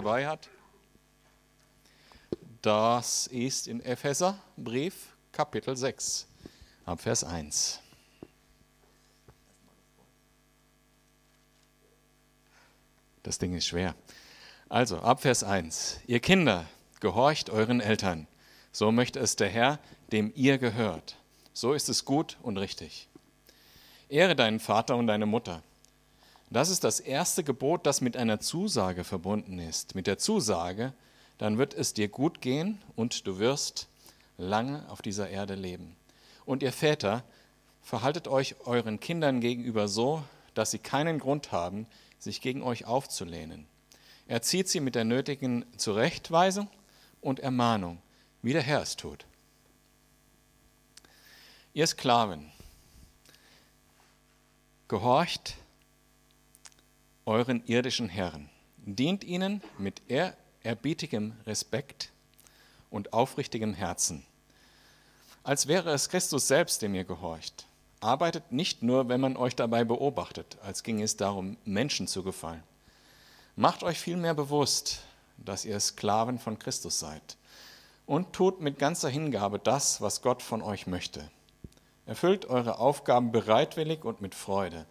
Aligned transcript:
dabei 0.00 0.26
hat. 0.26 0.48
Das 2.62 3.26
ist 3.26 3.68
in 3.68 3.82
Epheserbrief 3.82 5.14
Kapitel 5.30 5.76
6, 5.76 6.26
ab 6.86 7.02
Vers 7.02 7.22
1. 7.22 7.80
Das 13.22 13.38
Ding 13.38 13.54
ist 13.54 13.66
schwer. 13.66 13.94
Also, 14.70 15.00
ab 15.00 15.20
Vers 15.20 15.44
1. 15.44 16.00
Ihr 16.06 16.20
Kinder, 16.20 16.64
gehorcht 17.00 17.50
euren 17.50 17.80
Eltern. 17.80 18.26
So 18.72 18.92
möchte 18.92 19.18
es 19.20 19.36
der 19.36 19.50
Herr, 19.50 19.78
dem 20.12 20.32
ihr 20.34 20.56
gehört. 20.56 21.16
So 21.52 21.74
ist 21.74 21.90
es 21.90 22.06
gut 22.06 22.38
und 22.42 22.56
richtig. 22.56 23.08
Ehre 24.08 24.34
deinen 24.34 24.60
Vater 24.60 24.96
und 24.96 25.08
deine 25.08 25.26
Mutter 25.26 25.62
das 26.50 26.68
ist 26.68 26.82
das 26.82 26.98
erste 26.98 27.44
Gebot, 27.44 27.86
das 27.86 28.00
mit 28.00 28.16
einer 28.16 28.40
Zusage 28.40 29.04
verbunden 29.04 29.58
ist. 29.60 29.94
Mit 29.94 30.06
der 30.08 30.18
Zusage, 30.18 30.92
dann 31.38 31.58
wird 31.58 31.74
es 31.74 31.94
dir 31.94 32.08
gut 32.08 32.40
gehen 32.40 32.82
und 32.96 33.26
du 33.26 33.38
wirst 33.38 33.88
lange 34.36 34.88
auf 34.90 35.00
dieser 35.00 35.30
Erde 35.30 35.54
leben. 35.54 35.96
Und 36.44 36.62
ihr 36.62 36.72
Väter, 36.72 37.22
verhaltet 37.82 38.26
euch 38.26 38.56
euren 38.66 38.98
Kindern 38.98 39.40
gegenüber 39.40 39.86
so, 39.86 40.24
dass 40.54 40.72
sie 40.72 40.80
keinen 40.80 41.20
Grund 41.20 41.52
haben, 41.52 41.86
sich 42.18 42.40
gegen 42.40 42.62
euch 42.62 42.84
aufzulehnen. 42.84 43.66
Erzieht 44.26 44.68
sie 44.68 44.80
mit 44.80 44.94
der 44.96 45.04
nötigen 45.04 45.64
Zurechtweisung 45.76 46.68
und 47.20 47.40
Ermahnung, 47.40 48.02
wie 48.42 48.52
der 48.52 48.62
Herr 48.62 48.82
es 48.82 48.96
tut. 48.96 49.24
Ihr 51.72 51.86
Sklaven, 51.86 52.50
gehorcht 54.88 55.54
euren 57.26 57.62
irdischen 57.66 58.08
Herren. 58.08 58.48
Dient 58.78 59.24
ihnen 59.24 59.62
mit 59.78 60.02
ehrerbietigem 60.08 61.34
Respekt 61.46 62.10
und 62.90 63.12
aufrichtigem 63.12 63.74
Herzen, 63.74 64.24
als 65.42 65.66
wäre 65.66 65.90
es 65.90 66.08
Christus 66.08 66.48
selbst, 66.48 66.82
dem 66.82 66.94
ihr 66.94 67.04
gehorcht. 67.04 67.66
Arbeitet 68.00 68.50
nicht 68.52 68.82
nur, 68.82 69.08
wenn 69.08 69.20
man 69.20 69.36
euch 69.36 69.54
dabei 69.54 69.84
beobachtet, 69.84 70.56
als 70.62 70.82
ginge 70.82 71.04
es 71.04 71.16
darum, 71.16 71.56
Menschen 71.64 72.06
zu 72.06 72.22
gefallen. 72.22 72.62
Macht 73.56 73.82
euch 73.82 73.98
vielmehr 73.98 74.34
bewusst, 74.34 75.02
dass 75.36 75.64
ihr 75.64 75.78
Sklaven 75.80 76.38
von 76.38 76.58
Christus 76.58 76.98
seid 76.98 77.36
und 78.06 78.32
tut 78.32 78.60
mit 78.60 78.78
ganzer 78.78 79.08
Hingabe 79.08 79.58
das, 79.58 80.00
was 80.00 80.22
Gott 80.22 80.42
von 80.42 80.62
euch 80.62 80.86
möchte. 80.86 81.30
Erfüllt 82.06 82.46
eure 82.46 82.78
Aufgaben 82.78 83.32
bereitwillig 83.32 84.04
und 84.04 84.20
mit 84.20 84.34
Freude, 84.34 84.86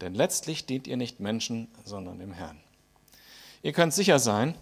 denn 0.00 0.14
letztlich 0.14 0.66
dient 0.66 0.86
ihr 0.86 0.96
nicht 0.96 1.20
Menschen, 1.20 1.68
sondern 1.84 2.18
dem 2.18 2.32
Herrn. 2.32 2.58
Ihr 3.62 3.72
könnt 3.72 3.92
sicher 3.92 4.18
sein, 4.18 4.54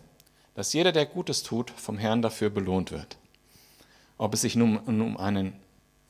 dass 0.55 0.73
jeder, 0.73 0.91
der 0.91 1.07
Gutes 1.07 1.45
tut, 1.45 1.71
vom 1.71 1.99
Herrn 1.99 2.23
dafür 2.23 2.51
belohnt 2.51 2.91
wird. 2.91 3.17
Ob 4.17 4.35
es 4.35 4.41
sich 4.41 4.57
nun 4.57 4.79
um 4.79 5.17
einen, 5.17 5.53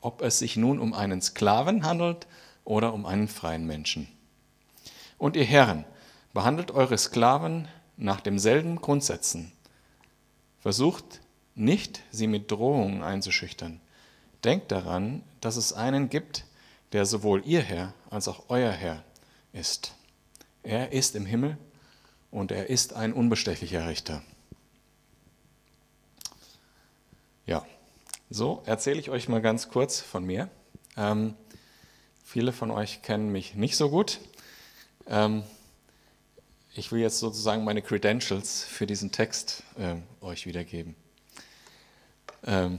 ob 0.01 0.23
es 0.23 0.39
sich 0.39 0.57
nun 0.57 0.79
um 0.79 0.95
einen 0.95 1.21
Sklaven 1.21 1.85
handelt 1.85 2.27
oder 2.65 2.95
um 2.95 3.05
einen 3.05 3.29
freien 3.29 3.67
Menschen. 3.67 4.09
Und 5.19 5.37
ihr 5.37 5.45
Herren, 5.45 5.85
behandelt 6.33 6.71
eure 6.71 6.97
Sklaven 6.97 7.69
nach 7.97 8.21
demselben 8.21 8.77
Grundsätzen. 8.77 9.53
Versucht 10.61 11.21
nicht, 11.55 12.03
sie 12.11 12.27
mit 12.27 12.51
Drohungen 12.51 13.03
einzuschüchtern. 13.03 13.81
Denkt 14.45 14.71
daran, 14.71 15.23
dass 15.41 15.57
es 15.57 15.73
einen 15.73 16.09
gibt, 16.09 16.45
der 16.93 17.05
sowohl 17.05 17.43
ihr 17.45 17.61
Herr 17.61 17.93
als 18.09 18.29
auch 18.29 18.45
euer 18.49 18.71
Herr 18.71 19.03
ist. 19.59 19.95
Er 20.63 20.93
ist 20.93 21.17
im 21.17 21.27
Himmel 21.27 21.59
und 22.31 22.53
er 22.53 22.71
ist 22.71 22.93
ein 22.93 23.13
unbestechlicher 23.13 23.89
Richter. 23.89 24.23
Ja, 27.47 27.67
so 28.31 28.63
erzähle 28.67 29.01
ich 29.01 29.11
euch 29.11 29.29
mal 29.29 29.41
ganz 29.41 29.69
kurz 29.69 30.01
von 30.01 30.25
mir. 30.25 30.51
Ähm, 30.97 31.35
viele 32.25 32.53
von 32.53 32.71
euch 32.71 33.03
kennen 33.03 33.33
mich 33.33 33.55
nicht 33.55 33.77
so 33.77 33.91
gut. 33.91 34.21
Ähm, 35.07 35.43
ich 36.75 36.93
will 36.93 37.01
jetzt 37.01 37.19
sozusagen 37.19 37.65
meine 37.65 37.83
Credentials 37.83 38.63
für 38.63 38.87
diesen 38.87 39.11
Text 39.11 39.63
äh, 39.79 39.97
euch 40.21 40.47
wiedergeben. 40.47 40.95
Ähm, 42.45 42.79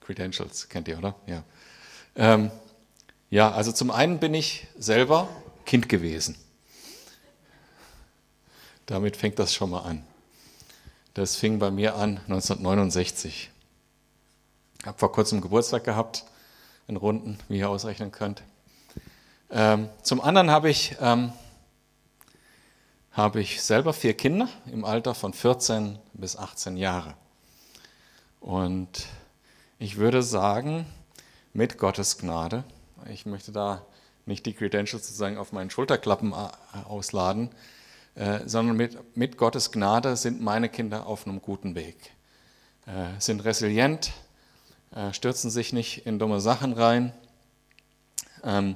Credentials 0.00 0.68
kennt 0.68 0.88
ihr, 0.88 0.98
oder? 0.98 1.14
Ja. 1.26 1.44
Ja, 3.30 3.50
also 3.50 3.72
zum 3.72 3.90
einen 3.90 4.18
bin 4.18 4.32
ich 4.32 4.66
selber 4.78 5.28
Kind 5.66 5.90
gewesen. 5.90 6.34
Damit 8.86 9.18
fängt 9.18 9.38
das 9.38 9.52
schon 9.52 9.68
mal 9.68 9.80
an. 9.80 10.02
Das 11.12 11.36
fing 11.36 11.58
bei 11.58 11.70
mir 11.70 11.96
an 11.96 12.18
1969. 12.28 13.50
Ich 14.80 14.86
habe 14.86 14.98
vor 14.98 15.12
kurzem 15.12 15.42
Geburtstag 15.42 15.84
gehabt, 15.84 16.24
in 16.86 16.96
Runden, 16.96 17.38
wie 17.48 17.58
ihr 17.58 17.68
ausrechnen 17.68 18.12
könnt. 18.12 18.42
Ähm, 19.50 19.90
zum 20.02 20.22
anderen 20.22 20.50
habe 20.50 20.70
ich, 20.70 20.96
ähm, 20.98 21.32
habe 23.12 23.42
ich 23.42 23.60
selber 23.60 23.92
vier 23.92 24.14
Kinder 24.14 24.48
im 24.72 24.86
Alter 24.86 25.14
von 25.14 25.34
14 25.34 25.98
bis 26.14 26.36
18 26.36 26.78
Jahre. 26.78 27.12
Und 28.40 29.06
ich 29.78 29.98
würde 29.98 30.22
sagen, 30.22 30.86
mit 31.52 31.76
Gottes 31.76 32.16
Gnade 32.16 32.64
ich 33.10 33.26
möchte 33.26 33.52
da 33.52 33.84
nicht 34.26 34.46
die 34.46 34.52
Credentials 34.52 35.06
sozusagen 35.06 35.38
auf 35.38 35.52
meinen 35.52 35.70
Schulterklappen 35.70 36.32
äh, 36.32 36.84
ausladen, 36.86 37.50
äh, 38.14 38.40
sondern 38.46 38.76
mit, 38.76 39.16
mit 39.16 39.36
Gottes 39.36 39.72
Gnade 39.72 40.16
sind 40.16 40.40
meine 40.40 40.68
Kinder 40.68 41.06
auf 41.06 41.26
einem 41.26 41.40
guten 41.40 41.74
Weg. 41.74 41.96
Äh, 42.86 43.18
sind 43.18 43.44
resilient, 43.44 44.12
stürzen 45.12 45.50
sich 45.50 45.74
nicht 45.74 46.06
in 46.06 46.18
dumme 46.18 46.40
Sachen 46.40 46.72
rein, 46.72 47.12
ähm, 48.42 48.74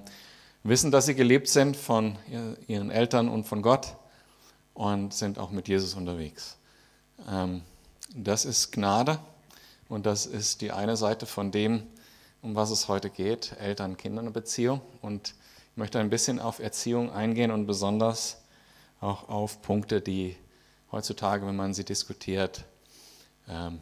wissen, 0.62 0.90
dass 0.90 1.06
sie 1.06 1.14
geliebt 1.14 1.48
sind 1.48 1.74
von 1.74 2.18
ihren 2.68 2.90
Eltern 2.90 3.30
und 3.30 3.44
von 3.44 3.62
Gott 3.62 3.96
und 4.74 5.14
sind 5.14 5.38
auch 5.38 5.50
mit 5.50 5.68
Jesus 5.68 5.94
unterwegs. 5.94 6.58
Ähm, 7.30 7.62
das 8.14 8.44
ist 8.44 8.72
Gnade 8.72 9.18
und 9.88 10.04
das 10.04 10.26
ist 10.26 10.60
die 10.60 10.70
eine 10.70 10.98
Seite 10.98 11.24
von 11.24 11.50
dem, 11.50 11.86
um 12.42 12.56
was 12.56 12.70
es 12.70 12.88
heute 12.88 13.08
geht, 13.08 13.52
Eltern-Kindern-Beziehung. 13.60 14.82
Und 15.00 15.34
ich 15.70 15.76
möchte 15.76 16.00
ein 16.00 16.10
bisschen 16.10 16.40
auf 16.40 16.58
Erziehung 16.58 17.10
eingehen 17.12 17.52
und 17.52 17.66
besonders 17.66 18.42
auch 19.00 19.28
auf 19.28 19.62
Punkte, 19.62 20.00
die 20.00 20.36
heutzutage, 20.90 21.46
wenn 21.46 21.56
man 21.56 21.72
sie 21.72 21.84
diskutiert, 21.84 22.64
ähm, 23.48 23.80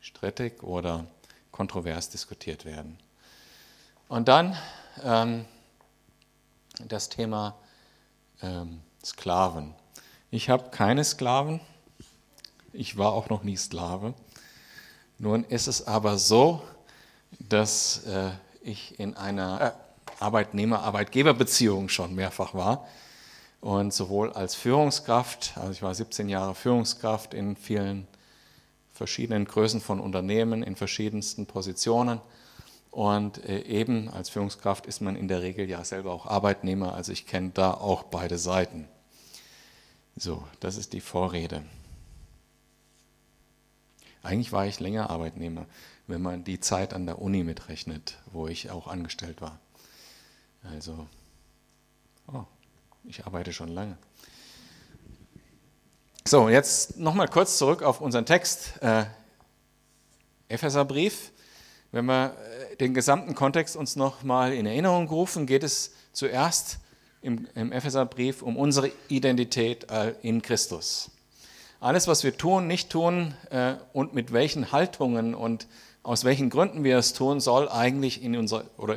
strittig 0.00 0.62
oder 0.62 1.06
kontrovers 1.52 2.10
diskutiert 2.10 2.64
werden. 2.64 2.98
Und 4.08 4.28
dann 4.28 4.56
ähm, 5.02 5.44
das 6.86 7.08
Thema 7.08 7.56
ähm, 8.42 8.80
Sklaven. 9.04 9.74
Ich 10.30 10.50
habe 10.50 10.70
keine 10.70 11.04
Sklaven. 11.04 11.60
Ich 12.72 12.98
war 12.98 13.12
auch 13.12 13.28
noch 13.28 13.44
nie 13.44 13.56
Sklave. 13.56 14.14
Nun 15.18 15.44
ist 15.44 15.66
es 15.66 15.86
aber 15.86 16.18
so, 16.18 16.62
dass 17.38 18.04
äh, 18.06 18.30
ich 18.62 18.98
in 18.98 19.16
einer 19.16 19.60
äh, 19.60 20.22
Arbeitnehmer-Arbeitgeber-Beziehung 20.22 21.88
schon 21.88 22.14
mehrfach 22.14 22.54
war. 22.54 22.86
Und 23.60 23.92
sowohl 23.92 24.32
als 24.32 24.54
Führungskraft, 24.54 25.52
also 25.56 25.72
ich 25.72 25.82
war 25.82 25.94
17 25.94 26.28
Jahre 26.28 26.54
Führungskraft 26.54 27.34
in 27.34 27.56
vielen 27.56 28.06
verschiedenen 28.92 29.44
Größen 29.46 29.80
von 29.80 30.00
Unternehmen, 30.00 30.62
in 30.62 30.76
verschiedensten 30.76 31.46
Positionen. 31.46 32.20
Und 32.90 33.44
äh, 33.44 33.62
eben 33.62 34.08
als 34.08 34.30
Führungskraft 34.30 34.86
ist 34.86 35.00
man 35.00 35.16
in 35.16 35.28
der 35.28 35.42
Regel 35.42 35.68
ja 35.68 35.84
selber 35.84 36.12
auch 36.12 36.26
Arbeitnehmer, 36.26 36.94
also 36.94 37.12
ich 37.12 37.26
kenne 37.26 37.50
da 37.54 37.72
auch 37.72 38.04
beide 38.04 38.38
Seiten. 38.38 38.88
So, 40.16 40.42
das 40.60 40.76
ist 40.76 40.92
die 40.94 41.00
Vorrede. 41.00 41.62
Eigentlich 44.22 44.52
war 44.52 44.66
ich 44.66 44.80
länger 44.80 45.10
Arbeitnehmer 45.10 45.66
wenn 46.08 46.22
man 46.22 46.42
die 46.42 46.58
Zeit 46.58 46.94
an 46.94 47.06
der 47.06 47.20
Uni 47.20 47.44
mitrechnet, 47.44 48.18
wo 48.32 48.48
ich 48.48 48.70
auch 48.70 48.88
angestellt 48.88 49.40
war. 49.40 49.60
Also, 50.64 51.06
oh, 52.32 52.44
ich 53.04 53.24
arbeite 53.26 53.52
schon 53.52 53.68
lange. 53.68 53.96
So, 56.26 56.48
jetzt 56.48 56.98
nochmal 56.98 57.28
kurz 57.28 57.56
zurück 57.56 57.82
auf 57.82 58.00
unseren 58.00 58.26
Text. 58.26 58.82
Äh, 58.82 59.04
Epheserbrief. 60.48 61.30
Wenn 61.92 62.06
wir 62.06 62.34
äh, 62.70 62.76
den 62.76 62.94
gesamten 62.94 63.34
Kontext 63.34 63.76
uns 63.76 63.96
nochmal 63.96 64.52
in 64.52 64.66
Erinnerung 64.66 65.08
rufen, 65.08 65.46
geht 65.46 65.62
es 65.62 65.92
zuerst 66.12 66.78
im, 67.20 67.46
im 67.54 67.72
Epheserbrief 67.72 68.42
um 68.42 68.56
unsere 68.56 68.90
Identität 69.08 69.90
äh, 69.90 70.14
in 70.22 70.42
Christus. 70.42 71.10
Alles, 71.80 72.08
was 72.08 72.24
wir 72.24 72.36
tun, 72.36 72.66
nicht 72.66 72.90
tun 72.90 73.34
äh, 73.50 73.74
und 73.92 74.12
mit 74.14 74.32
welchen 74.32 74.72
Haltungen 74.72 75.34
und 75.34 75.66
aus 76.08 76.24
welchen 76.24 76.50
Gründen 76.50 76.84
wir 76.84 76.98
es 76.98 77.12
tun, 77.12 77.40
soll 77.40 77.68
eigentlich 77.68 78.22
in 78.22 78.36
unser, 78.36 78.64
oder 78.78 78.96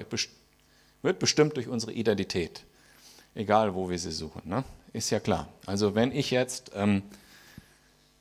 wird 1.02 1.20
bestimmt 1.20 1.58
durch 1.58 1.68
unsere 1.68 1.92
Identität. 1.92 2.64
Egal, 3.36 3.76
wo 3.76 3.90
wir 3.90 4.00
sie 4.00 4.12
suchen. 4.12 4.42
Ne? 4.46 4.64
ist 4.94 5.10
ja 5.10 5.20
klar. 5.20 5.48
Also 5.66 5.96
wenn 5.96 6.12
ich 6.12 6.32
jetzt 6.32 6.72
ähm, 6.76 7.04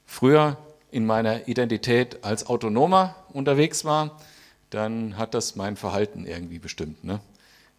früher 0.07 0.57
in 0.91 1.07
meiner 1.07 1.49
Identität 1.49 2.25
als 2.25 2.47
Autonomer 2.47 3.15
unterwegs 3.33 3.85
war, 3.85 4.21
dann 4.71 5.17
hat 5.17 5.35
das 5.35 5.57
mein 5.57 5.77
Verhalten 5.77 6.27
irgendwie 6.27 6.59
bestimmt. 6.59 7.03
Ne? 7.05 7.21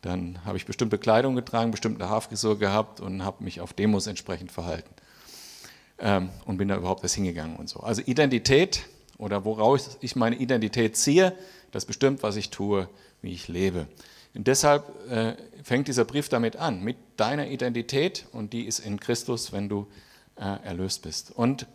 Dann 0.01 0.43
habe 0.45 0.57
ich 0.57 0.65
bestimmte 0.65 0.97
Kleidung 0.97 1.35
getragen, 1.35 1.71
bestimmte 1.71 2.09
Haarfrisur 2.09 2.57
gehabt 2.57 2.99
und 2.99 3.23
habe 3.23 3.43
mich 3.43 3.61
auf 3.61 3.73
Demos 3.73 4.07
entsprechend 4.07 4.51
verhalten. 4.51 4.89
Ähm, 5.99 6.29
und 6.45 6.57
bin 6.57 6.67
da 6.67 6.75
überhaupt 6.75 7.03
erst 7.03 7.15
hingegangen 7.15 7.55
und 7.55 7.69
so. 7.69 7.81
Also 7.81 8.01
Identität 8.01 8.81
oder 9.21 9.45
woraus 9.45 9.97
ich 10.01 10.15
meine 10.15 10.35
Identität 10.35 10.97
ziehe, 10.97 11.37
das 11.71 11.85
bestimmt, 11.85 12.23
was 12.23 12.35
ich 12.35 12.49
tue, 12.49 12.89
wie 13.21 13.31
ich 13.31 13.47
lebe. 13.47 13.87
Und 14.33 14.47
deshalb 14.47 14.83
äh, 15.09 15.35
fängt 15.63 15.87
dieser 15.87 16.05
Brief 16.05 16.27
damit 16.27 16.55
an, 16.55 16.83
mit 16.83 16.97
deiner 17.17 17.47
Identität 17.47 18.25
und 18.31 18.51
die 18.51 18.65
ist 18.65 18.79
in 18.79 18.99
Christus, 18.99 19.51
wenn 19.51 19.69
du 19.69 19.87
äh, 20.37 20.63
erlöst 20.63 21.03
bist. 21.03 21.31
Und 21.31 21.67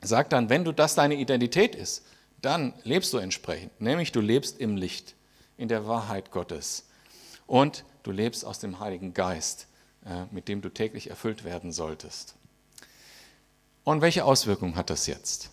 sagt 0.00 0.32
dann, 0.32 0.48
wenn 0.48 0.64
du 0.64 0.72
das 0.72 0.94
deine 0.94 1.16
Identität 1.16 1.74
ist, 1.74 2.06
dann 2.40 2.72
lebst 2.84 3.12
du 3.12 3.18
entsprechend, 3.18 3.78
nämlich 3.80 4.12
du 4.12 4.20
lebst 4.20 4.58
im 4.58 4.76
Licht, 4.76 5.14
in 5.58 5.68
der 5.68 5.86
Wahrheit 5.86 6.30
Gottes 6.30 6.88
und 7.46 7.84
du 8.02 8.12
lebst 8.12 8.46
aus 8.46 8.60
dem 8.60 8.80
Heiligen 8.80 9.12
Geist, 9.12 9.66
äh, 10.06 10.24
mit 10.30 10.48
dem 10.48 10.62
du 10.62 10.70
täglich 10.70 11.10
erfüllt 11.10 11.44
werden 11.44 11.70
solltest. 11.70 12.34
Und 13.84 14.00
welche 14.00 14.24
Auswirkungen 14.24 14.76
hat 14.76 14.88
das 14.88 15.06
jetzt? 15.06 15.50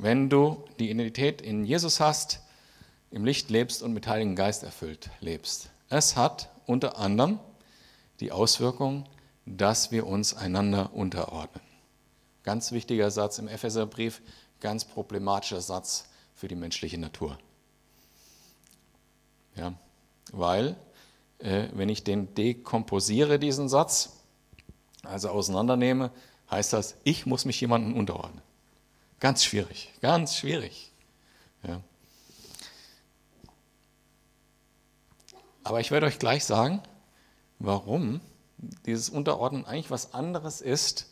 Wenn 0.00 0.30
du 0.30 0.62
die 0.78 0.90
Identität 0.90 1.42
in 1.42 1.64
Jesus 1.64 1.98
hast, 1.98 2.40
im 3.10 3.24
Licht 3.24 3.50
lebst 3.50 3.82
und 3.82 3.92
mit 3.92 4.06
Heiligen 4.06 4.36
Geist 4.36 4.62
erfüllt 4.62 5.10
lebst. 5.18 5.70
Es 5.88 6.14
hat 6.14 6.50
unter 6.66 6.98
anderem 6.98 7.40
die 8.20 8.30
Auswirkung, 8.30 9.08
dass 9.44 9.90
wir 9.90 10.06
uns 10.06 10.34
einander 10.34 10.94
unterordnen. 10.94 11.64
Ganz 12.44 12.70
wichtiger 12.70 13.10
Satz 13.10 13.40
im 13.40 13.48
Epheserbrief, 13.48 14.22
ganz 14.60 14.84
problematischer 14.84 15.60
Satz 15.60 16.04
für 16.32 16.46
die 16.46 16.54
menschliche 16.54 16.98
Natur. 16.98 17.36
Ja, 19.56 19.74
weil, 20.30 20.76
äh, 21.38 21.70
wenn 21.72 21.88
ich 21.88 22.04
den 22.04 22.32
dekomposiere, 22.36 23.40
diesen 23.40 23.68
Satz, 23.68 24.10
also 25.02 25.30
auseinandernehme, 25.30 26.12
heißt 26.52 26.72
das, 26.72 26.94
ich 27.02 27.26
muss 27.26 27.44
mich 27.44 27.60
jemandem 27.60 27.96
unterordnen. 27.96 28.42
Ganz 29.20 29.44
schwierig, 29.44 29.92
ganz 30.00 30.36
schwierig. 30.36 30.92
Ja. 31.62 31.80
Aber 35.64 35.80
ich 35.80 35.90
werde 35.90 36.06
euch 36.06 36.18
gleich 36.18 36.44
sagen, 36.44 36.82
warum 37.58 38.20
dieses 38.86 39.08
Unterordnen 39.08 39.66
eigentlich 39.66 39.90
was 39.90 40.14
anderes 40.14 40.60
ist 40.60 41.10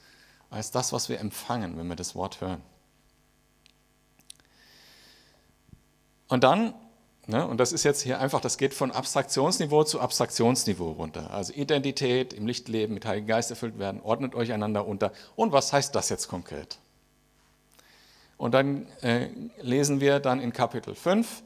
als 0.51 0.71
das, 0.71 0.93
was 0.93 1.09
wir 1.09 1.21
empfangen, 1.21 1.77
wenn 1.77 1.89
wir 1.89 1.97
das 1.97 2.15
Wort 2.15 2.41
hören. 2.41 2.63
Und 6.29 6.45
dann, 6.45 6.75
ne, 7.27 7.47
und 7.47 7.59
das 7.59 7.73
ist 7.73 7.85
jetzt 7.85 8.03
hier 8.03 8.21
einfach, 8.21 8.41
das 8.41 8.57
geht 8.57 8.75
von 8.75 8.91
Abstraktionsniveau 8.91 9.85
zu 9.85 10.01
Abstraktionsniveau 10.01 10.93
runter. 10.93 11.31
Also 11.31 11.53
Identität, 11.53 12.33
im 12.33 12.47
Lichtleben, 12.47 12.95
mit 12.95 13.05
Heiligen 13.05 13.27
Geist 13.27 13.51
erfüllt 13.51 13.79
werden, 13.79 14.01
ordnet 14.01 14.35
euch 14.35 14.53
einander 14.53 14.87
unter. 14.87 15.13
Und 15.35 15.53
was 15.53 15.73
heißt 15.73 15.95
das 15.95 16.09
jetzt 16.09 16.29
konkret? 16.29 16.79
Und 18.37 18.53
dann 18.53 18.87
äh, 19.03 19.29
lesen 19.61 20.01
wir 20.01 20.21
dann 20.21 20.41
in 20.41 20.53
Kapitel 20.53 20.95
5, 20.95 21.43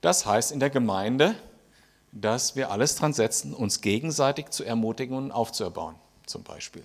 das 0.00 0.26
heißt 0.26 0.52
in 0.52 0.60
der 0.60 0.70
Gemeinde, 0.70 1.34
dass 2.12 2.56
wir 2.56 2.70
alles 2.70 2.96
dran 2.96 3.12
setzen, 3.12 3.54
uns 3.54 3.80
gegenseitig 3.80 4.50
zu 4.50 4.64
ermutigen 4.64 5.16
und 5.16 5.32
aufzuerbauen, 5.32 5.96
zum 6.26 6.42
Beispiel. 6.42 6.84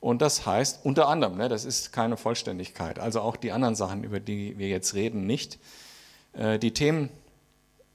Und 0.00 0.20
das 0.20 0.46
heißt 0.46 0.84
unter 0.84 1.08
anderem, 1.08 1.36
ne, 1.36 1.48
das 1.48 1.64
ist 1.64 1.92
keine 1.92 2.16
Vollständigkeit, 2.16 2.98
also 2.98 3.20
auch 3.20 3.36
die 3.36 3.52
anderen 3.52 3.76
Sachen, 3.76 4.02
über 4.02 4.20
die 4.20 4.58
wir 4.58 4.68
jetzt 4.68 4.94
reden, 4.94 5.26
nicht. 5.26 5.58
Äh, 6.32 6.58
die 6.58 6.74
Themen 6.74 7.08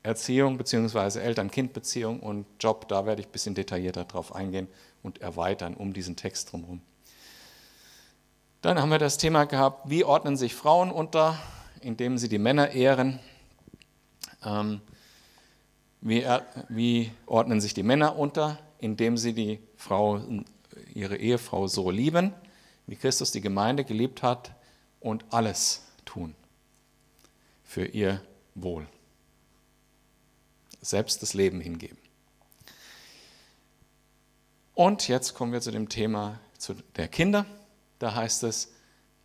Erziehung 0.04 0.58
bzw. 0.58 1.20
Eltern-Kind-Beziehung 1.20 2.22
und 2.22 2.46
Job, 2.62 2.88
da 2.88 3.06
werde 3.06 3.22
ich 3.22 3.28
ein 3.28 3.32
bisschen 3.32 3.56
detaillierter 3.56 4.06
drauf 4.06 4.34
eingehen 4.34 4.70
und 5.04 5.22
erweitern 5.22 5.74
um 5.74 5.92
diesen 5.92 6.16
Text 6.16 6.52
drumherum. 6.52 6.82
Dann 8.62 8.82
haben 8.82 8.90
wir 8.90 8.98
das 8.98 9.18
Thema 9.18 9.46
gehabt, 9.46 9.90
wie 9.90 10.04
ordnen 10.04 10.36
sich 10.36 10.56
Frauen 10.56 10.92
unter, 10.92 11.38
indem 11.82 12.18
sie 12.18 12.28
die 12.28 12.40
Männer 12.40 12.72
ehren. 12.72 13.20
Ähm, 14.44 14.82
wie, 16.02 16.26
wie 16.70 17.12
ordnen 17.28 17.62
sich 17.62 17.76
die 17.76 17.84
Männer 17.84 18.18
unter? 18.18 18.58
Indem 18.80 19.18
sie 19.18 19.34
die 19.34 19.60
Frau, 19.76 20.22
ihre 20.94 21.18
Ehefrau 21.18 21.68
so 21.68 21.92
lieben, 21.92 22.34
wie 22.88 22.96
Christus 22.96 23.32
die 23.32 23.42
Gemeinde 23.42 23.84
geliebt 23.84 24.24
hat 24.24 24.52
und 25.00 25.26
alles 25.30 25.84
tun 26.06 26.36
für 27.64 27.86
ihr 27.86 28.22
Wohl. 28.56 28.88
Selbst 30.82 31.22
das 31.22 31.36
Leben 31.36 31.60
hingeben. 31.60 31.98
Und 34.74 35.08
jetzt 35.08 35.36
kommen 35.36 35.52
wir 35.52 35.62
zu 35.62 35.72
dem 35.72 35.90
Thema 35.90 36.40
der 36.96 37.08
Kinder. 37.08 37.46
Da 38.00 38.16
heißt 38.16 38.44
es, 38.44 38.74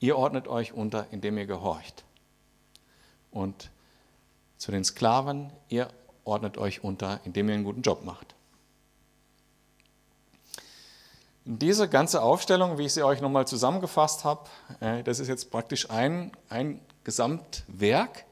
ihr 0.01 0.17
ordnet 0.17 0.49
euch 0.49 0.73
unter, 0.73 1.07
indem 1.11 1.39
ihr 1.39 1.47
gehorcht. 1.47 2.05
Und 3.31 3.71
zu 4.57 4.71
den 4.71 4.85
Sklaven, 4.85 5.51
ihr 5.69 5.89
ordnet 6.25 6.59
euch 6.59 6.85
unter, 6.85 7.21
indem 7.25 7.49
ihr 7.49 7.55
einen 7.55 7.65
guten 7.65 7.83
Job 7.83 8.05
macht. 8.05 8.35
Diese 11.45 11.89
ganze 11.89 12.23
Aufstellung, 12.23 12.79
wie 12.79 12.87
ich 12.87 12.95
sie 12.95 13.03
euch 13.03 13.21
nochmal 13.21 13.49
zusammengefasst 13.49 14.23
habe, 14.23 14.49
äh, 14.79 15.03
das 15.03 15.19
ist 15.19 15.27
jetzt 15.27 15.51
praktisch 15.51 15.91
ein, 15.91 16.31
ein 16.49 16.81
Gesamtwerk 17.03 18.25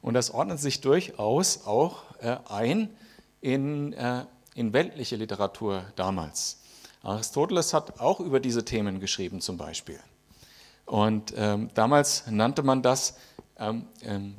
und 0.00 0.14
das 0.14 0.30
ordnet 0.30 0.60
sich 0.60 0.80
durchaus 0.80 1.66
auch 1.66 2.04
äh, 2.20 2.36
ein 2.48 2.96
in, 3.40 3.92
äh, 3.94 4.26
in 4.54 4.72
weltliche 4.72 5.16
Literatur 5.16 5.84
damals. 5.96 6.61
Aristoteles 7.02 7.74
hat 7.74 8.00
auch 8.00 8.20
über 8.20 8.40
diese 8.40 8.64
Themen 8.64 9.00
geschrieben 9.00 9.40
zum 9.40 9.56
Beispiel. 9.56 9.98
Und 10.86 11.34
ähm, 11.36 11.70
damals 11.74 12.26
nannte 12.28 12.62
man 12.62 12.82
das 12.82 13.16
ähm, 13.58 13.86
ähm, 14.02 14.36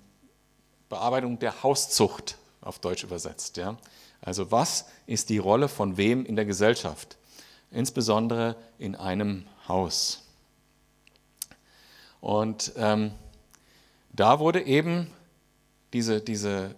Bearbeitung 0.90 1.40
der 1.40 1.64
Hauszucht 1.64 2.38
auf 2.62 2.80
Deutsch 2.80 3.04
übersetzt. 3.04 3.58
Ja? 3.58 3.78
Also 4.22 4.52
was 4.52 4.86
ist 5.06 5.30
die 5.30 5.38
Rolle 5.38 5.68
von 5.68 5.98
wem 5.98 6.26
in 6.26 6.36
der 6.36 6.46
Gesellschaft, 6.46 7.18
insbesondere 7.72 8.56
in 8.78 8.96
einem 8.96 9.46
Haus? 9.68 10.24
Und 12.22 12.72
ähm, 12.78 13.12
da 14.14 14.40
wurde 14.40 14.62
eben 14.62 15.12
diese, 15.92 16.22
diese, 16.22 16.76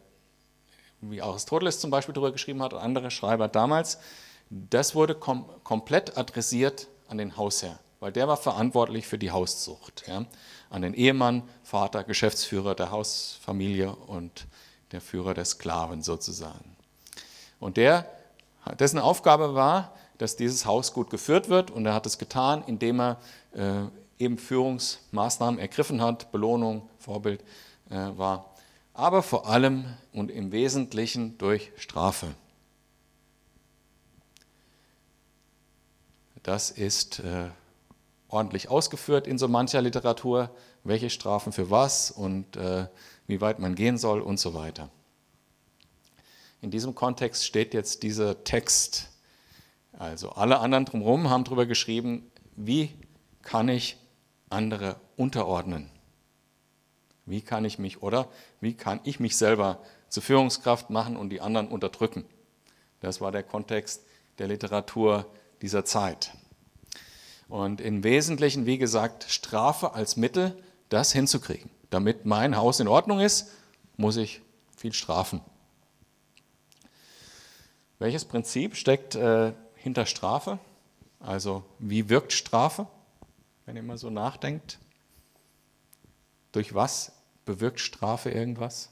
wie 1.02 1.22
Aristoteles 1.22 1.80
zum 1.80 1.92
Beispiel 1.92 2.14
darüber 2.14 2.32
geschrieben 2.32 2.64
hat 2.64 2.74
und 2.74 2.80
andere 2.80 3.12
Schreiber 3.12 3.48
damals, 3.48 4.00
das 4.50 4.96
wurde 4.96 5.16
kom 5.16 5.46
komplett 5.64 6.18
adressiert 6.18 6.88
an 7.08 7.18
den 7.18 7.38
Hausherr, 7.38 7.80
weil 8.00 8.12
der 8.12 8.28
war 8.28 8.38
verantwortlich 8.38 9.08
für 9.08 9.18
die 9.18 9.32
Hauszucht. 9.32 10.04
Ja? 10.08 10.26
An 10.70 10.82
den 10.82 10.94
Ehemann, 10.94 11.44
Vater, 11.64 12.04
Geschäftsführer 12.04 12.76
der 12.76 12.92
Hausfamilie 12.92 13.96
und 13.96 14.48
der 14.92 15.02
Führer 15.02 15.34
der 15.34 15.46
Sklaven 15.46 16.02
sozusagen. 16.02 16.76
Und 17.60 17.78
der, 17.78 18.10
dessen 18.80 19.00
Aufgabe 19.00 19.56
war, 19.56 19.94
dass 20.18 20.36
dieses 20.36 20.66
Haus 20.66 20.94
gut 20.94 21.10
geführt 21.10 21.50
wird 21.50 21.72
und 21.72 21.86
er 21.86 21.94
hat 21.94 22.06
es 22.06 22.18
getan, 22.18 22.64
indem 22.68 23.02
er 23.02 23.18
äh, 23.54 24.24
eben 24.24 24.38
Führungsmaßnahmen 24.38 25.60
ergriffen 25.60 26.02
hat, 26.02 26.32
Belohnung, 26.32 26.88
Vorbild 27.00 27.42
äh, 27.90 27.96
war, 28.16 28.54
aber 28.94 29.24
vor 29.24 29.48
allem 29.48 29.86
und 30.14 30.32
im 30.32 30.52
Wesentlichen 30.52 31.38
durch 31.38 31.72
Strafe. 31.78 32.28
Das 36.46 36.70
ist 36.70 37.22
äh, 37.22 37.50
ordentlich 38.28 38.70
ausgeführt 38.70 39.26
in 39.26 39.40
so 39.40 39.48
mancher 39.48 39.82
Literatur, 39.82 40.52
welche 40.84 41.10
Strafen 41.10 41.52
für 41.52 41.72
was 41.72 42.12
und 42.12 42.56
äh, 42.56 42.86
wie 43.26 43.42
weit 43.42 43.58
man 43.58 43.74
gehen 43.74 43.98
soll 43.98 44.22
und 44.22 44.40
so 44.40 44.54
weiter. 44.54 44.92
In 46.62 46.70
diesem 46.70 46.94
Kontext 46.94 47.48
steht 47.48 47.74
jetzt 47.74 48.04
dieser 48.04 48.44
Text. 48.44 49.10
Also 49.98 50.34
alle 50.34 50.60
anderen 50.60 50.86
drumherum 50.86 51.32
haben 51.32 51.46
darüber 51.46 51.66
geschrieben, 51.66 52.32
wie 52.56 52.92
kann 53.42 53.68
ich 53.68 53.98
andere 54.52 54.98
unterordnen? 55.18 55.90
Wie 57.26 57.42
kann 57.42 57.66
ich 57.66 57.80
mich 57.80 58.04
oder 58.04 58.30
wie 58.62 58.76
kann 58.76 59.00
ich 59.04 59.20
mich 59.20 59.36
selber 59.36 59.80
zur 60.10 60.22
Führungskraft 60.22 60.92
machen 60.92 61.18
und 61.18 61.32
die 61.32 61.42
anderen 61.42 61.70
unterdrücken? 61.70 62.24
Das 63.00 63.20
war 63.20 63.32
der 63.32 63.42
Kontext 63.42 64.06
der 64.38 64.48
Literatur 64.48 65.26
dieser 65.66 65.84
Zeit. 65.84 66.32
Und 67.48 67.82
im 67.82 68.04
Wesentlichen, 68.04 68.68
wie 68.68 68.78
gesagt, 68.78 69.26
Strafe 69.28 69.96
als 69.96 70.16
Mittel, 70.16 70.56
das 70.90 71.12
hinzukriegen. 71.12 71.72
Damit 71.90 72.24
mein 72.24 72.56
Haus 72.56 72.80
in 72.80 72.88
Ordnung 72.88 73.20
ist, 73.20 73.50
muss 73.98 74.16
ich 74.16 74.42
viel 74.78 74.94
strafen. 74.94 75.42
Welches 77.98 78.26
Prinzip 78.26 78.76
steckt 78.76 79.16
äh, 79.16 79.54
hinter 79.74 80.06
Strafe? 80.06 80.60
Also 81.20 81.64
wie 81.80 82.10
wirkt 82.10 82.34
Strafe, 82.34 82.86
wenn 83.66 83.76
ihr 83.76 83.82
mal 83.82 83.98
so 83.98 84.12
nachdenkt? 84.12 84.78
Durch 86.52 86.76
was 86.76 87.12
bewirkt 87.44 87.80
Strafe 87.80 88.30
irgendwas? 88.30 88.92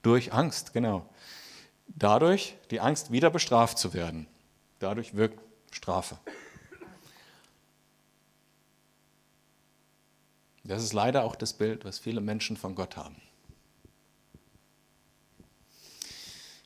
Durch 0.00 0.32
Angst, 0.32 0.72
genau. 0.72 1.06
Dadurch 1.88 2.56
die 2.70 2.80
Angst, 2.80 3.12
wieder 3.12 3.28
bestraft 3.28 3.76
zu 3.76 3.92
werden. 3.92 4.26
Dadurch 4.80 5.14
wirkt 5.14 5.38
Strafe. 5.70 6.18
Das 10.64 10.82
ist 10.82 10.92
leider 10.92 11.24
auch 11.24 11.36
das 11.36 11.52
Bild, 11.52 11.84
was 11.84 11.98
viele 11.98 12.20
Menschen 12.20 12.56
von 12.56 12.74
Gott 12.74 12.96
haben. 12.96 13.16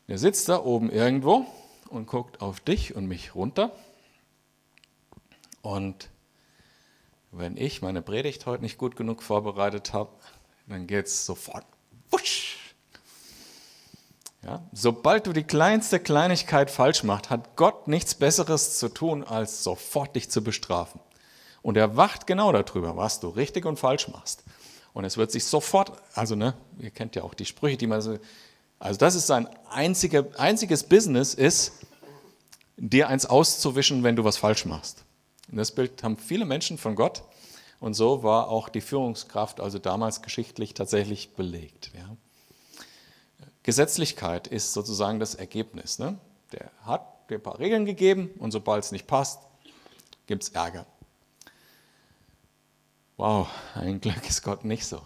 Er 0.06 0.18
sitzt 0.18 0.48
da 0.48 0.62
oben 0.62 0.90
irgendwo 0.90 1.46
und 1.88 2.06
guckt 2.06 2.40
auf 2.40 2.60
dich 2.60 2.94
und 2.94 3.06
mich 3.06 3.34
runter. 3.34 3.72
Und 5.62 6.10
wenn 7.32 7.56
ich 7.56 7.82
meine 7.82 8.02
Predigt 8.02 8.46
heute 8.46 8.62
nicht 8.62 8.78
gut 8.78 8.96
genug 8.96 9.22
vorbereitet 9.22 9.92
habe, 9.92 10.12
dann 10.66 10.86
geht 10.86 11.06
es 11.06 11.26
sofort 11.26 11.66
wusch. 12.10 12.63
Ja, 14.44 14.62
sobald 14.72 15.26
du 15.26 15.32
die 15.32 15.44
kleinste 15.44 15.98
Kleinigkeit 15.98 16.70
falsch 16.70 17.02
machst, 17.02 17.30
hat 17.30 17.56
Gott 17.56 17.88
nichts 17.88 18.14
Besseres 18.14 18.78
zu 18.78 18.88
tun, 18.90 19.24
als 19.24 19.64
sofort 19.64 20.14
dich 20.16 20.30
zu 20.30 20.44
bestrafen. 20.44 21.00
Und 21.62 21.78
er 21.78 21.96
wacht 21.96 22.26
genau 22.26 22.52
darüber, 22.52 22.96
was 22.96 23.20
du 23.20 23.28
richtig 23.28 23.64
und 23.64 23.78
falsch 23.78 24.08
machst. 24.08 24.44
Und 24.92 25.04
es 25.04 25.16
wird 25.16 25.32
sich 25.32 25.44
sofort, 25.44 25.92
also 26.14 26.36
ne, 26.36 26.54
ihr 26.78 26.90
kennt 26.90 27.16
ja 27.16 27.22
auch 27.22 27.32
die 27.32 27.46
Sprüche, 27.46 27.78
die 27.78 27.86
man 27.86 28.02
so, 28.02 28.18
also 28.78 28.98
das 28.98 29.14
ist 29.14 29.26
sein 29.26 29.48
einzige, 29.70 30.30
einziges 30.36 30.84
Business 30.84 31.32
ist, 31.32 31.72
dir 32.76 33.08
eins 33.08 33.24
auszuwischen, 33.24 34.02
wenn 34.02 34.14
du 34.16 34.24
was 34.24 34.36
falsch 34.36 34.66
machst. 34.66 35.04
Und 35.50 35.56
das 35.56 35.72
Bild 35.72 36.02
haben 36.02 36.18
viele 36.18 36.44
Menschen 36.44 36.76
von 36.76 36.96
Gott. 36.96 37.22
Und 37.80 37.94
so 37.94 38.22
war 38.22 38.48
auch 38.48 38.68
die 38.68 38.80
Führungskraft, 38.80 39.60
also 39.60 39.78
damals 39.78 40.22
geschichtlich, 40.22 40.74
tatsächlich 40.74 41.34
belegt. 41.34 41.92
Ja. 41.94 42.16
Gesetzlichkeit 43.64 44.46
ist 44.46 44.74
sozusagen 44.74 45.18
das 45.18 45.34
Ergebnis. 45.34 45.98
Ne? 45.98 46.18
Der 46.52 46.70
hat 46.82 47.30
dir 47.30 47.38
ein 47.38 47.42
paar 47.42 47.58
Regeln 47.58 47.86
gegeben 47.86 48.30
und 48.38 48.52
sobald 48.52 48.84
es 48.84 48.92
nicht 48.92 49.06
passt, 49.06 49.40
gibt 50.26 50.44
es 50.44 50.50
Ärger. 50.50 50.86
Wow, 53.16 53.48
ein 53.74 54.00
Glück 54.00 54.28
ist 54.28 54.42
Gott 54.42 54.64
nicht 54.64 54.86
so. 54.86 55.00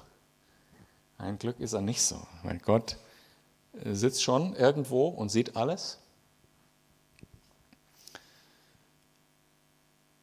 Ein 1.18 1.38
Glück 1.38 1.60
ist 1.60 1.72
er 1.72 1.80
nicht 1.80 2.02
so, 2.02 2.20
weil 2.42 2.58
Gott 2.58 2.96
äh, 3.84 3.94
sitzt 3.94 4.22
schon 4.22 4.54
irgendwo 4.56 5.06
und 5.08 5.28
sieht 5.28 5.56
alles. 5.56 5.98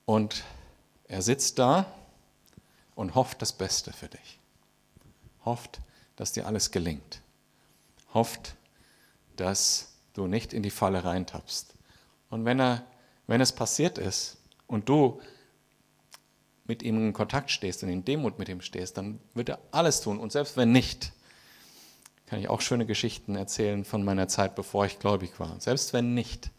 Und 0.05 0.43
er 1.07 1.21
sitzt 1.21 1.57
da 1.57 1.85
und 2.95 3.15
hofft 3.15 3.41
das 3.41 3.53
Beste 3.53 3.93
für 3.93 4.09
dich. 4.09 4.39
Hofft, 5.45 5.79
dass 6.17 6.33
dir 6.33 6.47
alles 6.47 6.71
gelingt. 6.71 7.21
Hofft, 8.15 8.55
dass 9.35 9.93
du 10.13 10.25
nicht 10.25 10.53
in 10.53 10.63
die 10.63 10.71
Falle 10.71 11.03
reintappst. 11.03 11.75
Und 12.31 12.45
wenn, 12.45 12.59
er, 12.59 12.83
wenn 13.27 13.41
es 13.41 13.51
passiert 13.51 13.99
ist 13.99 14.37
und 14.65 14.89
du 14.89 15.21
mit 16.65 16.81
ihm 16.81 16.97
in 16.97 17.13
Kontakt 17.13 17.51
stehst 17.51 17.83
und 17.83 17.89
in 17.89 18.03
Demut 18.03 18.39
mit 18.39 18.49
ihm 18.49 18.61
stehst, 18.61 18.97
dann 18.97 19.19
wird 19.35 19.49
er 19.49 19.59
alles 19.71 20.01
tun. 20.01 20.17
Und 20.17 20.31
selbst 20.31 20.57
wenn 20.57 20.71
nicht, 20.71 21.11
kann 22.25 22.39
ich 22.39 22.49
auch 22.49 22.61
schöne 22.61 22.85
Geschichten 22.85 23.35
erzählen 23.35 23.85
von 23.85 24.03
meiner 24.03 24.27
Zeit, 24.27 24.55
bevor 24.55 24.85
ich 24.85 24.97
gläubig 24.97 25.39
war. 25.39 25.59
Selbst 25.59 25.93
wenn 25.93 26.15
nicht, 26.15 26.49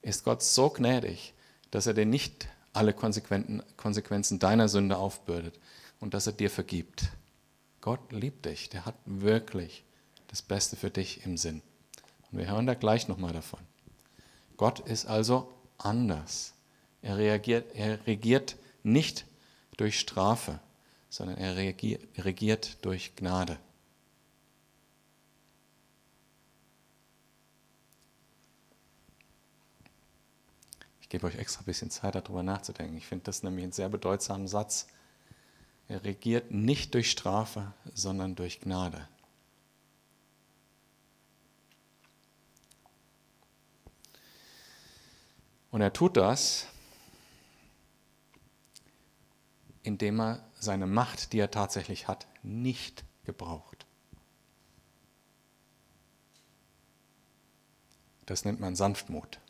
ist 0.00 0.24
Gott 0.24 0.42
so 0.42 0.70
gnädig, 0.70 1.34
dass 1.70 1.86
er 1.86 1.94
dir 1.94 2.06
nicht 2.06 2.48
alle 2.72 2.94
Konsequenzen 2.94 4.38
deiner 4.38 4.68
Sünde 4.68 4.96
aufbürdet 4.96 5.58
und 6.00 6.14
dass 6.14 6.26
er 6.26 6.32
dir 6.32 6.50
vergibt. 6.50 7.08
Gott 7.80 8.12
liebt 8.12 8.46
dich, 8.46 8.68
der 8.68 8.86
hat 8.86 8.94
wirklich 9.04 9.84
das 10.32 10.40
Beste 10.40 10.76
für 10.76 10.90
dich 10.90 11.26
im 11.26 11.36
Sinn. 11.36 11.60
Und 12.30 12.38
wir 12.38 12.48
hören 12.48 12.66
da 12.66 12.72
gleich 12.72 13.06
nochmal 13.06 13.34
davon. 13.34 13.60
Gott 14.56 14.80
ist 14.80 15.04
also 15.04 15.52
anders. 15.76 16.54
Er, 17.02 17.18
reagiert, 17.18 17.74
er 17.74 18.06
regiert 18.06 18.56
nicht 18.82 19.26
durch 19.76 20.00
Strafe, 20.00 20.58
sondern 21.10 21.36
er 21.36 21.56
regiert 21.56 22.82
durch 22.82 23.14
Gnade. 23.14 23.58
Ich 31.02 31.10
gebe 31.10 31.26
euch 31.26 31.36
extra 31.36 31.60
ein 31.60 31.66
bisschen 31.66 31.90
Zeit, 31.90 32.14
darüber 32.14 32.42
nachzudenken. 32.42 32.96
Ich 32.96 33.04
finde 33.06 33.24
das 33.24 33.42
nämlich 33.42 33.64
einen 33.64 33.72
sehr 33.72 33.90
bedeutsamen 33.90 34.48
Satz. 34.48 34.86
Er 35.88 36.02
regiert 36.04 36.50
nicht 36.50 36.94
durch 36.94 37.10
Strafe, 37.10 37.74
sondern 37.92 38.34
durch 38.34 38.60
Gnade. 38.60 39.06
Und 45.72 45.80
er 45.80 45.92
tut 45.92 46.16
das, 46.16 46.66
indem 49.82 50.20
er 50.20 50.44
seine 50.54 50.86
Macht, 50.86 51.32
die 51.32 51.40
er 51.40 51.50
tatsächlich 51.50 52.06
hat, 52.06 52.28
nicht 52.42 53.04
gebraucht. 53.24 53.86
Das 58.26 58.44
nennt 58.44 58.60
man 58.60 58.76
Sanftmut. 58.76 59.40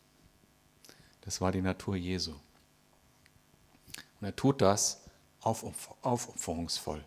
Das 1.23 1.41
war 1.41 1.52
die 1.52 1.61
Natur 1.61 1.97
Jesu. 1.97 2.33
Und 4.21 4.26
er 4.26 4.37
tut 4.37 4.62
das 4.62 5.02
aufopferungsvoll, 5.41 7.02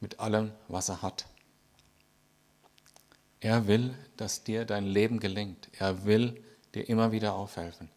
mit 0.00 0.20
allem, 0.20 0.52
was 0.68 0.90
er 0.90 1.00
hat. 1.00 1.26
Er 3.40 3.66
will, 3.66 3.96
dass 4.18 4.44
dir 4.44 4.66
dein 4.66 4.84
Leben 4.84 5.20
gelingt. 5.20 5.70
Er 5.72 6.04
will 6.04 6.44
dir 6.76 6.88
immer 6.88 7.10
wieder 7.10 7.34
aufhelfen. 7.34 7.88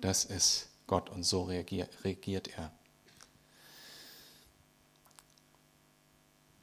Das 0.00 0.24
ist 0.24 0.70
Gott 0.86 1.10
und 1.10 1.22
so 1.22 1.42
regiert 1.42 2.48
er. 2.56 2.72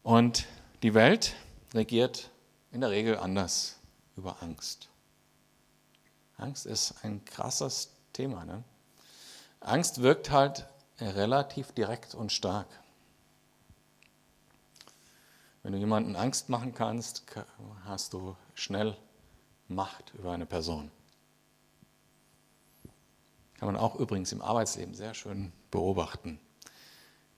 Und 0.02 0.48
die 0.82 0.96
Welt 0.96 1.36
regiert 1.74 2.32
in 2.72 2.82
der 2.82 2.90
Regel 2.90 3.18
anders 3.18 3.78
über 4.18 4.42
Angst. 4.42 4.90
Angst 6.38 6.66
ist 6.66 6.96
ein 7.04 7.24
krasses 7.26 7.92
Thema. 8.14 8.46
Ne? 8.46 8.64
Angst 9.60 10.02
wirkt 10.02 10.32
halt 10.32 10.66
relativ 11.00 11.72
direkt 11.74 12.16
und 12.16 12.32
stark. 12.32 12.68
Wenn 15.62 15.74
du 15.74 15.78
jemanden 15.78 16.16
Angst 16.16 16.50
machen 16.50 16.74
kannst, 16.74 17.24
hast 17.84 18.14
du 18.14 18.36
schnell 18.56 18.98
Macht 19.68 20.16
über 20.16 20.32
eine 20.32 20.48
Person. 20.48 20.90
Kann 23.60 23.68
man 23.68 23.76
auch 23.76 23.96
übrigens 23.96 24.32
im 24.32 24.42
Arbeitsleben 24.42 24.94
sehr 24.94 25.14
schön 25.14 25.52
beobachten. 25.70 26.40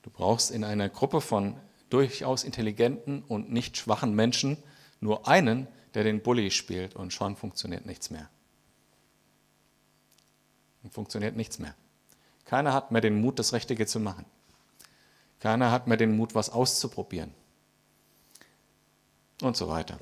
Du 0.03 0.11
brauchst 0.11 0.51
in 0.51 0.63
einer 0.63 0.87
Gruppe 0.87 1.19
von 1.19 1.59
durchaus 1.89 2.43
intelligenten 2.43 3.23
und 3.23 3.51
nicht 3.51 3.75
schwachen 3.75 4.13
Menschen 4.13 4.57
nur 4.99 5.27
einen, 5.27 5.67
der 5.95 6.03
den 6.03 6.21
Bully 6.21 6.51
spielt 6.51 6.95
und 6.95 7.11
schon 7.11 7.35
funktioniert 7.35 7.87
nichts 7.87 8.11
mehr. 8.11 8.29
Und 10.83 10.93
funktioniert 10.93 11.35
nichts 11.35 11.57
mehr. 11.57 11.75
Keiner 12.45 12.73
hat 12.73 12.91
mehr 12.91 13.01
den 13.01 13.19
Mut, 13.19 13.39
das 13.39 13.53
Richtige 13.53 13.87
zu 13.87 13.99
machen. 13.99 14.25
Keiner 15.39 15.71
hat 15.71 15.87
mehr 15.87 15.97
den 15.97 16.15
Mut, 16.15 16.35
was 16.35 16.51
auszuprobieren. 16.51 17.33
Und 19.41 19.57
so 19.57 19.67
weiter. 19.69 19.99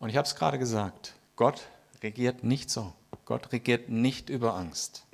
Und 0.00 0.08
ich 0.08 0.16
habe 0.16 0.26
es 0.26 0.34
gerade 0.34 0.58
gesagt, 0.58 1.14
Gott 1.36 1.68
regiert 2.02 2.42
nicht 2.42 2.70
so. 2.70 2.92
Gott 3.24 3.52
regiert 3.52 3.88
nicht 3.88 4.28
über 4.28 4.54
Angst. 4.54 5.06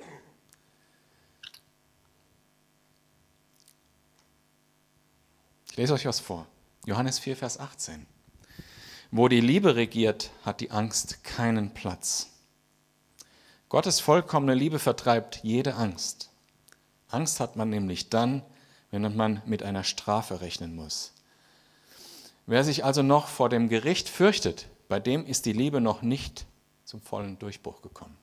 Ich 5.71 5.77
lese 5.77 5.93
euch 5.93 6.05
was 6.05 6.19
vor. 6.19 6.45
Johannes 6.85 7.17
4, 7.19 7.35
Vers 7.35 7.59
18. 7.59 8.05
Wo 9.09 9.27
die 9.27 9.41
Liebe 9.41 9.75
regiert, 9.75 10.31
hat 10.43 10.59
die 10.59 10.71
Angst 10.71 11.23
keinen 11.23 11.73
Platz. 11.73 12.29
Gottes 13.69 13.99
vollkommene 13.99 14.53
Liebe 14.53 14.77
vertreibt 14.77 15.39
jede 15.43 15.75
Angst. 15.75 16.29
Angst 17.07 17.39
hat 17.39 17.55
man 17.55 17.69
nämlich 17.69 18.09
dann, 18.09 18.43
wenn 18.91 19.15
man 19.15 19.41
mit 19.45 19.63
einer 19.63 19.83
Strafe 19.83 20.41
rechnen 20.41 20.75
muss. 20.75 21.13
Wer 22.45 22.63
sich 22.63 22.85
also 22.85 23.01
noch 23.01 23.27
vor 23.27 23.49
dem 23.49 23.69
Gericht 23.69 24.09
fürchtet, 24.09 24.67
bei 24.89 24.99
dem 24.99 25.25
ist 25.25 25.47
die 25.47 25.53
Liebe 25.53 25.81
noch 25.81 26.01
nicht 26.01 26.45
zum 26.85 27.01
vollen 27.01 27.39
Durchbruch 27.39 27.81
gekommen. 27.81 28.17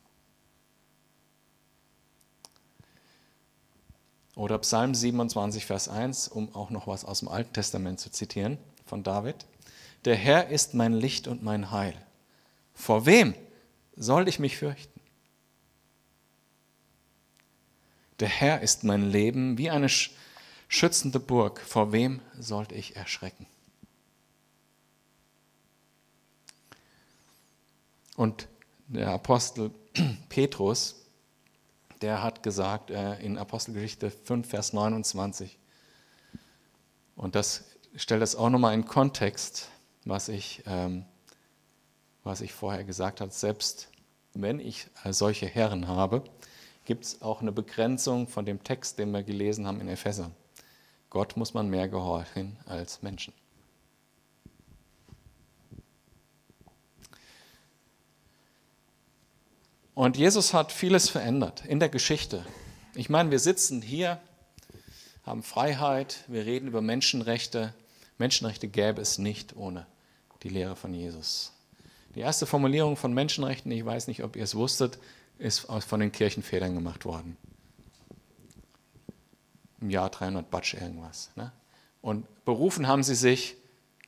Oder 4.36 4.58
Psalm 4.58 4.94
27, 4.94 5.66
Vers 5.66 5.88
1, 5.88 6.28
um 6.28 6.54
auch 6.54 6.70
noch 6.70 6.86
was 6.86 7.04
aus 7.04 7.18
dem 7.20 7.28
Alten 7.28 7.52
Testament 7.52 8.00
zu 8.00 8.10
zitieren 8.10 8.58
von 8.86 9.02
David. 9.02 9.36
Der 10.04 10.16
Herr 10.16 10.48
ist 10.48 10.74
mein 10.74 10.92
Licht 10.92 11.28
und 11.28 11.42
mein 11.42 11.70
Heil. 11.70 11.94
Vor 12.72 13.04
wem 13.04 13.34
soll 13.96 14.28
ich 14.28 14.38
mich 14.38 14.56
fürchten? 14.56 15.00
Der 18.20 18.28
Herr 18.28 18.60
ist 18.60 18.84
mein 18.84 19.10
Leben 19.10 19.58
wie 19.58 19.70
eine 19.70 19.88
schützende 20.68 21.20
Burg. 21.20 21.60
Vor 21.60 21.92
wem 21.92 22.20
sollte 22.38 22.74
ich 22.74 22.96
erschrecken? 22.96 23.46
Und 28.20 28.48
der 28.86 29.08
Apostel 29.08 29.70
Petrus, 30.28 31.06
der 32.02 32.22
hat 32.22 32.42
gesagt 32.42 32.90
äh, 32.90 33.18
in 33.20 33.38
Apostelgeschichte 33.38 34.10
5, 34.10 34.46
Vers 34.46 34.74
29, 34.74 35.58
und 37.16 37.34
das 37.34 37.64
stellt 37.96 38.20
das 38.20 38.36
auch 38.36 38.50
nochmal 38.50 38.74
in 38.74 38.84
Kontext, 38.84 39.70
was 40.04 40.28
ich, 40.28 40.62
ähm, 40.66 41.06
was 42.22 42.42
ich 42.42 42.52
vorher 42.52 42.84
gesagt 42.84 43.22
habe, 43.22 43.32
selbst 43.32 43.88
wenn 44.34 44.60
ich 44.60 44.88
solche 45.06 45.46
Herren 45.46 45.88
habe, 45.88 46.22
gibt 46.84 47.06
es 47.06 47.22
auch 47.22 47.40
eine 47.40 47.52
Begrenzung 47.52 48.28
von 48.28 48.44
dem 48.44 48.62
Text, 48.62 48.98
den 48.98 49.12
wir 49.12 49.22
gelesen 49.22 49.66
haben 49.66 49.80
in 49.80 49.88
Epheser. 49.88 50.30
Gott 51.08 51.38
muss 51.38 51.54
man 51.54 51.70
mehr 51.70 51.88
gehorchen 51.88 52.58
als 52.66 53.00
Menschen. 53.00 53.32
Und 60.00 60.16
Jesus 60.16 60.54
hat 60.54 60.72
vieles 60.72 61.10
verändert 61.10 61.62
in 61.66 61.78
der 61.78 61.90
Geschichte. 61.90 62.46
Ich 62.94 63.10
meine, 63.10 63.30
wir 63.30 63.38
sitzen 63.38 63.82
hier, 63.82 64.18
haben 65.24 65.42
Freiheit, 65.42 66.24
wir 66.26 66.46
reden 66.46 66.68
über 66.68 66.80
Menschenrechte. 66.80 67.74
Menschenrechte 68.16 68.66
gäbe 68.66 69.02
es 69.02 69.18
nicht 69.18 69.56
ohne 69.56 69.86
die 70.42 70.48
Lehre 70.48 70.74
von 70.74 70.94
Jesus. 70.94 71.52
Die 72.14 72.20
erste 72.20 72.46
Formulierung 72.46 72.96
von 72.96 73.12
Menschenrechten, 73.12 73.70
ich 73.72 73.84
weiß 73.84 74.06
nicht, 74.06 74.24
ob 74.24 74.36
ihr 74.36 74.44
es 74.44 74.54
wusstet, 74.54 74.98
ist 75.36 75.66
von 75.68 76.00
den 76.00 76.12
Kirchenvätern 76.12 76.74
gemacht 76.74 77.04
worden. 77.04 77.36
Im 79.82 79.90
Jahr 79.90 80.08
300 80.08 80.50
Batsch 80.50 80.72
irgendwas. 80.72 81.28
Ne? 81.36 81.52
Und 82.00 82.24
berufen 82.46 82.88
haben 82.88 83.02
sie 83.02 83.14
sich 83.14 83.54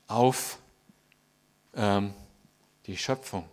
auf 0.07 0.57
ähm, 1.75 2.15
die 2.87 2.97
Schöpfung, 2.97 3.45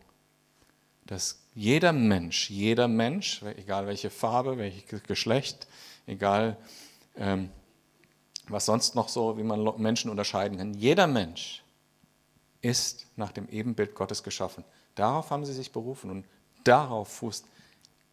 das 1.06 1.39
jeder 1.54 1.94
Mensch, 1.94 2.50
jeder 2.50 2.88
Mensch, 2.88 3.42
egal 3.58 3.88
welche 3.88 4.10
Farbe, 4.10 4.58
welches 4.58 5.04
Geschlecht, 5.04 5.68
egal 6.08 6.58
ähm, 7.16 7.50
was 8.48 8.66
sonst 8.66 8.96
noch 8.96 9.10
so, 9.10 9.38
wie 9.38 9.44
man 9.44 9.64
Menschen 9.82 10.10
unterscheiden 10.10 10.58
kann, 10.58 10.74
jeder 10.74 11.08
Mensch 11.08 11.64
ist 12.62 13.08
nach 13.16 13.32
dem 13.32 13.48
Ebenbild 13.50 13.96
Gottes 13.96 14.24
geschaffen. 14.24 14.64
Darauf 14.96 15.30
haben 15.30 15.46
sie 15.46 15.54
sich 15.54 15.72
berufen 15.72 16.10
und 16.10 16.26
darauf 16.64 17.08
fußt 17.10 17.46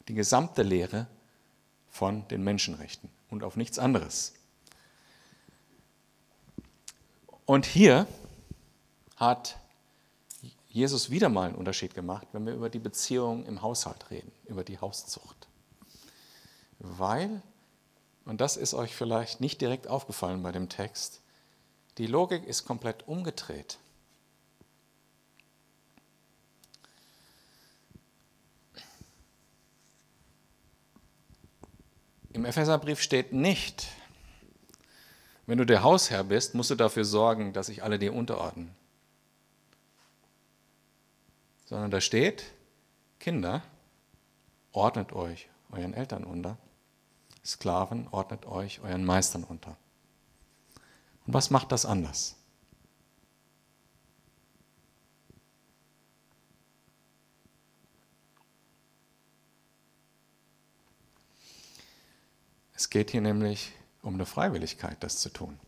die 0.08 0.14
gesamte 0.14 0.62
Lehre 0.62 1.06
von 1.90 2.28
den 2.28 2.44
Menschenrechten 2.44 3.10
und 3.30 3.42
auf 3.42 3.56
nichts 3.56 3.78
anderes. 3.78 4.34
Und 7.44 7.64
hier 7.64 8.06
hat 9.16 9.56
Jesus 10.76 11.08
wieder 11.08 11.30
mal 11.30 11.48
einen 11.48 11.54
Unterschied 11.54 11.94
gemacht, 11.94 12.28
wenn 12.32 12.44
wir 12.44 12.52
über 12.52 12.68
die 12.68 12.78
Beziehung 12.78 13.46
im 13.46 13.62
Haushalt 13.62 14.10
reden, 14.10 14.30
über 14.44 14.62
die 14.62 14.78
Hauszucht. 14.78 15.48
Weil, 16.78 17.40
und 18.26 18.42
das 18.42 18.58
ist 18.58 18.74
euch 18.74 18.94
vielleicht 18.94 19.40
nicht 19.40 19.62
direkt 19.62 19.88
aufgefallen 19.88 20.42
bei 20.42 20.52
dem 20.52 20.68
Text, 20.68 21.22
die 21.96 22.06
Logik 22.06 22.44
ist 22.44 22.66
komplett 22.66 23.08
umgedreht. 23.08 23.78
Im 32.34 32.44
Epheserbrief 32.44 33.00
steht 33.00 33.32
nicht, 33.32 33.88
wenn 35.46 35.56
du 35.56 35.64
der 35.64 35.82
Hausherr 35.82 36.24
bist, 36.24 36.54
musst 36.54 36.68
du 36.68 36.74
dafür 36.74 37.06
sorgen, 37.06 37.54
dass 37.54 37.68
sich 37.68 37.82
alle 37.82 37.98
dir 37.98 38.12
unterordnen 38.12 38.75
sondern 41.66 41.90
da 41.90 42.00
steht, 42.00 42.44
Kinder, 43.18 43.62
ordnet 44.72 45.12
euch 45.12 45.48
euren 45.70 45.94
Eltern 45.94 46.24
unter, 46.24 46.56
Sklaven, 47.44 48.08
ordnet 48.08 48.46
euch 48.46 48.80
euren 48.80 49.04
Meistern 49.04 49.44
unter. 49.44 49.76
Und 51.26 51.34
was 51.34 51.50
macht 51.50 51.72
das 51.72 51.84
anders? 51.84 52.36
Es 62.74 62.90
geht 62.90 63.10
hier 63.10 63.20
nämlich 63.22 63.72
um 64.02 64.14
eine 64.14 64.26
Freiwilligkeit, 64.26 65.02
das 65.02 65.18
zu 65.18 65.30
tun. 65.30 65.58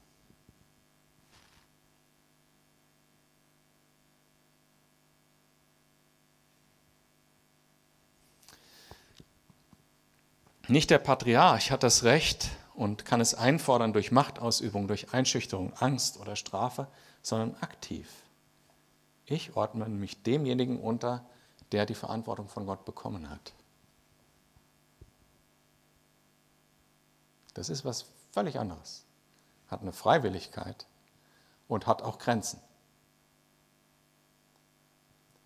Nicht 10.69 10.91
der 10.91 10.99
Patriarch 10.99 11.71
hat 11.71 11.83
das 11.83 12.05
Recht 12.05 12.51
und 12.75 13.07
kann 13.07 13.23
es 13.23 13.35
einfordern 13.35 13.95
durch 13.95 14.13
Machtausübung, 14.13 14.87
durch 14.87 15.15
Einschüchterung, 15.15 15.73
Angst 15.79 16.21
oder 16.21 16.37
Strafe, 16.37 16.89
sondern 17.23 17.57
aktiv. 17.63 18.07
Ich 19.25 19.57
ordne 19.57 19.89
mich 19.89 20.23
demjenigen 20.23 20.79
unter, 20.79 21.25
der 21.73 21.87
die 21.87 21.95
Verantwortung 21.95 22.49
von 22.49 22.67
Gott 22.67 22.85
bekommen 22.85 23.31
hat. 23.31 23.55
Das 27.55 27.71
ist 27.71 27.87
was 27.87 28.05
völlig 28.33 28.59
anderes. 28.59 29.07
Hat 29.69 29.81
eine 29.81 29.93
Freiwilligkeit 29.93 30.87
und 31.67 31.87
hat 31.87 32.03
auch 32.03 32.19
Grenzen. 32.19 32.61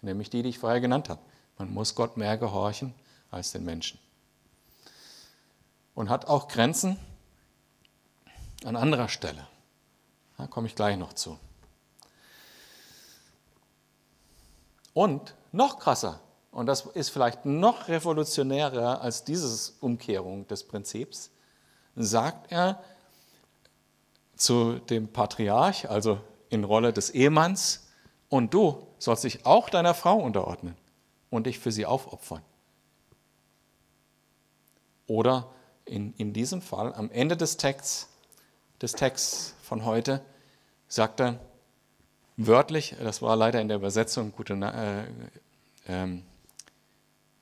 Nämlich 0.00 0.30
die, 0.30 0.42
die 0.42 0.48
ich 0.48 0.58
vorher 0.58 0.80
genannt 0.80 1.08
habe. 1.08 1.22
Man 1.58 1.72
muss 1.72 1.94
Gott 1.94 2.16
mehr 2.16 2.36
gehorchen 2.36 2.92
als 3.30 3.52
den 3.52 3.64
Menschen 3.64 4.00
und 5.94 6.08
hat 6.08 6.26
auch 6.26 6.48
Grenzen 6.48 6.98
an 8.64 8.76
anderer 8.76 9.08
Stelle. 9.08 9.46
Da 10.38 10.46
komme 10.46 10.66
ich 10.66 10.74
gleich 10.74 10.96
noch 10.96 11.12
zu. 11.12 11.38
Und 14.94 15.34
noch 15.52 15.78
krasser, 15.78 16.20
und 16.50 16.66
das 16.66 16.86
ist 16.86 17.10
vielleicht 17.10 17.46
noch 17.46 17.88
revolutionärer 17.88 19.00
als 19.00 19.24
diese 19.24 19.72
Umkehrung 19.80 20.46
des 20.48 20.64
Prinzips, 20.64 21.30
sagt 21.96 22.52
er 22.52 22.82
zu 24.36 24.78
dem 24.78 25.08
Patriarch, 25.08 25.88
also 25.88 26.20
in 26.50 26.64
Rolle 26.64 26.92
des 26.92 27.10
Ehemanns, 27.10 27.88
und 28.28 28.54
du 28.54 28.86
sollst 28.98 29.24
dich 29.24 29.44
auch 29.44 29.68
deiner 29.68 29.94
Frau 29.94 30.16
unterordnen 30.18 30.76
und 31.30 31.46
dich 31.46 31.58
für 31.58 31.70
sie 31.70 31.86
aufopfern. 31.86 32.42
Oder 35.06 35.50
in, 35.84 36.14
in 36.16 36.32
diesem 36.32 36.62
Fall, 36.62 36.94
am 36.94 37.10
Ende 37.10 37.36
des 37.36 37.56
Texts, 37.56 38.08
des 38.80 38.92
Texts 38.92 39.54
von 39.62 39.84
heute, 39.84 40.20
sagt 40.88 41.20
er 41.20 41.38
wörtlich, 42.36 42.96
das 43.02 43.22
war 43.22 43.36
leider 43.36 43.60
in 43.60 43.68
der 43.68 43.76
Übersetzung, 43.76 44.32
gute, 44.32 44.54
äh, 44.54 45.92
ähm, 45.92 46.22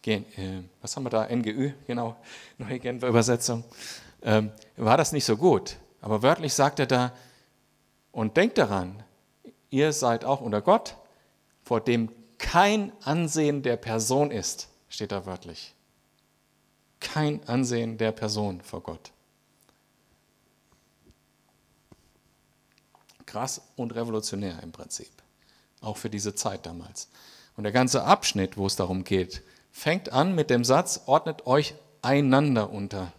äh, 0.06 0.62
was 0.80 0.96
haben 0.96 1.04
wir 1.04 1.10
da, 1.10 1.28
NGÜ, 1.28 1.72
genau, 1.86 2.16
neue 2.58 2.78
Genfer 2.78 3.08
Übersetzung, 3.08 3.64
ähm, 4.22 4.52
war 4.76 4.96
das 4.96 5.12
nicht 5.12 5.24
so 5.24 5.36
gut. 5.36 5.76
Aber 6.00 6.22
wörtlich 6.22 6.54
sagt 6.54 6.78
er 6.78 6.86
da, 6.86 7.12
und 8.12 8.36
denkt 8.36 8.58
daran, 8.58 9.02
ihr 9.70 9.92
seid 9.92 10.24
auch 10.24 10.40
unter 10.40 10.62
Gott, 10.62 10.96
vor 11.62 11.80
dem 11.80 12.10
kein 12.38 12.92
Ansehen 13.02 13.62
der 13.62 13.76
Person 13.76 14.30
ist, 14.30 14.68
steht 14.88 15.12
da 15.12 15.26
wörtlich 15.26 15.74
kein 17.00 17.42
Ansehen 17.48 17.98
der 17.98 18.12
Person 18.12 18.60
vor 18.60 18.82
Gott. 18.82 19.10
Krass 23.26 23.62
und 23.76 23.94
revolutionär 23.94 24.62
im 24.62 24.72
Prinzip, 24.72 25.10
auch 25.80 25.96
für 25.96 26.10
diese 26.10 26.34
Zeit 26.34 26.66
damals. 26.66 27.08
Und 27.56 27.64
der 27.64 27.72
ganze 27.72 28.04
Abschnitt, 28.04 28.56
wo 28.56 28.66
es 28.66 28.76
darum 28.76 29.04
geht, 29.04 29.42
fängt 29.70 30.12
an 30.12 30.34
mit 30.34 30.50
dem 30.50 30.64
Satz, 30.64 31.02
ordnet 31.06 31.46
euch 31.46 31.74
einander 32.02 32.70
unter 32.70 33.12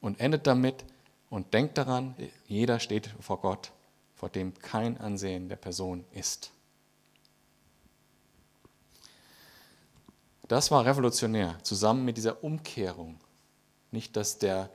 und 0.00 0.20
endet 0.20 0.46
damit 0.46 0.84
und 1.30 1.54
denkt 1.54 1.78
daran, 1.78 2.14
jeder 2.46 2.78
steht 2.78 3.10
vor 3.20 3.40
Gott, 3.40 3.72
vor 4.14 4.28
dem 4.28 4.54
kein 4.54 4.98
Ansehen 4.98 5.48
der 5.48 5.56
Person 5.56 6.04
ist. 6.12 6.53
Das 10.48 10.70
war 10.70 10.84
revolutionär, 10.84 11.58
zusammen 11.62 12.04
mit 12.04 12.16
dieser 12.16 12.44
Umkehrung. 12.44 13.18
Nicht, 13.90 14.16
dass 14.16 14.38
der, 14.38 14.70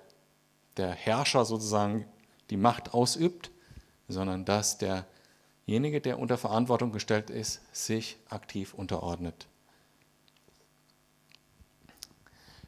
der 0.77 0.91
Herrscher 0.91 1.45
sozusagen 1.45 2.05
die 2.49 2.57
Macht 2.57 2.93
ausübt, 2.93 3.51
sondern 4.07 4.45
dass 4.45 4.79
derjenige, 4.79 6.01
der 6.01 6.17
unter 6.17 6.37
Verantwortung 6.37 6.91
gestellt 6.91 7.29
ist, 7.29 7.61
sich 7.71 8.17
aktiv 8.29 8.73
unterordnet. 8.73 9.47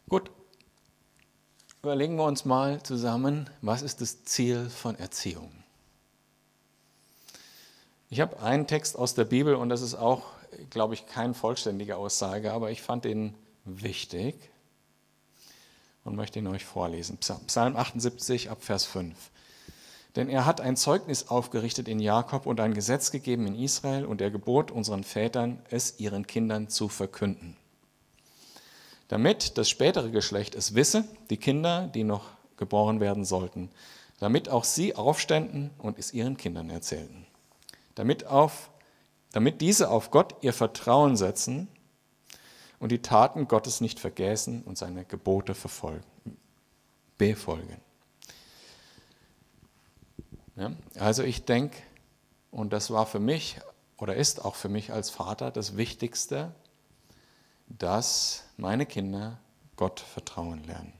Gut, 0.08 0.30
überlegen 1.82 2.18
wir 2.18 2.26
uns 2.26 2.46
mal 2.46 2.84
zusammen, 2.84 3.50
was 3.62 3.82
ist 3.82 4.02
das 4.02 4.24
Ziel 4.26 4.70
von 4.70 4.96
Erziehung? 4.96 5.52
Ich 8.10 8.20
habe 8.20 8.40
einen 8.42 8.68
Text 8.68 8.98
aus 8.98 9.16
der 9.16 9.24
Bibel 9.24 9.56
und 9.56 9.70
das 9.70 9.82
ist 9.82 9.96
auch 9.96 10.26
glaube 10.70 10.94
ich, 10.94 11.06
keine 11.06 11.34
vollständige 11.34 11.98
Aussage, 11.98 12.54
aber 12.54 12.72
ich 12.72 12.82
fand 12.82 13.06
ihn 13.06 13.36
wichtig 13.66 14.36
und 16.04 16.16
möchte 16.16 16.40
ihn 16.40 16.48
euch 16.48 16.66
vorlesen. 16.66 17.18
Psalm 17.18 17.76
78 17.76 18.50
ab 18.50 18.64
Vers 18.64 18.86
5. 18.86 19.16
Denn 20.16 20.28
er 20.28 20.46
hat 20.46 20.60
ein 20.60 20.76
Zeugnis 20.76 21.30
aufgerichtet 21.30 21.88
in 21.88 22.00
Jakob 22.00 22.46
und 22.46 22.60
ein 22.60 22.74
Gesetz 22.74 23.12
gegeben 23.12 23.48
in 23.48 23.56
Israel 23.56 24.06
und 24.06 24.20
er 24.20 24.30
gebot 24.30 24.72
unseren 24.72 25.04
Vätern, 25.04 25.62
es 25.70 26.00
ihren 26.00 26.28
Kindern 26.28 26.68
zu 26.68 26.90
verkünden. 26.90 27.56
Damit 29.08 29.58
das 29.58 29.70
spätere 29.70 30.10
Geschlecht 30.10 30.56
es 30.56 30.76
wisse, 30.76 31.06
die 31.30 31.38
Kinder, 31.38 31.88
die 31.88 32.04
noch 32.04 32.26
geboren 32.58 33.00
werden 33.00 33.26
sollten, 33.26 33.70
damit 34.20 34.50
auch 34.50 34.66
sie 34.66 34.96
aufständen 34.96 35.72
und 35.78 35.98
es 35.98 36.14
ihren 36.14 36.38
Kindern 36.38 36.70
erzählten. 36.70 37.26
Damit, 37.96 38.26
auf, 38.26 38.70
damit 39.32 39.62
diese 39.62 39.90
auf 39.90 40.12
Gott 40.12 40.36
ihr 40.42 40.54
Vertrauen 40.54 41.16
setzen 41.16 41.68
und 42.80 42.92
die 42.92 43.02
Taten 43.02 43.48
Gottes 43.48 43.82
nicht 43.82 44.00
vergessen 44.00 44.64
und 44.64 44.78
seine 44.78 45.06
Gebote 45.06 45.56
verfolgen, 45.56 46.04
befolgen. 47.18 47.80
Ja, 50.56 50.72
also 51.00 51.24
ich 51.24 51.46
denke, 51.46 51.78
und 52.52 52.74
das 52.74 52.92
war 52.92 53.06
für 53.06 53.20
mich 53.20 53.58
oder 53.98 54.16
ist 54.16 54.44
auch 54.44 54.56
für 54.56 54.68
mich 54.68 54.92
als 54.92 55.12
Vater 55.12 55.52
das 55.52 55.78
Wichtigste, 55.78 56.54
dass 57.68 58.44
meine 58.58 58.86
Kinder 58.86 59.40
Gott 59.76 60.00
vertrauen 60.00 60.64
lernen. 60.64 60.94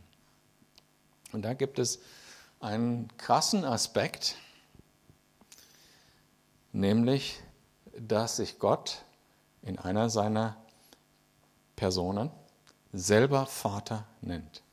Und 1.32 1.42
da 1.42 1.54
gibt 1.54 1.80
es 1.80 2.00
einen 2.60 3.16
krassen 3.18 3.66
Aspekt, 3.66 4.36
nämlich, 6.72 7.40
dass 7.98 8.38
sich 8.38 8.60
Gott 8.60 9.04
in 9.62 9.78
einer 9.80 10.10
seiner 10.10 10.58
Personen 11.76 12.32
selber 12.94 13.46
Vater 13.46 14.06
nennt. 14.22 14.64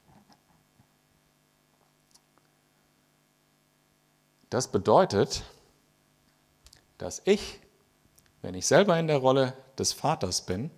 Das 4.50 4.68
bedeutet, 4.68 5.42
dass 6.96 7.22
ich, 7.24 7.61
wenn 8.42 8.54
ich 8.54 8.66
selber 8.66 8.98
in 8.98 9.07
der 9.07 9.18
Rolle 9.18 9.54
des 9.78 9.92
Vaters 9.92 10.44
bin, 10.46 10.70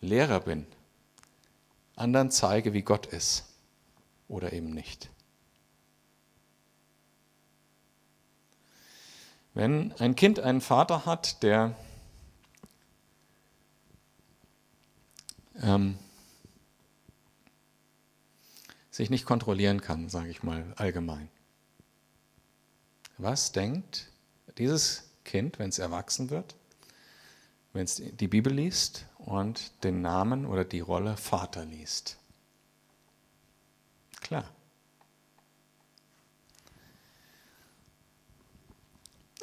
Lehrer 0.00 0.40
bin, 0.40 0.66
anderen 1.96 2.30
zeige, 2.30 2.72
wie 2.72 2.82
Gott 2.82 3.06
ist 3.06 3.44
oder 4.28 4.52
eben 4.52 4.70
nicht. 4.70 5.10
Wenn 9.56 9.92
ein 9.92 10.14
Kind 10.16 10.38
einen 10.38 10.60
Vater 10.60 11.06
hat, 11.06 11.42
der 11.42 11.74
ähm, 15.62 15.96
sich 18.90 19.08
nicht 19.08 19.24
kontrollieren 19.24 19.80
kann, 19.80 20.10
sage 20.10 20.28
ich 20.28 20.42
mal 20.42 20.74
allgemein, 20.76 21.30
was 23.16 23.52
denkt 23.52 24.12
dieses 24.58 25.04
Kind, 25.24 25.58
wenn 25.58 25.70
es 25.70 25.78
erwachsen 25.78 26.28
wird, 26.28 26.54
wenn 27.72 27.84
es 27.84 27.94
die 27.94 28.28
Bibel 28.28 28.52
liest 28.52 29.06
und 29.16 29.72
den 29.84 30.02
Namen 30.02 30.44
oder 30.44 30.66
die 30.66 30.80
Rolle 30.80 31.16
Vater 31.16 31.64
liest? 31.64 32.18
Klar. 34.20 34.50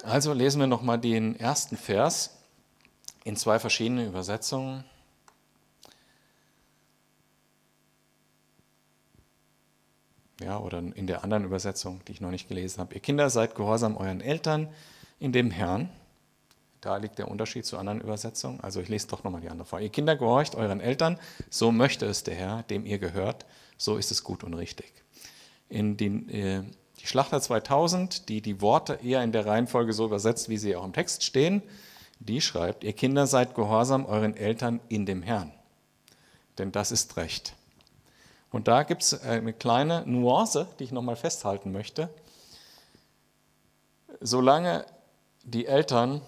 Also 0.04 0.34
lesen 0.34 0.60
wir 0.60 0.68
nochmal 0.68 1.00
den 1.00 1.40
ersten 1.40 1.78
Vers 1.78 2.38
in 3.24 3.36
zwei 3.36 3.58
verschiedenen 3.58 4.08
Übersetzungen. 4.08 4.84
ja, 10.44 10.60
oder 10.60 10.80
in 10.80 11.08
der 11.08 11.24
anderen 11.24 11.46
Übersetzung, 11.46 12.02
die 12.08 12.14
ich 12.14 12.22
noch 12.22 12.32
nicht 12.32 12.48
gelesen 12.48 12.80
habe. 12.80 12.94
Ihr 12.94 13.02
Kinder 13.02 13.30
seid 13.30 13.56
gehorsam 13.56 13.98
euren 13.98 14.22
Eltern 14.22 14.70
in 15.20 15.32
dem 15.32 15.52
Herrn. 15.52 15.90
Da 16.82 16.98
liegt 16.98 17.18
der 17.18 17.30
Unterschied 17.30 17.66
zu 17.66 17.78
anderen 17.78 18.02
Übersetzungen. 18.02 18.60
Also 18.60 18.82
ich 18.82 18.90
lese 18.90 19.08
doch 19.08 19.24
nochmal 19.24 19.42
die 19.42 19.50
andere 19.50 19.66
vor. 19.66 19.80
Ihr 19.80 19.90
Kinder 19.90 20.18
gehorcht 20.18 20.56
euren 20.56 20.82
Eltern, 20.82 21.18
so 21.50 21.72
möchte 21.72 22.06
es 22.06 22.24
der 22.24 22.36
Herr, 22.36 22.64
dem 22.64 22.86
ihr 22.86 23.00
gehört, 23.00 23.46
so 23.78 23.98
ist 23.98 24.12
es 24.12 24.24
gut 24.24 24.44
und 24.44 24.54
richtig. 24.54 24.92
In 25.70 25.96
den, 25.96 26.30
äh, 26.30 26.64
die 27.04 27.08
Schlachter 27.08 27.42
2000, 27.42 28.30
die 28.30 28.42
die 28.42 28.62
Worte 28.62 28.94
eher 29.04 29.24
in 29.24 29.34
der 29.34 29.46
Reihenfolge 29.46 29.92
so 29.92 30.06
übersetzt, 30.06 30.48
wie 30.48 30.58
sie 30.58 30.76
auch 30.76 30.86
im 30.86 30.94
Text 30.94 31.24
stehen, 31.24 31.62
die 32.20 32.40
schreibt, 32.40 32.86
ihr 32.86 32.94
Kinder 32.94 33.28
seid 33.28 33.56
gehorsam 33.56 34.06
euren 34.06 34.38
Eltern 34.38 34.80
in 34.88 35.06
dem 35.06 35.22
Herrn. 35.22 35.52
Denn 36.58 36.72
das 36.72 36.94
ist 36.94 37.18
Recht. 37.18 37.56
Und 38.52 38.70
da 38.70 38.84
gibt 38.84 39.02
es 39.02 39.22
eine 39.22 39.52
kleine 39.52 40.04
Nuance, 40.06 40.68
die 40.80 40.86
ich 40.86 40.92
nochmal 40.94 41.18
festhalten 41.18 41.74
möchte. 41.74 42.10
Solange 44.22 44.86
die 45.44 45.66
Eltern 45.66 46.22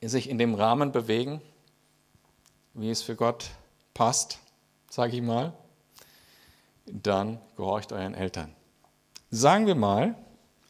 sich 0.00 0.30
in 0.30 0.38
dem 0.38 0.54
Rahmen 0.54 0.90
bewegen, 0.90 1.42
wie 2.72 2.88
es 2.88 3.02
für 3.02 3.16
Gott 3.16 3.50
passt, 3.92 4.38
sage 4.88 5.16
ich 5.16 5.22
mal, 5.22 5.52
dann 6.86 7.38
gehorcht 7.56 7.92
euren 7.92 8.14
Eltern. 8.14 8.54
Sagen 9.30 9.66
wir 9.66 9.74
mal, 9.74 10.14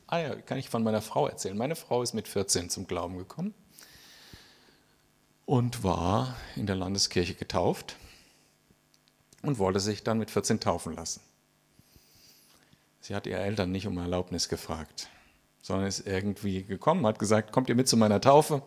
ah 0.08 0.18
ja, 0.18 0.34
kann 0.34 0.58
ich 0.58 0.68
von 0.68 0.82
meiner 0.82 1.00
Frau 1.00 1.28
erzählen. 1.28 1.56
Meine 1.56 1.76
Frau 1.76 2.02
ist 2.02 2.12
mit 2.12 2.26
14 2.26 2.70
zum 2.70 2.88
Glauben 2.88 3.16
gekommen 3.16 3.54
und 5.46 5.84
war 5.84 6.36
in 6.56 6.66
der 6.66 6.74
Landeskirche 6.74 7.34
getauft 7.34 7.96
und 9.42 9.58
wollte 9.58 9.78
sich 9.78 10.02
dann 10.02 10.18
mit 10.18 10.32
14 10.32 10.58
taufen 10.58 10.94
lassen. 10.94 11.20
Sie 13.00 13.14
hat 13.14 13.28
ihre 13.28 13.40
Eltern 13.40 13.70
nicht 13.70 13.86
um 13.86 13.96
Erlaubnis 13.96 14.48
gefragt, 14.48 15.08
sondern 15.62 15.86
ist 15.86 16.04
irgendwie 16.04 16.64
gekommen, 16.64 17.06
hat 17.06 17.20
gesagt, 17.20 17.52
kommt 17.52 17.68
ihr 17.68 17.76
mit 17.76 17.88
zu 17.88 17.96
meiner 17.96 18.20
Taufe? 18.20 18.62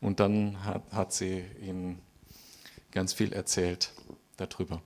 Und 0.00 0.18
dann 0.18 0.64
hat, 0.64 0.82
hat 0.92 1.12
sie 1.12 1.44
ihnen 1.60 2.02
ganz 2.90 3.12
viel 3.12 3.32
erzählt 3.32 3.92
darüber. 4.38 4.82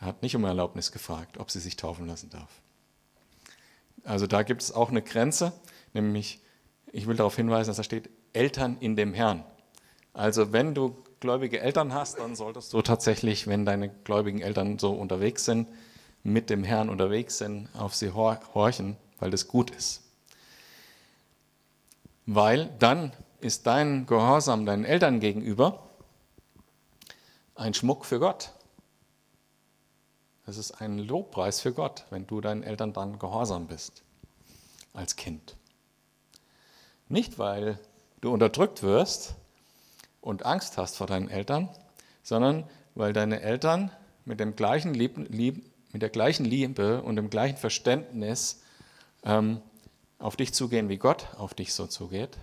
Er 0.00 0.06
hat 0.06 0.22
nicht 0.22 0.34
um 0.34 0.44
Erlaubnis 0.44 0.92
gefragt, 0.92 1.36
ob 1.36 1.50
sie 1.50 1.60
sich 1.60 1.76
taufen 1.76 2.06
lassen 2.06 2.30
darf. 2.30 2.63
Also 4.04 4.26
da 4.26 4.42
gibt 4.42 4.62
es 4.62 4.72
auch 4.72 4.90
eine 4.90 5.02
Grenze, 5.02 5.52
nämlich, 5.92 6.40
ich 6.92 7.06
will 7.06 7.16
darauf 7.16 7.36
hinweisen, 7.36 7.70
dass 7.70 7.78
da 7.78 7.82
steht, 7.82 8.10
Eltern 8.32 8.76
in 8.80 8.96
dem 8.96 9.14
Herrn. 9.14 9.44
Also 10.12 10.52
wenn 10.52 10.74
du 10.74 10.96
gläubige 11.20 11.60
Eltern 11.60 11.94
hast, 11.94 12.18
dann 12.18 12.36
solltest 12.36 12.72
du 12.72 12.82
tatsächlich, 12.82 13.46
wenn 13.46 13.64
deine 13.64 13.88
gläubigen 13.88 14.40
Eltern 14.40 14.78
so 14.78 14.92
unterwegs 14.92 15.44
sind, 15.44 15.68
mit 16.22 16.50
dem 16.50 16.64
Herrn 16.64 16.88
unterwegs 16.88 17.38
sind, 17.38 17.68
auf 17.74 17.94
sie 17.94 18.10
horchen, 18.12 18.96
weil 19.18 19.30
das 19.30 19.48
gut 19.48 19.70
ist. 19.70 20.02
Weil 22.26 22.70
dann 22.78 23.12
ist 23.40 23.66
dein 23.66 24.06
Gehorsam 24.06 24.64
deinen 24.66 24.84
Eltern 24.84 25.20
gegenüber 25.20 25.90
ein 27.54 27.74
Schmuck 27.74 28.04
für 28.04 28.18
Gott. 28.18 28.52
Das 30.46 30.58
ist 30.58 30.80
ein 30.80 30.98
Lobpreis 30.98 31.60
für 31.60 31.72
Gott, 31.72 32.04
wenn 32.10 32.26
du 32.26 32.40
deinen 32.40 32.62
Eltern 32.62 32.92
dann 32.92 33.18
gehorsam 33.18 33.66
bist 33.66 34.02
als 34.92 35.16
Kind. 35.16 35.56
Nicht, 37.08 37.38
weil 37.38 37.78
du 38.20 38.32
unterdrückt 38.32 38.82
wirst, 38.82 39.34
und 40.24 40.46
Angst 40.46 40.78
hast 40.78 40.96
vor 40.96 41.06
deinen 41.06 41.28
Eltern, 41.28 41.68
sondern 42.22 42.64
weil 42.94 43.12
deine 43.12 43.42
Eltern 43.42 43.90
mit, 44.24 44.40
dem 44.40 44.56
gleichen 44.56 44.94
Lieb, 44.94 45.18
Lieb, 45.28 45.70
mit 45.92 46.00
der 46.00 46.08
gleichen 46.08 46.46
Liebe 46.46 47.02
und 47.02 47.16
dem 47.16 47.28
gleichen 47.28 47.58
Verständnis 47.58 48.62
ähm, 49.22 49.60
auf 50.18 50.36
dich 50.36 50.54
zugehen, 50.54 50.88
wie 50.88 50.96
Gott 50.96 51.26
auf 51.36 51.52
dich 51.52 51.74
so 51.74 51.86
zugeht. 51.86 52.38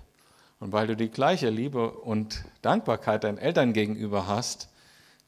Und 0.59 0.71
weil 0.73 0.85
du 0.85 0.95
die 0.95 1.09
gleiche 1.09 1.49
Liebe 1.49 1.91
und 1.91 2.45
Dankbarkeit 2.61 3.23
deinen 3.23 3.39
Eltern 3.39 3.73
gegenüber 3.73 4.27
hast 4.27 4.69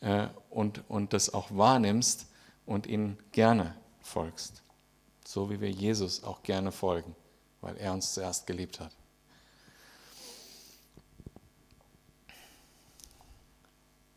äh, 0.02 0.28
und, 0.52 0.88
und 0.88 1.14
das 1.14 1.34
auch 1.34 1.48
wahrnimmst 1.50 2.28
und 2.66 2.88
ihnen 2.88 3.18
gerne 3.32 3.76
folgst. 4.02 4.64
So 5.26 5.50
wie 5.50 5.62
wir 5.62 5.72
Jesus 5.72 6.24
auch 6.24 6.44
gerne 6.44 6.72
folgen, 6.72 7.16
weil 7.62 7.78
er 7.78 7.94
uns 7.94 8.14
zuerst 8.14 8.46
geliebt 8.48 8.80
hat. 8.80 8.92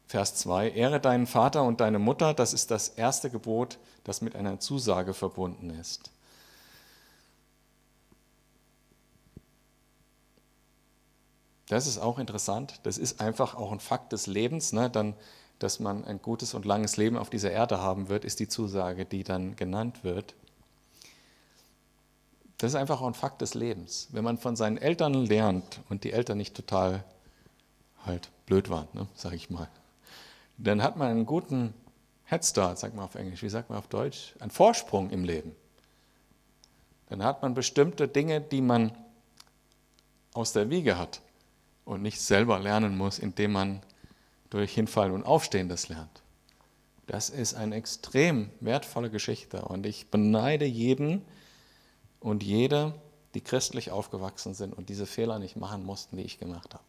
Vers 0.08 0.36
2, 0.36 0.70
Ehre 0.70 1.00
deinen 1.00 1.26
Vater 1.26 1.64
und 1.64 1.80
deine 1.80 1.98
Mutter, 1.98 2.32
das 2.32 2.52
ist 2.52 2.70
das 2.70 2.88
erste 2.90 3.28
Gebot, 3.28 3.78
das 4.04 4.20
mit 4.20 4.36
einer 4.36 4.60
Zusage 4.60 5.14
verbunden 5.14 5.70
ist. 5.70 6.10
Das 11.68 11.88
ist 11.88 11.98
auch 11.98 12.20
interessant, 12.20 12.78
das 12.84 12.96
ist 12.96 13.20
einfach 13.20 13.56
auch 13.56 13.72
ein 13.72 13.80
Fakt 13.80 14.12
des 14.12 14.28
Lebens. 14.28 14.72
Ne? 14.72 14.88
Dann 14.88 15.14
dass 15.58 15.80
man 15.80 16.04
ein 16.04 16.20
gutes 16.20 16.54
und 16.54 16.64
langes 16.64 16.96
Leben 16.96 17.16
auf 17.16 17.30
dieser 17.30 17.50
Erde 17.50 17.80
haben 17.80 18.08
wird, 18.08 18.24
ist 18.24 18.40
die 18.40 18.48
Zusage, 18.48 19.04
die 19.04 19.24
dann 19.24 19.56
genannt 19.56 20.04
wird. 20.04 20.34
Das 22.58 22.72
ist 22.72 22.76
einfach 22.76 23.00
auch 23.00 23.06
ein 23.06 23.14
Fakt 23.14 23.42
des 23.42 23.54
Lebens. 23.54 24.08
Wenn 24.12 24.24
man 24.24 24.38
von 24.38 24.56
seinen 24.56 24.78
Eltern 24.78 25.14
lernt 25.14 25.80
und 25.88 26.04
die 26.04 26.12
Eltern 26.12 26.38
nicht 26.38 26.54
total 26.54 27.04
halt 28.04 28.30
blöd 28.46 28.70
waren, 28.70 28.88
ne, 28.92 29.06
sag 29.14 29.32
ich 29.32 29.50
mal, 29.50 29.68
dann 30.58 30.82
hat 30.82 30.96
man 30.96 31.08
einen 31.08 31.26
guten 31.26 31.74
Headstart, 32.24 32.78
sagt 32.78 32.94
man 32.94 33.04
auf 33.04 33.14
Englisch, 33.14 33.42
wie 33.42 33.48
sagt 33.48 33.68
man 33.68 33.78
auf 33.78 33.88
Deutsch, 33.88 34.34
einen 34.40 34.50
Vorsprung 34.50 35.10
im 35.10 35.24
Leben. 35.24 35.54
Dann 37.08 37.22
hat 37.22 37.42
man 37.42 37.54
bestimmte 37.54 38.08
Dinge, 38.08 38.40
die 38.40 38.60
man 38.60 38.92
aus 40.34 40.52
der 40.52 40.70
Wiege 40.70 40.98
hat 40.98 41.20
und 41.84 42.02
nicht 42.02 42.20
selber 42.20 42.58
lernen 42.58 42.96
muss, 42.96 43.18
indem 43.18 43.52
man 43.52 43.82
durch 44.50 44.74
Hinfallen 44.74 45.12
und 45.12 45.24
Aufstehen 45.24 45.68
das 45.68 45.88
lernt. 45.88 46.22
Das 47.06 47.30
ist 47.30 47.54
eine 47.54 47.76
extrem 47.76 48.50
wertvolle 48.60 49.10
Geschichte 49.10 49.62
und 49.62 49.86
ich 49.86 50.10
beneide 50.10 50.64
jeden 50.64 51.24
und 52.20 52.42
jede, 52.42 52.94
die 53.34 53.40
christlich 53.40 53.90
aufgewachsen 53.90 54.54
sind 54.54 54.74
und 54.74 54.88
diese 54.88 55.06
Fehler 55.06 55.38
nicht 55.38 55.56
machen 55.56 55.84
mussten, 55.84 56.16
die 56.16 56.24
ich 56.24 56.38
gemacht 56.38 56.74
habe. 56.74 56.84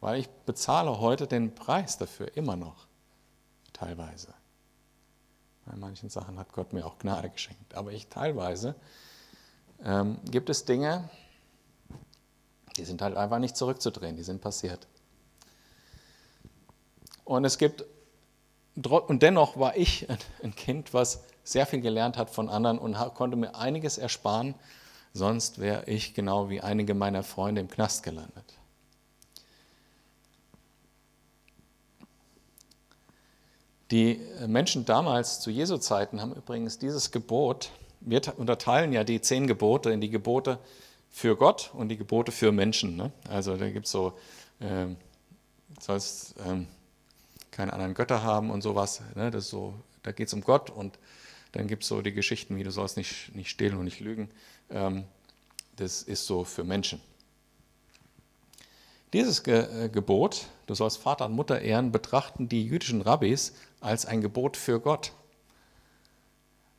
Weil 0.00 0.20
ich 0.20 0.28
bezahle 0.28 1.00
heute 1.00 1.26
den 1.26 1.54
Preis 1.54 1.98
dafür 1.98 2.36
immer 2.36 2.56
noch, 2.56 2.86
teilweise. 3.72 4.34
Bei 5.64 5.76
manchen 5.76 6.08
Sachen 6.08 6.38
hat 6.38 6.52
Gott 6.52 6.72
mir 6.72 6.84
auch 6.84 6.98
Gnade 6.98 7.30
geschenkt, 7.30 7.74
aber 7.74 7.92
ich 7.92 8.08
teilweise 8.08 8.74
ähm, 9.84 10.18
gibt 10.30 10.50
es 10.50 10.64
Dinge, 10.64 11.08
die 12.76 12.84
sind 12.84 13.02
halt 13.02 13.16
einfach 13.16 13.38
nicht 13.38 13.56
zurückzudrehen, 13.56 14.16
die 14.16 14.22
sind 14.22 14.40
passiert. 14.40 14.86
Und 17.24 17.44
es 17.44 17.58
gibt, 17.58 17.84
und 18.74 19.22
dennoch 19.22 19.56
war 19.58 19.76
ich 19.76 20.06
ein 20.42 20.54
Kind, 20.54 20.94
was 20.94 21.24
sehr 21.44 21.66
viel 21.66 21.80
gelernt 21.80 22.16
hat 22.16 22.30
von 22.30 22.48
anderen 22.48 22.78
und 22.78 22.94
konnte 23.14 23.36
mir 23.36 23.54
einiges 23.56 23.98
ersparen, 23.98 24.54
sonst 25.12 25.58
wäre 25.58 25.84
ich 25.86 26.14
genau 26.14 26.48
wie 26.48 26.60
einige 26.60 26.94
meiner 26.94 27.22
Freunde 27.22 27.60
im 27.60 27.68
Knast 27.68 28.02
gelandet. 28.02 28.44
Die 33.90 34.20
Menschen 34.46 34.86
damals 34.86 35.40
zu 35.40 35.50
Jesu 35.50 35.76
Zeiten 35.76 36.22
haben 36.22 36.32
übrigens 36.32 36.78
dieses 36.78 37.10
Gebot, 37.10 37.70
wir 38.00 38.22
unterteilen 38.38 38.92
ja 38.92 39.04
die 39.04 39.20
zehn 39.20 39.46
Gebote 39.46 39.90
in 39.90 40.00
die 40.00 40.08
Gebote 40.08 40.58
für 41.10 41.36
Gott 41.36 41.70
und 41.74 41.90
die 41.90 41.98
Gebote 41.98 42.32
für 42.32 42.52
Menschen. 42.52 42.96
Ne? 42.96 43.12
Also 43.28 43.56
da 43.56 43.68
gibt 43.68 43.84
es 43.84 43.92
so, 43.92 44.14
äh, 44.60 44.86
sollst 45.78 46.34
ähm, 46.46 46.68
keine 47.52 47.72
anderen 47.72 47.94
Götter 47.94 48.24
haben 48.24 48.50
und 48.50 48.62
sowas. 48.62 49.02
Ne? 49.14 49.30
Das 49.30 49.48
so, 49.48 49.74
da 50.02 50.10
geht 50.10 50.26
es 50.26 50.34
um 50.34 50.40
Gott 50.40 50.70
und 50.70 50.98
dann 51.52 51.68
gibt 51.68 51.84
es 51.84 51.88
so 51.88 52.02
die 52.02 52.12
Geschichten, 52.12 52.56
wie 52.56 52.64
du 52.64 52.72
sollst 52.72 52.96
nicht, 52.96 53.34
nicht 53.36 53.50
stehlen 53.50 53.76
und 53.76 53.84
nicht 53.84 54.00
lügen. 54.00 54.30
Ähm, 54.70 55.04
das 55.76 56.02
ist 56.02 56.26
so 56.26 56.44
für 56.44 56.64
Menschen. 56.64 57.00
Dieses 59.12 59.42
Ge 59.42 59.84
äh, 59.84 59.88
Gebot, 59.90 60.46
du 60.66 60.74
sollst 60.74 60.96
Vater 60.96 61.26
und 61.26 61.32
Mutter 61.32 61.60
ehren, 61.60 61.92
betrachten 61.92 62.48
die 62.48 62.66
jüdischen 62.66 63.02
Rabbis 63.02 63.54
als 63.80 64.06
ein 64.06 64.22
Gebot 64.22 64.56
für 64.56 64.80
Gott. 64.80 65.12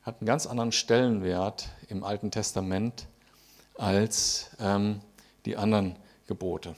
Hat 0.02 0.20
einen 0.20 0.28
ganz 0.28 0.48
anderen 0.48 0.72
Stellenwert 0.72 1.70
im 1.88 2.04
Alten 2.04 2.32
Testament 2.32 3.08
als 3.78 4.50
ähm, 4.60 5.02
die 5.46 5.56
anderen 5.56 5.96
Gebote. 6.28 6.76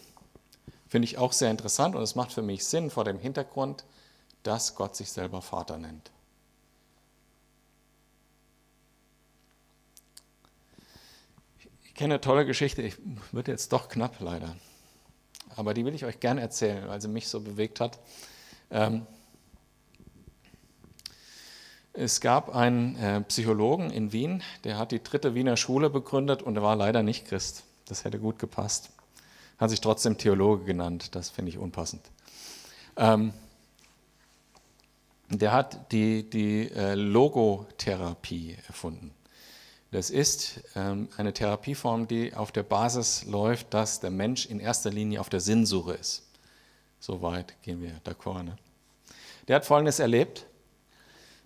Finde 0.96 1.10
ich 1.10 1.18
auch 1.18 1.34
sehr 1.34 1.52
interessant 1.52 1.94
und 1.94 2.02
es 2.02 2.16
macht 2.16 2.32
für 2.32 2.42
mich 2.42 2.64
Sinn 2.64 2.90
vor 2.90 3.04
dem 3.04 3.20
Hintergrund, 3.20 3.84
dass 4.44 4.76
Gott 4.76 4.96
sich 4.96 5.12
selber 5.12 5.42
Vater 5.42 5.78
nennt. 5.78 6.10
Ich 11.84 11.96
kenne 11.96 12.14
eine 12.14 12.22
tolle 12.22 12.46
Geschichte, 12.46 12.82
ich 12.82 12.96
wird 13.34 13.50
jetzt 13.50 13.74
doch 13.74 13.90
knapp 13.90 14.22
leider, 14.22 14.56
aber 15.58 15.74
die 15.74 15.84
will 15.84 15.94
ich 15.94 16.06
euch 16.06 16.22
gerne 16.22 16.40
erzählen, 16.40 16.88
weil 16.88 17.02
sie 17.02 17.10
mich 17.10 17.28
so 17.28 17.42
bewegt 17.42 17.82
hat. 17.82 18.00
Ähm, 18.72 19.06
es 21.92 22.22
gab 22.22 22.56
einen 22.56 22.96
äh, 22.96 23.20
Psychologen 23.20 23.90
in 23.90 24.14
Wien, 24.14 24.44
der 24.64 24.78
hat 24.78 24.94
die 24.94 25.04
dritte 25.04 25.36
Wiener 25.36 25.58
Schule 25.58 25.90
begründet 25.90 26.42
und 26.42 26.56
er 26.56 26.64
war 26.64 26.78
leider 26.78 27.04
nicht 27.04 27.28
Christ. 27.28 27.64
Das 27.86 28.06
hätte 28.06 28.18
gut 28.18 28.40
gepasst. 28.40 28.95
Hat 29.58 29.70
sich 29.70 29.82
trotzdem 29.82 30.18
Theologe 30.18 30.66
genannt, 30.66 31.16
das 31.16 31.30
finde 31.30 31.50
ich 31.50 31.58
unpassend. 31.58 32.02
Ähm, 32.98 33.34
der 35.30 35.54
hat 35.54 35.92
die, 35.92 36.30
die 36.30 36.72
äh, 36.72 36.94
Logotherapie 36.96 38.58
erfunden. 38.68 39.12
Das 39.92 40.10
ist 40.10 40.62
ähm, 40.76 41.08
eine 41.18 41.34
Therapieform, 41.34 42.08
die 42.08 42.34
auf 42.34 42.52
der 42.52 42.64
Basis 42.64 43.26
läuft, 43.26 43.74
dass 43.74 44.00
der 44.02 44.12
Mensch 44.12 44.46
in 44.46 44.60
erster 44.60 44.92
Linie 44.92 45.22
auf 45.22 45.30
der 45.30 45.40
Sinnsuche 45.40 45.94
ist. 45.94 46.24
Soweit 47.00 47.62
gehen 47.62 47.82
wir 47.82 48.02
d'accord. 48.04 48.44
Ne? 48.44 48.58
Der 49.48 49.58
hat 49.58 49.66
Folgendes 49.66 50.00
erlebt 50.00 50.46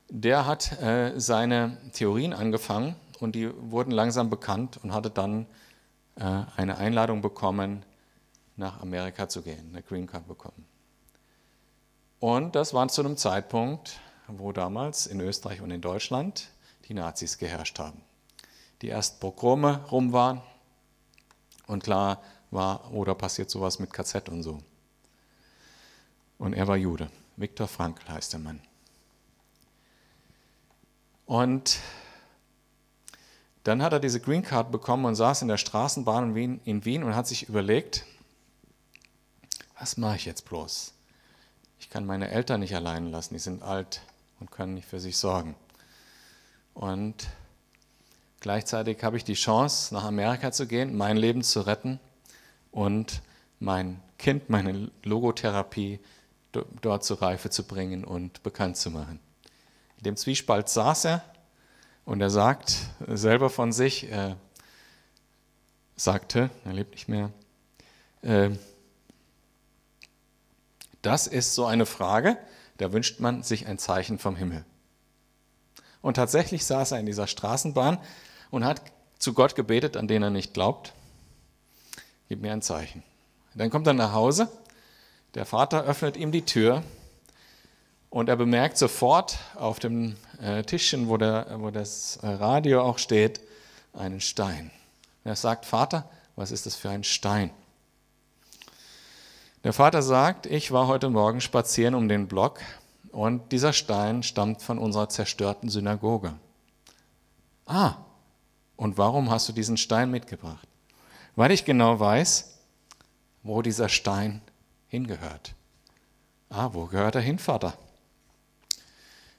der 0.10 0.45
hat 0.45 0.82
äh, 0.82 1.19
seine 1.19 1.78
Theorien 1.93 2.34
angefangen 2.34 2.95
und 3.19 3.36
die 3.36 3.50
wurden 3.72 3.91
langsam 3.91 4.30
bekannt 4.30 4.80
und 4.84 4.93
hatte 4.93 5.10
dann 5.10 5.45
äh, 6.15 6.24
eine 6.58 6.78
Einladung 6.78 7.22
bekommen, 7.22 7.86
nach 8.60 8.82
Amerika 8.82 9.28
zu 9.28 9.41
gehen, 9.41 9.69
eine 9.72 9.82
Green 9.82 10.06
Card 10.06 10.28
bekommen. 10.28 10.65
Und 12.19 12.56
das 12.56 12.74
war 12.74 12.88
zu 12.89 13.02
einem 13.02 13.17
Zeitpunkt, 13.17 14.00
wo 14.28 14.52
damals 14.52 15.08
in 15.08 15.19
Österreich 15.22 15.62
und 15.62 15.72
in 15.72 15.82
Deutschland 15.82 16.50
die 16.88 16.93
Nazis 16.93 17.38
geherrscht 17.38 17.80
haben. 17.80 18.02
Die 18.82 18.89
ersten 18.89 19.19
Pogrome 19.19 19.86
rum 19.89 20.13
waren 20.13 20.41
und 21.67 21.84
klar 21.84 22.22
war, 22.52 22.91
oder 22.91 23.15
passiert 23.15 23.50
sowas 23.50 23.80
mit 23.80 23.93
KZ 23.93 24.30
und 24.30 24.43
so. 24.43 24.60
Und 26.38 26.54
er 26.54 26.67
war 26.67 26.78
Jude. 26.78 27.10
Viktor 27.38 27.67
Frankl 27.67 28.08
heißt 28.10 28.34
der 28.34 28.39
Mann. 28.39 28.62
Und 31.26 31.80
dann 33.63 33.82
hat 33.84 33.93
er 33.93 34.00
diese 34.00 34.19
Green 34.19 34.41
Card 34.41 34.72
bekommen 34.72 35.06
und 35.06 35.15
saß 35.15 35.43
in 35.43 35.48
der 35.48 35.58
Straßenbahn 35.58 36.30
in 36.30 36.36
Wien, 36.36 36.62
in 36.65 36.86
Wien 36.86 37.04
und 37.04 37.15
hat 37.15 37.28
sich 37.28 37.48
überlegt, 37.48 38.06
was 39.80 39.98
mache 39.98 40.18
ich 40.18 40.26
jetzt 40.26 40.46
bloß? 40.46 40.94
Ich 41.80 41.89
kann 41.89 42.06
meine 42.06 42.30
Eltern 42.30 42.60
nicht 42.60 42.76
allein 42.76 43.10
lassen, 43.12 43.34
die 43.34 43.39
sind 43.39 43.63
alt 43.63 44.02
und 44.39 44.52
können 44.52 44.74
nicht 44.74 44.88
für 44.88 45.00
sich 45.00 45.18
sorgen. 45.18 45.56
Und 46.74 47.28
gleichzeitig 48.42 49.02
habe 49.04 49.18
ich 49.18 49.24
die 49.24 49.34
Chance, 49.34 49.94
nach 49.94 50.04
Amerika 50.04 50.52
zu 50.52 50.68
gehen, 50.68 50.98
mein 50.98 51.18
Leben 51.18 51.44
zu 51.44 51.62
retten 51.62 52.00
und 52.72 53.22
mein 53.60 54.02
Kind, 54.18 54.50
meine 54.50 54.92
Logotherapie 55.04 56.00
dort 56.82 57.06
zur 57.06 57.22
Reife 57.22 57.50
zu 57.50 57.63
bringen 57.63 58.04
und 58.04 58.44
bekannt 58.44 58.76
zu 58.78 58.92
machen. 58.92 59.20
In 59.98 60.04
dem 60.04 60.18
Zwiespalt 60.18 60.68
saß 60.68 61.06
er 61.06 61.24
und 62.06 62.22
er 62.22 62.30
sagt 62.30 62.76
selber 63.08 63.50
von 63.50 63.72
sich, 63.72 64.10
er 64.10 64.38
sagte, 65.96 66.50
er 66.65 66.74
lebt 66.74 66.92
nicht 66.92 67.08
mehr, 67.08 67.32
äh, 68.22 68.52
das 71.02 71.28
ist 71.28 71.56
so 71.56 71.66
eine 71.66 71.86
Frage, 71.86 72.38
da 72.78 72.92
wünscht 72.94 73.20
man 73.20 73.44
sich 73.44 73.68
ein 73.68 73.78
Zeichen 73.78 74.20
vom 74.20 74.36
Himmel. 74.36 74.66
Und 76.02 76.16
tatsächlich 76.16 76.66
saß 76.66 76.92
er 76.92 77.00
in 77.00 77.06
dieser 77.06 77.28
Straßenbahn 77.28 78.00
und 78.52 78.66
hat 78.66 78.82
zu 79.18 79.34
Gott 79.34 79.56
gebetet, 79.56 79.98
an 79.98 80.08
den 80.08 80.24
er 80.24 80.30
nicht 80.30 80.54
glaubt. 80.54 80.94
Gib 82.30 82.42
mir 82.42 82.54
ein 82.54 82.62
Zeichen. 82.62 83.04
Dann 83.56 83.70
kommt 83.70 83.88
er 83.88 83.94
nach 83.94 84.14
Hause, 84.14 84.50
der 85.34 85.46
Vater 85.46 85.84
öffnet 85.84 86.18
ihm 86.18 86.32
die 86.32 86.46
Tür 86.46 86.84
und 88.10 88.30
er 88.30 88.36
bemerkt 88.36 88.78
sofort 88.78 89.38
auf 89.56 89.80
dem 89.80 90.16
äh, 90.42 90.64
Tischchen, 90.64 91.10
wo, 91.10 91.18
der, 91.18 91.58
wo 91.60 91.70
das 91.70 92.20
Radio 92.24 92.82
auch 92.82 92.98
steht, 92.98 93.42
einen 93.94 94.22
Stein. 94.22 94.72
er 95.24 95.36
sagt, 95.36 95.66
Vater, 95.66 96.10
was 96.36 96.52
ist 96.52 96.66
das 96.66 96.76
für 96.76 96.90
ein 96.90 97.04
Stein? 97.04 97.52
Der 99.65 99.74
Vater 99.74 100.02
sagt, 100.02 100.45
ich 100.45 100.72
war 100.72 100.88
heute 100.88 101.10
Morgen 101.10 101.41
spazieren 101.41 101.93
um 101.93 102.08
den 102.08 102.28
Block 102.28 102.62
und 103.12 103.52
dieser 103.52 103.74
Stein 103.74 104.24
stammt 104.24 104.62
von 104.62 104.78
unserer 104.78 105.10
zerstörten 105.10 105.69
Synagoge. 105.69 106.34
Ah, 107.65 107.95
und 108.78 108.98
warum 108.98 109.30
hast 109.30 109.50
du 109.50 109.54
diesen 109.54 109.76
Stein 109.76 110.12
mitgebracht? 110.12 110.65
Weil 111.36 111.52
ich 111.52 111.65
genau 111.65 112.00
weiß, 112.00 112.58
wo 113.43 113.62
dieser 113.62 113.89
Stein 113.89 114.41
hingehört. 114.88 115.54
Ah, 116.50 116.69
wo 116.72 116.86
gehört 116.86 117.15
er 117.15 117.22
hin, 117.22 117.38
Vater? 117.38 117.74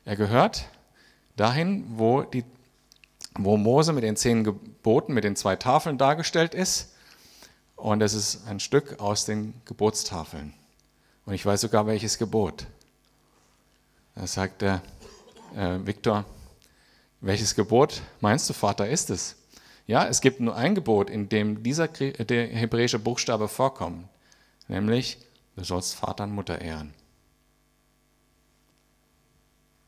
Er 0.05 0.17
gehört 0.17 0.69
dahin, 1.37 1.85
wo, 1.97 2.23
die, 2.23 2.45
wo 3.39 3.57
Mose 3.57 3.95
mit 3.95 4.05
den 4.05 4.17
zehn 4.17 4.45
Geboten, 4.45 5.15
mit 5.15 5.25
den 5.25 5.35
zwei 5.37 5.57
Tafeln 5.57 5.97
dargestellt 5.97 6.53
ist. 6.55 6.90
Und 7.81 8.03
es 8.03 8.13
ist 8.13 8.47
ein 8.47 8.61
Stück 8.61 9.01
aus 9.01 9.25
den 9.25 9.55
Gebotstafeln. 9.65 10.53
Und 11.25 11.33
ich 11.33 11.47
weiß 11.47 11.63
sogar, 11.63 11.87
welches 11.87 12.19
Gebot. 12.19 12.67
Da 14.15 14.27
sagt 14.27 14.61
der 14.61 14.83
äh, 15.57 15.79
Viktor, 15.83 16.27
welches 17.23 17.55
Gebot 17.55 18.03
meinst 18.21 18.51
du, 18.51 18.53
Vater, 18.53 18.87
ist 18.87 19.09
es? 19.09 19.37
Ja, 19.87 20.07
es 20.07 20.21
gibt 20.21 20.41
nur 20.41 20.55
ein 20.57 20.75
Gebot, 20.75 21.09
in 21.09 21.31
dem 21.31 21.63
dieser 21.63 21.89
der 21.89 22.49
hebräische 22.49 22.99
Buchstabe 22.99 23.49
vorkommt, 23.49 24.07
nämlich 24.69 25.17
du 25.57 25.65
sollst 25.65 25.95
Vater 25.95 26.25
und 26.25 26.33
Mutter 26.33 26.61
ehren. 26.61 26.93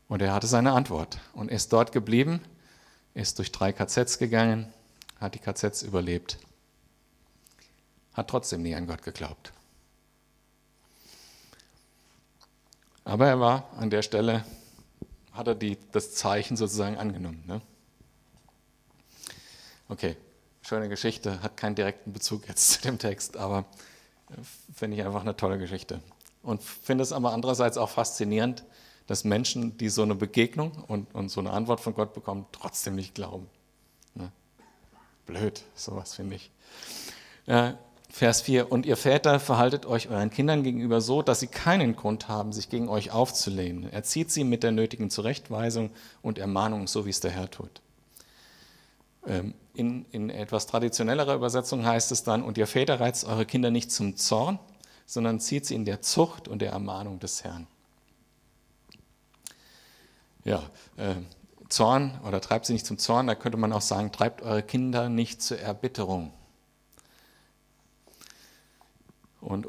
Und 0.07 0.21
er 0.23 0.33
hatte 0.33 0.47
seine 0.47 0.71
Antwort 0.73 1.19
und 1.33 1.51
ist 1.51 1.71
dort 1.71 1.91
geblieben, 1.91 2.41
ist 3.13 3.37
durch 3.37 3.51
drei 3.51 3.71
KZs 3.71 4.17
gegangen, 4.17 4.73
hat 5.19 5.35
die 5.35 5.39
KZs 5.39 5.83
überlebt, 5.83 6.39
hat 8.13 8.29
trotzdem 8.29 8.61
nie 8.61 8.75
an 8.75 8.87
Gott 8.87 9.03
geglaubt. 9.03 9.51
Aber 13.05 13.27
er 13.27 13.39
war 13.39 13.69
an 13.77 13.89
der 13.89 14.01
Stelle, 14.01 14.45
hat 15.33 15.47
er 15.47 15.55
die, 15.55 15.77
das 15.91 16.13
Zeichen 16.13 16.55
sozusagen 16.55 16.97
angenommen. 16.97 17.43
Ne? 17.45 17.61
Okay, 19.89 20.15
schöne 20.61 20.89
Geschichte, 20.89 21.41
hat 21.41 21.57
keinen 21.57 21.75
direkten 21.75 22.13
Bezug 22.13 22.47
jetzt 22.47 22.69
zu 22.71 22.81
dem 22.81 22.99
Text, 22.99 23.35
aber 23.37 23.65
äh, 24.29 24.35
finde 24.73 24.97
ich 24.97 25.03
einfach 25.03 25.21
eine 25.21 25.35
tolle 25.35 25.57
Geschichte. 25.57 26.01
Und 26.41 26.61
finde 26.61 27.03
es 27.03 27.11
aber 27.11 27.33
andererseits 27.33 27.77
auch 27.77 27.89
faszinierend, 27.89 28.63
dass 29.07 29.23
Menschen, 29.23 29.77
die 29.77 29.89
so 29.89 30.01
eine 30.01 30.15
Begegnung 30.15 30.71
und, 30.87 31.13
und 31.13 31.29
so 31.29 31.41
eine 31.41 31.51
Antwort 31.51 31.81
von 31.81 31.93
Gott 31.93 32.13
bekommen, 32.13 32.45
trotzdem 32.51 32.95
nicht 32.95 33.15
glauben. 33.15 33.49
Ne? 34.15 34.31
Blöd, 35.25 35.61
sowas 35.75 36.15
finde 36.15 36.37
ich. 36.37 36.51
Äh, 37.45 37.73
Vers 38.15 38.43
4, 38.43 38.71
und 38.71 38.85
ihr 38.85 38.95
Väter 38.95 39.39
verhaltet 39.39 39.87
euch 39.87 40.09
euren 40.09 40.29
Kindern 40.29 40.61
gegenüber 40.61 41.01
so, 41.01 41.23
dass 41.23 41.39
sie 41.39 41.47
keinen 41.47 41.95
Grund 41.95 42.27
haben, 42.27 42.53
sich 42.53 42.69
gegen 42.69 42.87
euch 42.87 43.09
aufzulehnen. 43.09 43.91
Erzieht 43.91 44.29
sie 44.29 44.43
mit 44.43 44.61
der 44.61 44.71
nötigen 44.71 45.09
Zurechtweisung 45.09 45.89
und 46.21 46.37
Ermahnung, 46.37 46.85
so 46.85 47.07
wie 47.07 47.09
es 47.09 47.21
der 47.21 47.31
Herr 47.31 47.49
tut. 47.49 47.81
Ähm, 49.25 49.55
in, 49.73 50.05
in 50.11 50.29
etwas 50.29 50.67
traditionellerer 50.67 51.33
Übersetzung 51.33 51.87
heißt 51.87 52.11
es 52.11 52.23
dann, 52.23 52.43
und 52.43 52.59
ihr 52.59 52.67
Väter 52.67 52.99
reizt 52.99 53.25
eure 53.25 53.47
Kinder 53.47 53.71
nicht 53.71 53.91
zum 53.91 54.15
Zorn, 54.15 54.59
sondern 55.07 55.39
zieht 55.39 55.65
sie 55.65 55.73
in 55.73 55.83
der 55.83 56.03
Zucht 56.03 56.47
und 56.47 56.61
der 56.61 56.71
Ermahnung 56.71 57.19
des 57.19 57.43
Herrn. 57.43 57.65
Ja, 60.43 60.61
äh, 60.97 61.15
Zorn 61.67 62.19
oder 62.27 62.41
treibt 62.41 62.67
sie 62.67 62.73
nicht 62.73 62.85
zum 62.85 62.99
Zorn, 62.99 63.25
da 63.25 63.33
könnte 63.33 63.57
man 63.57 63.73
auch 63.73 63.81
sagen, 63.81 64.11
treibt 64.11 64.43
eure 64.43 64.61
Kinder 64.61 65.09
nicht 65.09 65.41
zur 65.41 65.57
Erbitterung. 65.57 66.31
Und 69.43 69.67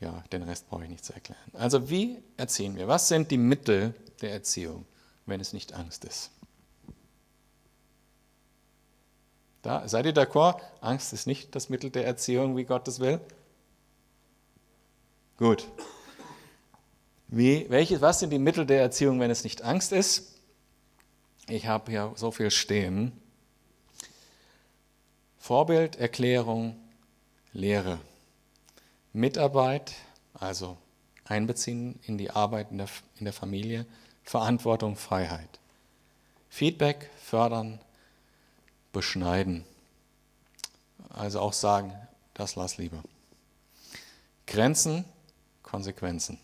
ja, 0.00 0.22
den 0.32 0.42
Rest 0.42 0.68
brauche 0.68 0.84
ich 0.84 0.90
nicht 0.90 1.04
zu 1.04 1.12
erklären. 1.12 1.40
Also 1.52 1.90
wie 1.90 2.22
erziehen 2.36 2.76
wir? 2.76 2.86
Was 2.86 3.08
sind 3.08 3.30
die 3.30 3.38
Mittel 3.38 3.94
der 4.20 4.32
Erziehung, 4.32 4.86
wenn 5.26 5.40
es 5.40 5.52
nicht 5.52 5.72
Angst 5.72 6.04
ist? 6.04 6.30
Da, 9.62 9.88
seid 9.88 10.06
ihr 10.06 10.14
d'accord? 10.14 10.60
Angst 10.80 11.12
ist 11.12 11.26
nicht 11.26 11.54
das 11.56 11.68
Mittel 11.68 11.90
der 11.90 12.06
Erziehung, 12.06 12.56
wie 12.56 12.64
Gott 12.64 12.86
es 12.86 13.00
will? 13.00 13.20
Gut. 15.38 15.66
Wie, 17.26 17.66
welche, 17.68 18.00
was 18.00 18.20
sind 18.20 18.30
die 18.30 18.38
Mittel 18.38 18.64
der 18.64 18.80
Erziehung, 18.80 19.18
wenn 19.18 19.30
es 19.30 19.42
nicht 19.42 19.62
Angst 19.62 19.90
ist? 19.90 20.38
Ich 21.48 21.66
habe 21.66 21.90
hier 21.90 22.12
so 22.14 22.30
viel 22.30 22.52
stehen. 22.52 23.12
Vorbild, 25.38 25.96
Erklärung, 25.96 26.76
Lehre. 27.52 27.98
Mitarbeit, 29.16 29.94
also 30.34 30.76
einbeziehen 31.24 31.98
in 32.02 32.18
die 32.18 32.30
Arbeit 32.30 32.70
in 32.70 32.76
der, 32.76 32.88
in 33.18 33.24
der 33.24 33.32
Familie, 33.32 33.86
Verantwortung, 34.24 34.96
Freiheit. 34.96 35.58
Feedback, 36.50 37.08
fördern, 37.22 37.80
beschneiden. 38.92 39.64
Also 41.08 41.40
auch 41.40 41.54
sagen, 41.54 41.94
das 42.34 42.56
lass 42.56 42.76
lieber. 42.76 43.02
Grenzen, 44.46 45.06
Konsequenzen. 45.62 46.38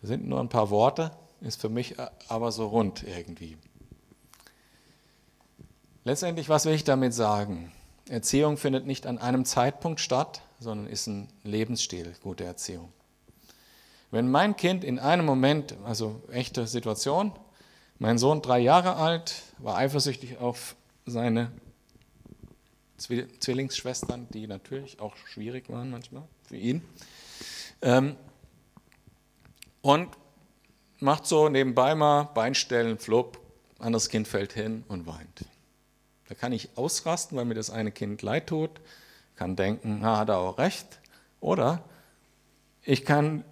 Das 0.00 0.08
sind 0.08 0.26
nur 0.26 0.40
ein 0.40 0.48
paar 0.48 0.70
Worte, 0.70 1.14
ist 1.42 1.60
für 1.60 1.68
mich 1.68 1.96
aber 2.28 2.50
so 2.50 2.68
rund 2.68 3.02
irgendwie. 3.02 3.58
Letztendlich, 6.04 6.48
was 6.48 6.64
will 6.64 6.72
ich 6.72 6.84
damit 6.84 7.12
sagen? 7.12 7.72
Erziehung 8.08 8.56
findet 8.56 8.86
nicht 8.86 9.06
an 9.06 9.18
einem 9.18 9.44
Zeitpunkt 9.44 10.00
statt, 10.00 10.42
sondern 10.60 10.86
ist 10.86 11.06
ein 11.06 11.28
Lebensstil, 11.42 12.14
gute 12.22 12.44
Erziehung. 12.44 12.92
Wenn 14.10 14.30
mein 14.30 14.56
Kind 14.56 14.84
in 14.84 14.98
einem 14.98 15.26
Moment, 15.26 15.74
also 15.84 16.22
echte 16.30 16.66
Situation, 16.66 17.32
mein 17.98 18.18
Sohn 18.18 18.42
drei 18.42 18.60
Jahre 18.60 18.96
alt, 18.96 19.42
war 19.58 19.76
eifersüchtig 19.76 20.38
auf 20.38 20.76
seine 21.04 21.50
Zwillingsschwestern, 22.96 24.28
die 24.30 24.46
natürlich 24.46 25.00
auch 25.00 25.16
schwierig 25.16 25.68
waren 25.68 25.90
manchmal 25.90 26.22
für 26.44 26.56
ihn, 26.56 26.82
ähm, 27.82 28.16
und 29.82 30.08
macht 31.00 31.26
so 31.26 31.48
nebenbei 31.48 31.94
mal 31.94 32.24
Beinstellen, 32.34 32.98
flupp, 32.98 33.38
anderes 33.78 34.08
Kind 34.08 34.26
fällt 34.26 34.52
hin 34.52 34.84
und 34.88 35.06
weint. 35.06 35.44
Da 36.28 36.34
kann 36.34 36.52
ich 36.52 36.76
ausrasten, 36.76 37.36
weil 37.36 37.44
mir 37.44 37.54
das 37.54 37.70
eine 37.70 37.92
Kind 37.92 38.22
leid 38.22 38.48
tut, 38.48 38.70
kann 39.36 39.56
denken, 39.56 39.98
na, 40.00 40.18
hat 40.18 40.28
er 40.28 40.38
auch 40.38 40.58
recht. 40.58 41.00
Oder 41.40 41.84
ich 42.82 43.04
kann, 43.04 43.44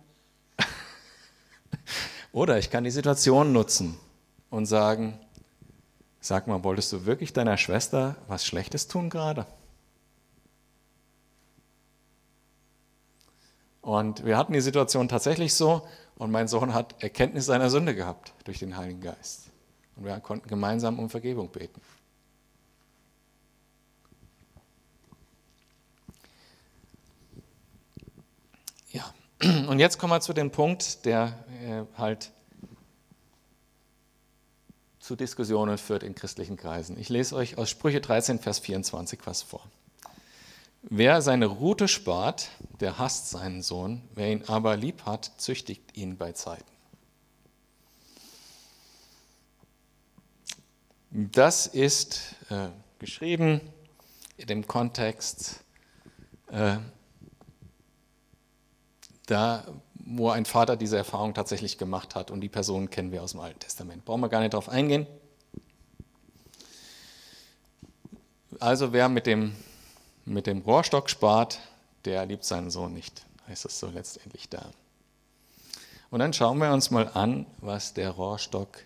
oder 2.33 2.59
ich 2.59 2.71
kann 2.71 2.85
die 2.85 2.91
Situation 2.91 3.53
nutzen 3.53 3.99
und 4.51 4.67
sagen, 4.67 5.19
sag 6.21 6.47
mal, 6.47 6.65
wolltest 6.65 6.93
du 6.93 7.07
wirklich 7.07 7.33
deiner 7.33 7.57
Schwester 7.57 8.17
was 8.29 8.45
Schlechtes 8.45 8.89
tun 8.89 9.11
gerade? 9.11 9.47
Und 13.83 14.25
wir 14.25 14.39
hatten 14.39 14.55
die 14.55 14.63
Situation 14.63 15.09
tatsächlich 15.09 15.55
so 15.55 15.87
und 16.17 16.31
mein 16.31 16.49
Sohn 16.49 16.73
hat 16.73 17.03
Erkenntnis 17.03 17.45
seiner 17.45 17.69
Sünde 17.69 17.95
gehabt 17.95 18.33
durch 18.45 18.59
den 18.59 18.79
Heiligen 18.79 19.03
Geist. 19.03 19.51
Und 19.97 20.07
wir 20.07 20.19
konnten 20.21 20.49
gemeinsam 20.49 20.99
um 20.99 21.11
Vergebung 21.11 21.51
beten. 21.51 21.81
und 29.68 29.78
jetzt 29.78 29.98
kommen 29.98 30.12
wir 30.12 30.20
zu 30.20 30.33
dem 30.33 30.50
Punkt, 30.50 31.04
der 31.04 31.44
äh, 31.62 31.98
halt 31.98 32.30
zu 34.98 35.16
Diskussionen 35.16 35.76
führt 35.76 36.02
in 36.02 36.14
christlichen 36.14 36.57
Kreisen. 36.57 36.98
Ich 36.98 37.11
lese 37.11 37.37
euch 37.37 37.59
aus 37.59 37.68
Sprüche 37.68 38.00
13, 38.00 38.38
Vers 38.38 38.59
24 38.61 39.20
was 39.24 39.42
vor. 39.42 39.62
Wer 40.83 41.20
seine 41.20 41.46
Rute 41.46 41.88
spart, 41.88 42.50
der 42.80 42.98
hasst 42.98 43.30
seinen 43.30 43.62
Sohn, 43.62 44.02
wer 44.14 44.33
ihn 44.33 44.44
aber 44.46 44.76
lieb 44.76 45.04
hat, 45.04 45.33
züchtigt 45.37 45.96
ihn 45.96 46.16
bei 46.16 46.33
Zeiten. 46.33 46.64
Das 51.11 51.66
ist 51.66 52.35
äh, 52.50 52.68
geschrieben 52.98 53.61
in 54.37 54.46
dem 54.46 54.66
Kontext, 54.66 55.61
äh, 56.50 56.76
da, 59.27 59.65
wo 59.95 60.31
ein 60.31 60.45
Vater 60.45 60.77
diese 60.77 60.97
Erfahrung 60.97 61.35
tatsächlich 61.35 61.79
gemacht 61.79 62.15
hat. 62.15 62.31
Und 62.31 62.41
die 62.41 62.49
Person 62.49 62.91
kennen 62.91 63.13
wir 63.13 63.23
aus 63.23 63.33
dem 63.33 63.41
Alten 63.41 63.61
Testament. 63.61 64.05
Brauchen 64.05 64.21
wir 64.21 64.29
gar 64.29 64.41
nicht 64.41 64.53
darauf 64.53 64.69
eingehen. 64.69 65.07
Also 68.61 68.93
wer 68.93 69.09
mit 69.09 69.27
dem, 69.27 69.55
mit 70.25 70.47
dem 70.47 70.61
Rohrstock 70.61 71.11
spart, 71.11 71.59
der 72.05 72.27
liebt 72.27 72.45
seinen 72.45 72.70
Sohn 72.70 72.93
nicht, 72.93 73.25
heißt 73.49 73.64
es 73.64 73.81
so 73.81 73.89
letztendlich 73.89 74.49
da. 74.49 74.70
Und 76.11 76.20
dann 76.20 76.33
schauen 76.33 76.59
wir 76.59 76.72
uns 76.72 76.91
mal 76.91 77.11
an, 77.14 77.47
was 77.59 77.95
der 77.95 78.11
Rohrstock 78.11 78.79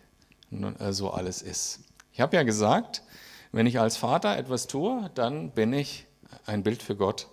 äh, 0.51 0.93
so 0.93 1.11
alles 1.11 1.43
ist. 1.43 1.81
Ich 2.13 2.21
habe 2.21 2.37
ja 2.37 2.43
gesagt, 2.43 3.03
wenn 3.53 3.67
ich 3.67 3.79
als 3.79 3.97
Vater 3.97 4.37
etwas 4.37 4.67
tue, 4.67 5.11
dann 5.15 5.51
bin 5.51 5.73
ich 5.73 6.07
ein 6.47 6.63
Bild 6.63 6.83
für 6.83 6.97
Gott. 6.97 7.29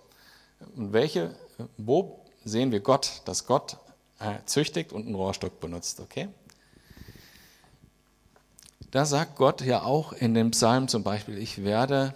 Und 0.74 0.92
welche, 0.92 1.34
wo 1.76 2.25
sehen 2.46 2.72
wir 2.72 2.80
Gott, 2.80 3.22
dass 3.24 3.44
Gott 3.46 3.76
äh, 4.20 4.36
züchtigt 4.46 4.92
und 4.92 5.04
einen 5.04 5.16
Rohrstock 5.16 5.60
benutzt, 5.60 6.00
okay? 6.00 6.28
Da 8.92 9.04
sagt 9.04 9.36
Gott 9.36 9.60
ja 9.60 9.82
auch 9.82 10.12
in 10.12 10.32
dem 10.32 10.52
Psalm 10.52 10.88
zum 10.88 11.02
Beispiel, 11.02 11.36
ich 11.38 11.64
werde 11.64 12.14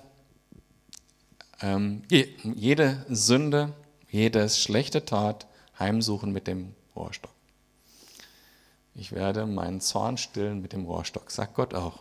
ähm, 1.61 2.03
jede 2.09 3.05
Sünde, 3.09 3.75
jede 4.09 4.49
schlechte 4.49 5.05
Tat 5.05 5.47
heimsuchen 5.79 6.33
mit 6.33 6.47
dem 6.47 6.75
Rohrstock. 6.95 7.33
Ich 8.95 9.13
werde 9.13 9.47
meinen 9.47 9.81
Zorn 9.81 10.17
stillen 10.17 10.63
mit 10.63 10.73
dem 10.73 10.85
Rohrstock, 10.87 11.31
sagt 11.31 11.55
Gott 11.55 11.75
auch. 11.75 11.99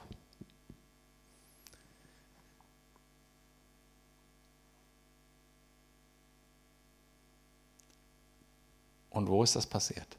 Und 9.19 9.27
wo 9.27 9.43
ist 9.43 9.53
das 9.57 9.67
passiert? 9.67 10.15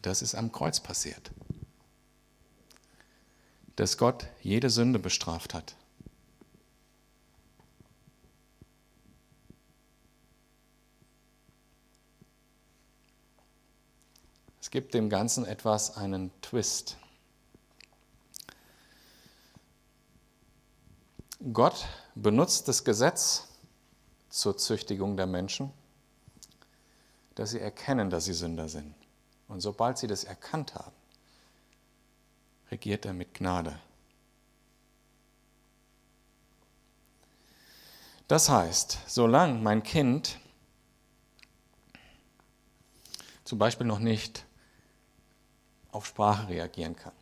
Das 0.00 0.22
ist 0.22 0.34
am 0.34 0.50
Kreuz 0.50 0.80
passiert. 0.80 1.30
Dass 3.76 3.98
Gott 3.98 4.28
jede 4.40 4.70
Sünde 4.70 4.98
bestraft 4.98 5.52
hat. 5.52 5.76
Es 14.58 14.70
gibt 14.70 14.94
dem 14.94 15.10
Ganzen 15.10 15.44
etwas 15.44 15.98
einen 15.98 16.30
Twist. 16.40 16.96
Gott 21.52 21.86
benutzt 22.14 22.68
das 22.68 22.84
Gesetz 22.84 23.48
zur 24.28 24.56
Züchtigung 24.56 25.16
der 25.16 25.26
Menschen, 25.26 25.72
dass 27.34 27.50
sie 27.50 27.60
erkennen, 27.60 28.10
dass 28.10 28.26
sie 28.26 28.34
Sünder 28.34 28.68
sind. 28.68 28.94
Und 29.48 29.60
sobald 29.60 29.98
sie 29.98 30.06
das 30.06 30.24
erkannt 30.24 30.74
haben, 30.74 30.96
regiert 32.70 33.04
er 33.04 33.12
mit 33.12 33.34
Gnade. 33.34 33.78
Das 38.28 38.48
heißt, 38.48 38.98
solange 39.06 39.60
mein 39.60 39.82
Kind 39.82 40.38
zum 43.44 43.58
Beispiel 43.58 43.86
noch 43.86 43.98
nicht 43.98 44.46
auf 45.90 46.06
Sprache 46.06 46.48
reagieren 46.48 46.96
kann, 46.96 47.12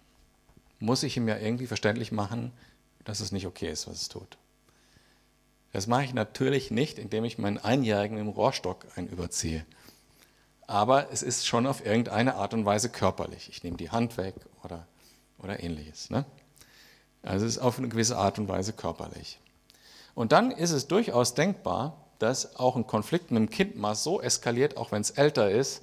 muss 0.78 1.02
ich 1.02 1.16
ihm 1.16 1.26
ja 1.26 1.36
irgendwie 1.36 1.66
verständlich 1.66 2.12
machen, 2.12 2.52
dass 3.04 3.18
es 3.18 3.32
nicht 3.32 3.46
okay 3.46 3.70
ist, 3.70 3.88
was 3.88 4.02
es 4.02 4.08
tut. 4.08 4.38
Das 5.72 5.86
mache 5.86 6.04
ich 6.04 6.14
natürlich 6.14 6.70
nicht, 6.70 6.98
indem 6.98 7.24
ich 7.24 7.38
meinen 7.38 7.58
Einjährigen 7.58 8.18
im 8.18 8.28
Rohrstock 8.28 8.86
einüberziehe. 8.96 9.64
Aber 10.66 11.12
es 11.12 11.22
ist 11.22 11.46
schon 11.46 11.66
auf 11.66 11.84
irgendeine 11.84 12.34
Art 12.36 12.54
und 12.54 12.64
Weise 12.64 12.90
körperlich. 12.90 13.48
Ich 13.50 13.62
nehme 13.62 13.76
die 13.76 13.90
Hand 13.90 14.16
weg 14.16 14.34
oder, 14.62 14.86
oder 15.38 15.62
ähnliches. 15.62 16.10
Ne? 16.10 16.24
Also 17.22 17.46
es 17.46 17.56
ist 17.56 17.62
auf 17.62 17.78
eine 17.78 17.88
gewisse 17.88 18.16
Art 18.16 18.38
und 18.38 18.48
Weise 18.48 18.72
körperlich. 18.72 19.40
Und 20.14 20.32
dann 20.32 20.50
ist 20.50 20.70
es 20.70 20.86
durchaus 20.88 21.34
denkbar, 21.34 21.96
dass 22.18 22.56
auch 22.56 22.76
ein 22.76 22.86
Konflikt 22.86 23.30
mit 23.30 23.38
einem 23.38 23.50
Kind 23.50 23.76
mal 23.76 23.94
so 23.94 24.20
eskaliert, 24.20 24.76
auch 24.76 24.92
wenn 24.92 25.00
es 25.00 25.10
älter 25.10 25.50
ist, 25.50 25.82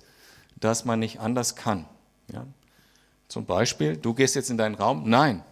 dass 0.56 0.86
man 0.86 1.00
nicht 1.00 1.20
anders 1.20 1.56
kann. 1.56 1.86
Ja? 2.32 2.46
Zum 3.28 3.46
Beispiel, 3.46 3.98
du 3.98 4.14
gehst 4.14 4.36
jetzt 4.36 4.50
in 4.50 4.58
deinen 4.58 4.76
Raum, 4.76 5.10
nein. 5.10 5.44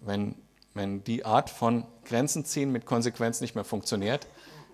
Wenn, 0.00 0.36
wenn 0.78 1.04
die 1.04 1.24
Art 1.24 1.50
von 1.50 1.84
Grenzen 2.04 2.44
ziehen 2.44 2.72
mit 2.72 2.86
Konsequenz 2.86 3.40
nicht 3.40 3.54
mehr 3.54 3.64
funktioniert, 3.64 4.26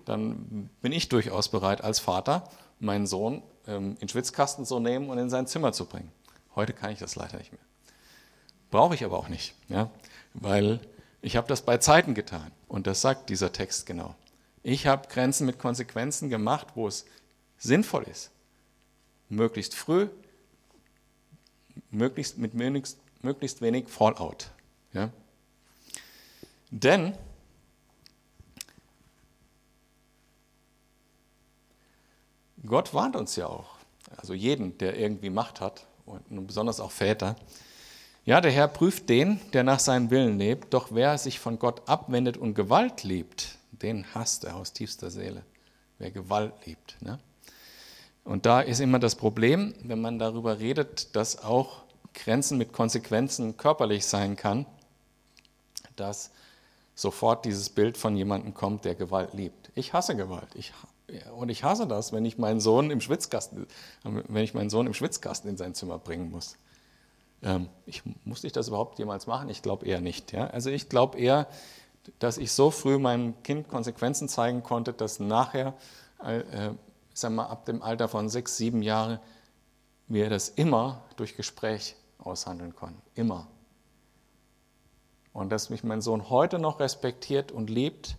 dann 0.05 0.69
bin 0.81 0.91
ich 0.91 1.09
durchaus 1.09 1.49
bereit, 1.49 1.83
als 1.83 1.99
Vater 1.99 2.47
meinen 2.79 3.07
Sohn 3.07 3.41
ähm, 3.67 3.97
in 3.99 4.07
Schwitzkasten 4.07 4.65
zu 4.65 4.79
nehmen 4.79 5.09
und 5.09 5.17
in 5.17 5.29
sein 5.29 5.47
Zimmer 5.47 5.73
zu 5.73 5.85
bringen. 5.85 6.11
Heute 6.55 6.73
kann 6.73 6.91
ich 6.91 6.99
das 6.99 7.15
leider 7.15 7.37
nicht 7.37 7.51
mehr. 7.51 7.61
Brauche 8.69 8.93
ich 8.93 9.03
aber 9.03 9.17
auch 9.17 9.29
nicht, 9.29 9.55
ja? 9.67 9.89
weil 10.35 10.79
ich 11.21 11.35
habe 11.35 11.47
das 11.47 11.63
bei 11.63 11.77
Zeiten 11.79 12.13
getan. 12.13 12.51
Und 12.67 12.87
das 12.87 13.01
sagt 13.01 13.29
dieser 13.29 13.51
Text 13.51 13.85
genau. 13.85 14.15
Ich 14.61 14.87
habe 14.87 15.07
Grenzen 15.07 15.45
mit 15.45 15.59
Konsequenzen 15.59 16.29
gemacht, 16.29 16.67
wo 16.75 16.87
es 16.87 17.05
sinnvoll 17.57 18.03
ist 18.03 18.31
möglichst 19.29 19.75
früh, 19.75 20.07
möglichst, 21.89 22.37
mit 22.37 22.53
möglichst, 22.53 22.99
möglichst 23.21 23.61
wenig 23.61 23.89
Fallout. 23.89 24.51
Ja? 24.93 25.11
Denn 26.71 27.13
Gott 32.65 32.93
warnt 32.93 33.15
uns 33.15 33.35
ja 33.35 33.47
auch, 33.47 33.75
also 34.17 34.33
jeden, 34.33 34.77
der 34.77 34.97
irgendwie 34.97 35.29
Macht 35.29 35.61
hat, 35.61 35.85
und 36.05 36.47
besonders 36.47 36.79
auch 36.79 36.91
Väter. 36.91 37.35
Ja, 38.25 38.41
der 38.41 38.51
Herr 38.51 38.67
prüft 38.67 39.09
den, 39.09 39.39
der 39.53 39.63
nach 39.63 39.79
seinem 39.79 40.09
Willen 40.09 40.37
lebt, 40.37 40.73
doch 40.73 40.89
wer 40.91 41.17
sich 41.17 41.39
von 41.39 41.59
Gott 41.59 41.87
abwendet 41.87 42.37
und 42.37 42.53
Gewalt 42.53 43.03
liebt, 43.03 43.57
den 43.71 44.05
hasst 44.13 44.45
er 44.45 44.55
aus 44.55 44.73
tiefster 44.73 45.09
Seele. 45.11 45.43
Wer 45.97 46.11
Gewalt 46.11 46.53
liebt. 46.65 46.97
Ne? 47.01 47.19
Und 48.23 48.45
da 48.45 48.61
ist 48.61 48.79
immer 48.79 48.99
das 48.99 49.15
Problem, 49.15 49.73
wenn 49.83 50.01
man 50.01 50.19
darüber 50.19 50.59
redet, 50.59 51.15
dass 51.15 51.43
auch 51.43 51.83
Grenzen 52.13 52.57
mit 52.57 52.73
Konsequenzen 52.73 53.57
körperlich 53.57 54.05
sein 54.05 54.35
kann, 54.35 54.65
dass 55.95 56.31
sofort 56.95 57.45
dieses 57.45 57.69
Bild 57.69 57.97
von 57.97 58.15
jemandem 58.15 58.53
kommt, 58.53 58.85
der 58.85 58.95
Gewalt 58.95 59.33
liebt. 59.33 59.71
Ich 59.75 59.93
hasse 59.93 60.15
Gewalt. 60.15 60.47
Ich, 60.55 60.73
und 61.37 61.49
ich 61.49 61.63
hasse 61.63 61.85
das, 61.85 62.13
wenn 62.13 62.25
ich 62.25 62.37
meinen 62.37 62.59
Sohn 62.59 62.89
im 62.89 63.01
Schwitzkasten, 63.01 63.67
wenn 64.03 64.43
ich 64.43 64.53
meinen 64.53 64.69
Sohn 64.69 64.87
im 64.87 64.93
Schwitzkasten 64.93 65.49
in 65.49 65.57
sein 65.57 65.75
Zimmer 65.75 65.99
bringen 65.99 66.31
muss. 66.31 66.57
Ähm, 67.43 67.69
ich, 67.85 68.01
muss 68.23 68.43
ich 68.43 68.53
das 68.53 68.69
überhaupt 68.69 68.97
jemals 68.97 69.27
machen? 69.27 69.49
Ich 69.49 69.61
glaube 69.61 69.85
eher 69.85 70.01
nicht. 70.01 70.31
Ja? 70.31 70.47
Also 70.47 70.69
ich 70.69 70.89
glaube 70.89 71.19
eher, 71.19 71.47
dass 72.19 72.37
ich 72.37 72.51
so 72.51 72.71
früh 72.71 72.97
meinem 72.97 73.41
Kind 73.43 73.67
Konsequenzen 73.67 74.29
zeigen 74.29 74.63
konnte, 74.63 74.93
dass 74.93 75.19
nachher 75.19 75.73
äh, 76.23 76.71
sagen 77.13 77.35
wir, 77.35 77.49
ab 77.49 77.65
dem 77.65 77.81
Alter 77.81 78.07
von 78.07 78.29
sechs, 78.29 78.57
sieben 78.57 78.81
Jahren, 78.81 79.19
wir 80.07 80.29
das 80.29 80.49
immer 80.49 81.01
durch 81.15 81.35
Gespräch 81.35 81.95
aushandeln 82.19 82.75
konnten. 82.75 83.01
Immer. 83.15 83.47
Und 85.35 85.49
dass 85.49 85.69
mich 85.69 85.83
mein 85.83 85.99
Sohn 85.99 86.29
heute 86.29 86.59
noch 86.59 86.79
respektiert 86.79 87.51
und 87.51 87.69
liebt 87.69 88.15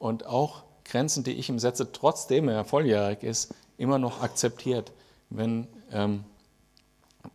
und 0.00 0.26
auch 0.26 0.64
Grenzen, 0.84 1.22
die 1.22 1.30
ich 1.34 1.48
ihm 1.48 1.60
setze, 1.60 1.92
trotzdem 1.92 2.48
er 2.48 2.64
volljährig 2.64 3.22
ist, 3.22 3.54
immer 3.76 4.00
noch 4.00 4.20
akzeptiert. 4.20 4.90
Wenn, 5.30 5.68
ähm, 5.92 6.24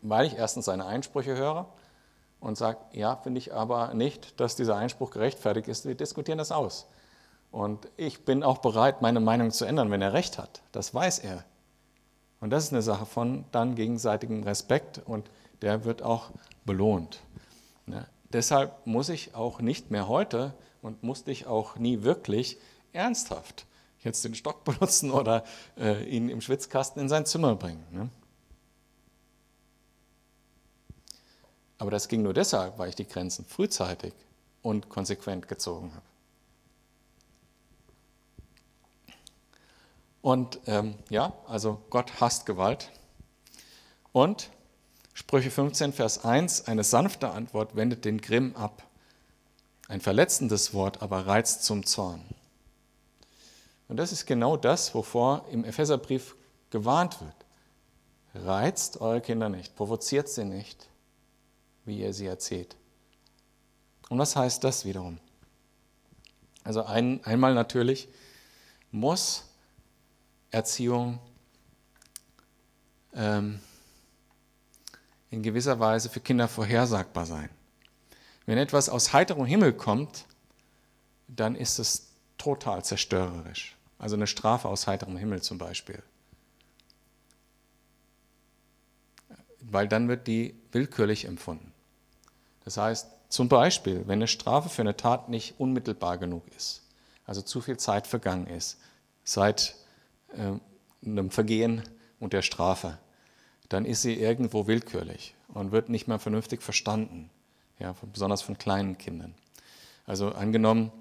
weil 0.02 0.26
ich 0.26 0.36
erstens 0.36 0.66
seine 0.66 0.86
Einsprüche 0.86 1.38
höre 1.38 1.68
und 2.42 2.58
sage, 2.58 2.80
ja, 2.92 3.16
finde 3.16 3.38
ich 3.38 3.54
aber 3.54 3.94
nicht, 3.94 4.38
dass 4.42 4.58
dieser 4.58 4.76
Einspruch 4.76 5.12
gerechtfertigt 5.12 5.70
ist, 5.70 5.86
wir 5.86 5.96
diskutieren 5.96 6.38
das 6.38 6.52
aus. 6.52 6.88
Und 7.52 7.88
ich 7.96 8.26
bin 8.26 8.44
auch 8.44 8.58
bereit, 8.58 9.02
meine 9.02 9.22
Meinung 9.22 9.52
zu 9.52 9.64
ändern, 9.64 9.92
wenn 9.92 10.02
er 10.02 10.12
recht 10.12 10.40
hat. 10.40 10.62
Das 10.74 10.94
weiß 10.94 11.20
er. 11.20 11.46
Und 12.42 12.50
das 12.50 12.66
ist 12.66 12.74
eine 12.74 12.82
Sache 12.82 13.06
von 13.06 13.46
dann 13.54 13.76
gegenseitigem 13.76 14.44
Respekt 14.44 15.02
und 15.06 15.30
der 15.62 15.86
wird 15.86 16.04
auch 16.04 16.32
belohnt. 16.66 17.22
Ja, 17.88 18.06
deshalb 18.34 18.86
muss 18.86 19.10
ich 19.10 19.36
auch 19.36 19.62
nicht 19.62 19.92
mehr 19.92 20.08
heute 20.08 20.54
und 20.82 21.04
musste 21.04 21.32
ich 21.32 21.48
auch 21.48 21.76
nie 21.76 22.04
wirklich 22.04 22.58
ernsthaft 22.94 23.66
jetzt 24.04 24.24
den 24.24 24.36
Stock 24.36 24.64
benutzen 24.66 25.12
oder 25.12 25.44
äh, 25.78 26.04
ihn 26.04 26.30
im 26.30 26.42
Schwitzkasten 26.42 27.02
in 27.02 27.10
sein 27.10 27.26
Zimmer 27.26 27.56
bringen. 27.56 27.86
Ne? 27.92 28.10
Aber 31.78 31.92
das 31.92 32.08
ging 32.08 32.22
nur 32.22 32.34
deshalb, 32.34 32.78
weil 32.78 32.90
ich 32.90 32.96
die 32.96 33.08
Grenzen 33.08 33.46
frühzeitig 33.46 34.14
und 34.62 34.90
konsequent 34.90 35.48
gezogen 35.48 35.92
habe. 35.96 36.06
Und 40.22 40.60
ähm, 40.68 40.96
ja, 41.10 41.34
also 41.48 41.82
Gott 41.90 42.22
hasst 42.22 42.46
Gewalt. 42.46 42.92
Und 44.12 44.52
Sprüche 45.14 45.52
15, 45.52 45.94
Vers 45.94 46.24
1, 46.24 46.68
eine 46.68 46.84
sanfte 46.84 47.32
Antwort 47.32 47.76
wendet 47.76 48.06
den 48.06 48.22
Grimm 48.22 48.56
ab. 48.56 48.84
Ein 49.88 50.02
verletzendes 50.02 50.74
Wort 50.74 51.02
aber 51.02 51.28
reizt 51.28 51.64
zum 51.64 51.86
Zorn. 51.86 52.24
Und 53.88 53.98
das 53.98 54.14
ist 54.14 54.26
genau 54.26 54.56
das, 54.56 54.96
wovor 54.96 55.46
im 55.52 55.66
Epheserbrief 55.66 56.36
gewarnt 56.70 57.20
wird. 57.20 57.36
Reizt 58.34 59.02
eure 59.02 59.20
Kinder 59.20 59.50
nicht, 59.50 59.76
provoziert 59.76 60.30
sie 60.30 60.46
nicht, 60.46 60.88
wie 61.84 62.00
ihr 62.00 62.14
sie 62.14 62.28
erzählt. 62.28 62.78
Und 64.08 64.18
was 64.18 64.38
heißt 64.38 64.64
das 64.64 64.86
wiederum? 64.86 65.20
Also 66.64 66.84
ein, 66.84 67.24
einmal 67.26 67.54
natürlich 67.54 68.08
muss 68.92 69.44
Erziehung 70.52 71.20
ähm, 73.14 73.60
in 75.32 75.42
gewisser 75.42 75.80
Weise 75.80 76.10
für 76.10 76.20
Kinder 76.20 76.48
vorhersagbar 76.48 77.26
sein. 77.26 77.50
Wenn 78.46 78.58
etwas 78.58 78.90
aus 78.90 79.14
heiterem 79.14 79.46
Himmel 79.46 79.74
kommt, 79.74 80.26
dann 81.28 81.56
ist 81.56 81.80
es 81.80 82.12
total 82.38 82.84
zerstörerisch. 82.84 83.78
Also 83.98 84.16
eine 84.16 84.28
Strafe 84.28 84.68
aus 84.68 84.88
heiterem 84.88 85.18
Himmel 85.18 85.42
zum 85.42 85.58
Beispiel. 85.58 86.04
Weil 89.62 89.88
dann 89.88 90.10
wird 90.10 90.28
die 90.28 90.56
willkürlich 90.72 91.26
empfunden. 91.26 91.72
Das 92.66 92.78
heißt, 92.78 93.08
zum 93.30 93.48
Beispiel, 93.48 94.04
wenn 94.08 94.20
eine 94.20 94.28
Strafe 94.28 94.68
für 94.68 94.82
eine 94.82 94.98
Tat 94.98 95.30
nicht 95.30 95.60
unmittelbar 95.60 96.18
genug 96.18 96.44
ist, 96.58 96.84
also 97.26 97.42
zu 97.42 97.62
viel 97.62 97.78
Zeit 97.78 98.08
vergangen 98.08 98.48
ist, 98.48 98.80
seit 99.24 99.76
äh, 100.34 100.60
einem 101.06 101.32
Vergehen 101.32 101.84
und 102.20 102.34
der 102.34 102.42
Strafe, 102.42 102.98
dann 103.74 103.86
ist 103.86 104.02
sie 104.02 104.14
irgendwo 104.16 104.68
willkürlich 104.68 105.36
und 105.54 105.72
wird 105.72 105.90
nicht 105.90 106.08
mehr 106.08 106.20
vernünftig 106.20 106.62
verstanden, 106.62 107.30
ja, 107.80 107.96
besonders 108.12 108.42
von 108.42 108.58
kleinen 108.58 108.98
Kindern. 108.98 109.34
Also 110.06 110.30
angenommen, 110.34 110.92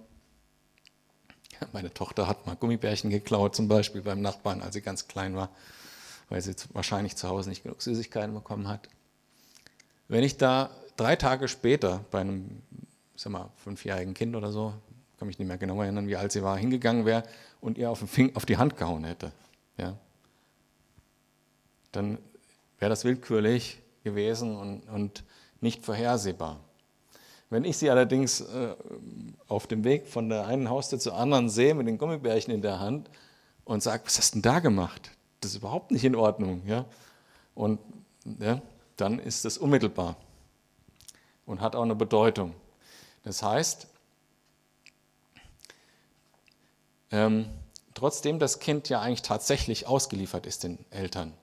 Meine 1.73 1.93
Tochter 1.93 2.27
hat 2.27 2.47
mal 2.47 2.57
Gummibärchen 2.57 3.11
geklaut, 3.11 3.55
zum 3.55 3.69
Beispiel 3.69 4.03
beim 4.03 4.23
Nachbarn, 4.23 4.63
als 4.63 4.75
sie 4.75 4.81
ganz 4.81 5.09
klein 5.09 5.37
war, 5.37 5.51
weil 6.29 6.41
sie 6.41 6.55
wahrscheinlich 6.73 7.17
zu 7.17 7.29
Hause 7.29 7.51
nicht 7.51 7.63
genug 7.63 7.83
Süßigkeiten 7.83 8.35
bekommen 8.35 8.69
hat. 8.69 8.89
Wenn 10.09 10.25
ich 10.25 10.37
da 10.37 10.71
drei 10.97 11.17
Tage 11.17 11.49
später 11.49 12.05
bei 12.11 12.21
einem, 12.21 12.63
sag 13.15 13.33
mal, 13.33 13.51
fünfjährigen 13.63 14.15
Kind 14.15 14.37
oder 14.37 14.53
so, 14.53 14.75
kann 15.19 15.29
mich 15.29 15.39
nicht 15.39 15.49
mehr 15.49 15.59
genau 15.59 15.83
erinnern, 15.83 16.09
wie 16.09 16.17
alt 16.17 16.33
sie 16.33 16.43
war, 16.43 16.57
hingegangen 16.57 17.05
wäre 17.05 17.25
und 17.61 17.77
ihr 17.77 17.91
auf, 17.91 18.03
auf 18.35 18.47
die 18.47 18.57
Hand 18.57 18.77
gehauen 18.77 19.05
hätte, 19.05 19.33
ja, 19.77 19.97
dann 21.93 22.19
wäre 22.81 22.91
das 22.91 23.05
willkürlich 23.05 23.81
gewesen 24.03 24.57
und, 24.57 24.89
und 24.89 25.25
nicht 25.61 25.85
vorhersehbar. 25.85 26.59
Wenn 27.51 27.65
ich 27.65 27.77
sie 27.79 27.91
allerdings 27.91 28.41
äh, 28.41 28.75
auf 29.49 29.67
dem 29.67 29.85
Weg 29.85 30.09
von 30.09 30.29
der 30.29 30.47
einen 30.47 30.69
Haustür 30.69 30.99
zur 30.99 31.15
anderen 31.15 31.49
sehe 31.49 31.75
mit 31.75 31.87
den 31.87 31.99
Gummibärchen 31.99 32.53
in 32.53 32.63
der 32.63 32.81
Hand 32.81 33.11
und 33.65 33.83
sage, 33.83 34.03
was 34.07 34.19
hast 34.19 34.35
du 34.35 34.37
denn 34.37 34.43
da 34.43 34.61
gemacht? 34.61 35.11
Das 35.41 35.53
ist 35.53 35.59
überhaupt 35.59 35.91
nicht 35.91 36.05
in 36.05 36.15
Ordnung. 36.17 36.63
Ja? 36.67 36.87
Und 37.55 37.79
ja, 38.39 38.63
dann 38.97 39.19
ist 39.19 39.45
es 39.45 39.59
unmittelbar 39.59 40.17
und 41.45 41.61
hat 41.61 41.75
auch 41.75 41.83
eine 41.83 41.97
Bedeutung. 41.97 42.55
Das 43.25 43.43
heißt, 43.43 43.89
ähm, 47.11 47.47
trotzdem 47.95 48.39
das 48.39 48.61
Kind 48.61 48.89
ja 48.89 49.01
eigentlich 49.01 49.23
tatsächlich 49.23 49.87
ausgeliefert 49.87 50.47
ist 50.47 50.63
den 50.63 50.79
Eltern, 50.91 51.35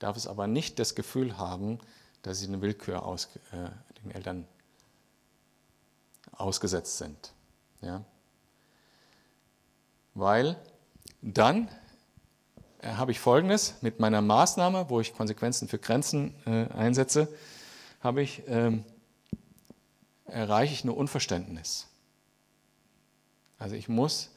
darf 0.00 0.16
es 0.16 0.26
aber 0.26 0.48
nicht 0.48 0.80
das 0.80 0.96
Gefühl 0.96 1.38
haben, 1.38 1.78
dass 2.22 2.40
sie 2.40 2.48
eine 2.48 2.60
Willkür 2.60 3.04
aus, 3.04 3.28
äh, 3.52 3.70
den 4.02 4.10
Eltern 4.10 4.48
ausgesetzt 6.32 6.98
sind. 6.98 7.32
Ja? 7.80 8.04
Weil 10.14 10.56
dann 11.22 11.68
äh, 12.80 12.88
habe 12.94 13.12
ich 13.12 13.20
Folgendes, 13.20 13.74
mit 13.82 14.00
meiner 14.00 14.22
Maßnahme, 14.22 14.86
wo 14.88 15.00
ich 15.00 15.14
Konsequenzen 15.14 15.68
für 15.68 15.78
Grenzen 15.78 16.34
äh, 16.46 16.66
einsetze, 16.72 17.28
habe 18.00 18.22
ich, 18.22 18.42
ähm, 18.48 18.84
erreiche 20.24 20.72
ich 20.72 20.84
nur 20.84 20.96
Unverständnis. 20.96 21.86
Also 23.58 23.76
ich 23.76 23.88
muss, 23.88 24.30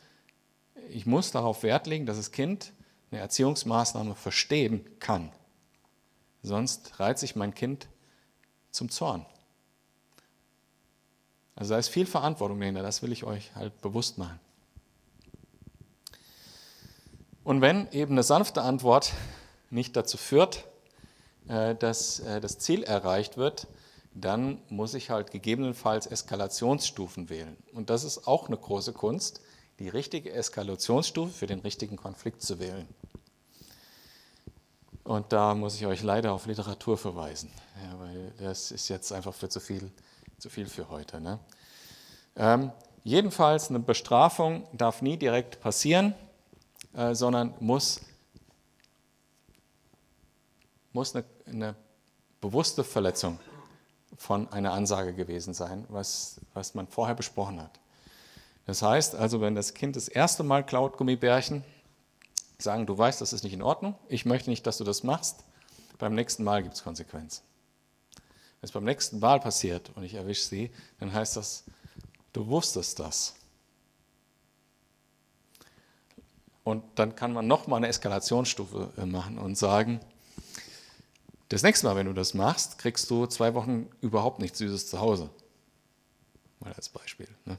ich 0.90 1.06
muss 1.06 1.32
darauf 1.32 1.64
Wert 1.64 1.88
legen, 1.88 2.06
dass 2.06 2.18
das 2.18 2.32
Kind 2.32 2.74
eine 3.12 3.22
Erziehungsmaßnahme 3.22 4.16
verstehen 4.16 4.86
kann. 5.00 5.32
Sonst 6.44 7.00
reizt 7.00 7.22
sich 7.22 7.36
mein 7.36 7.54
Kind 7.54 7.88
zum 8.72 8.90
Zorn. 8.90 9.26
Also 11.56 11.74
da 11.74 11.80
ist 11.80 11.88
viel 11.88 12.06
Verantwortung 12.06 12.60
dahinter, 12.60 12.84
das 12.84 13.02
will 13.02 13.12
ich 13.12 13.24
euch 13.24 13.56
halt 13.56 13.80
bewusst 13.82 14.18
machen. 14.18 14.40
Und 17.44 17.62
wenn 17.62 17.90
eben 17.92 18.14
eine 18.14 18.24
sanfte 18.24 18.62
Antwort 18.62 19.14
nicht 19.70 19.96
dazu 19.96 20.18
führt, 20.18 20.66
äh, 21.48 21.76
dass 21.76 22.20
äh, 22.20 22.40
das 22.40 22.60
Ziel 22.60 22.84
erreicht 22.84 23.38
wird, 23.38 23.68
dann 24.14 24.60
muss 24.70 24.94
ich 24.94 25.10
halt 25.10 25.32
gegebenenfalls 25.32 26.06
Eskalationsstufen 26.06 27.30
wählen. 27.30 27.58
Und 27.74 27.90
das 27.90 28.04
ist 28.04 28.28
auch 28.28 28.48
eine 28.48 28.58
große 28.58 28.94
Kunst, 28.94 29.42
die 29.80 29.90
richtige 29.90 30.32
Eskalationsstufe 30.32 31.34
für 31.34 31.48
den 31.48 31.60
richtigen 31.60 31.98
Konflikt 31.98 32.42
zu 32.42 32.60
wählen. 32.60 32.88
Und 35.04 35.34
da 35.34 35.54
muss 35.54 35.76
ich 35.76 35.86
euch 35.86 36.02
leider 36.02 36.32
auf 36.32 36.46
Literatur 36.46 36.98
verweisen, 36.98 37.52
ja, 37.84 38.00
weil 38.00 38.32
das 38.40 38.72
ist 38.72 38.88
jetzt 38.88 39.12
einfach 39.12 39.34
für 39.34 39.50
zu 39.50 39.60
viel 39.60 39.92
zu 40.44 40.50
viel 40.50 40.68
für 40.68 40.90
heute. 40.90 41.22
Ne? 41.22 41.40
Ähm, 42.36 42.72
jedenfalls, 43.06 43.70
eine 43.70 43.80
Bestrafung 43.80 44.68
darf 44.74 45.02
nie 45.02 45.16
direkt 45.16 45.62
passieren, 45.62 46.14
äh, 46.94 47.16
sondern 47.16 47.54
muss, 47.62 48.02
muss 50.92 51.16
eine, 51.16 51.24
eine, 51.46 51.76
bewusste 52.42 52.84
Verletzung 52.84 53.40
von 54.18 54.52
einer 54.52 54.74
Ansage 54.74 55.14
gewesen 55.14 55.54
sein, 55.54 55.86
was, 55.88 56.42
was 56.54 56.76
man 56.76 56.90
vorher 56.90 57.16
besprochen 57.16 57.62
hat. 57.62 57.80
Das 58.66 58.82
heißt 58.82 59.16
also, 59.16 59.40
wenn 59.40 59.56
das 59.56 59.74
Kind 59.74 59.96
das 59.96 60.10
erste 60.10 60.44
Mal 60.44 60.66
klaut 60.66 60.98
Gummibärchen, 60.98 61.64
sagen, 62.64 62.86
du 62.86 62.98
weißt, 62.98 63.22
das 63.22 63.34
ist 63.34 63.44
nicht 63.44 63.54
in 63.54 63.62
Ordnung, 63.62 63.96
ich 64.08 64.26
möchte 64.26 64.50
nicht, 64.50 64.66
dass 64.66 64.78
du 64.78 64.84
das 64.84 65.04
machst, 65.04 65.44
beim 66.00 66.16
nächsten 66.16 66.44
Mal 66.44 66.64
gibt 66.64 66.76
es 66.76 66.84
Konsequenzen. 66.84 67.44
Wenn 68.16 68.68
es 68.68 68.72
beim 68.72 68.84
nächsten 68.84 69.20
Mal 69.20 69.40
passiert 69.40 69.92
und 69.96 70.04
ich 70.04 70.14
erwische 70.14 70.44
sie, 70.44 70.72
dann 71.00 71.14
heißt 71.14 71.36
das, 71.38 71.66
du 72.32 72.48
wusstest 72.48 73.00
das. 73.00 73.36
Und 76.64 76.84
dann 76.96 77.16
kann 77.16 77.34
man 77.34 77.46
nochmal 77.46 77.78
eine 77.78 77.88
Eskalationsstufe 77.88 78.94
äh, 78.98 79.06
machen 79.06 79.38
und 79.38 79.58
sagen, 79.58 80.00
das 81.50 81.62
nächste 81.62 81.86
Mal, 81.86 81.96
wenn 81.96 82.08
du 82.08 82.14
das 82.14 82.34
machst, 82.34 82.78
kriegst 82.78 83.10
du 83.10 83.26
zwei 83.28 83.54
Wochen 83.54 83.90
überhaupt 84.02 84.40
nichts 84.40 84.58
Süßes 84.60 84.90
zu 84.90 85.00
Hause. 85.00 85.30
Mal 86.60 86.74
als 86.74 86.90
Beispiel. 86.90 87.28
Ne? 87.46 87.58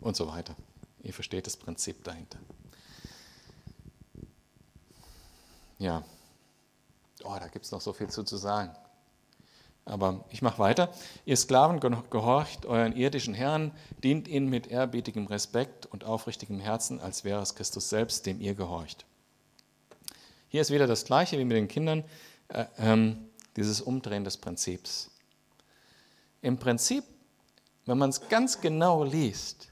Und 0.00 0.14
so 0.14 0.28
weiter. 0.28 0.54
Ihr 1.02 1.14
versteht 1.14 1.46
das 1.46 1.56
Prinzip 1.56 2.04
dahinter. 2.04 2.38
Ja. 5.78 6.02
Oh, 7.24 7.36
da 7.38 7.48
gibt 7.48 7.64
es 7.64 7.72
noch 7.72 7.80
so 7.80 7.92
viel 7.92 8.08
zu, 8.08 8.22
zu 8.24 8.36
sagen. 8.36 8.74
Aber 9.84 10.24
ich 10.28 10.42
mache 10.42 10.58
weiter. 10.58 10.92
Ihr 11.24 11.36
Sklaven 11.36 11.80
gehorcht 11.80 12.66
euren 12.66 12.94
irdischen 12.94 13.32
Herren, 13.32 13.72
dient 14.02 14.28
ihnen 14.28 14.50
mit 14.50 14.66
ehrbietigem 14.66 15.26
Respekt 15.26 15.86
und 15.86 16.04
aufrichtigem 16.04 16.60
Herzen, 16.60 17.00
als 17.00 17.24
wäre 17.24 17.40
es 17.40 17.54
Christus 17.54 17.88
selbst, 17.88 18.26
dem 18.26 18.40
ihr 18.40 18.54
gehorcht. 18.54 19.06
Hier 20.48 20.60
ist 20.60 20.70
wieder 20.70 20.86
das 20.86 21.04
Gleiche 21.04 21.38
wie 21.38 21.44
mit 21.44 21.56
den 21.56 21.68
Kindern, 21.68 22.04
äh, 22.48 22.66
äh, 22.76 23.16
dieses 23.56 23.80
Umdrehen 23.80 24.24
des 24.24 24.36
Prinzips. 24.36 25.10
Im 26.42 26.58
Prinzip, 26.58 27.04
wenn 27.86 27.98
man 27.98 28.10
es 28.10 28.28
ganz 28.28 28.60
genau 28.60 29.04
liest, 29.04 29.68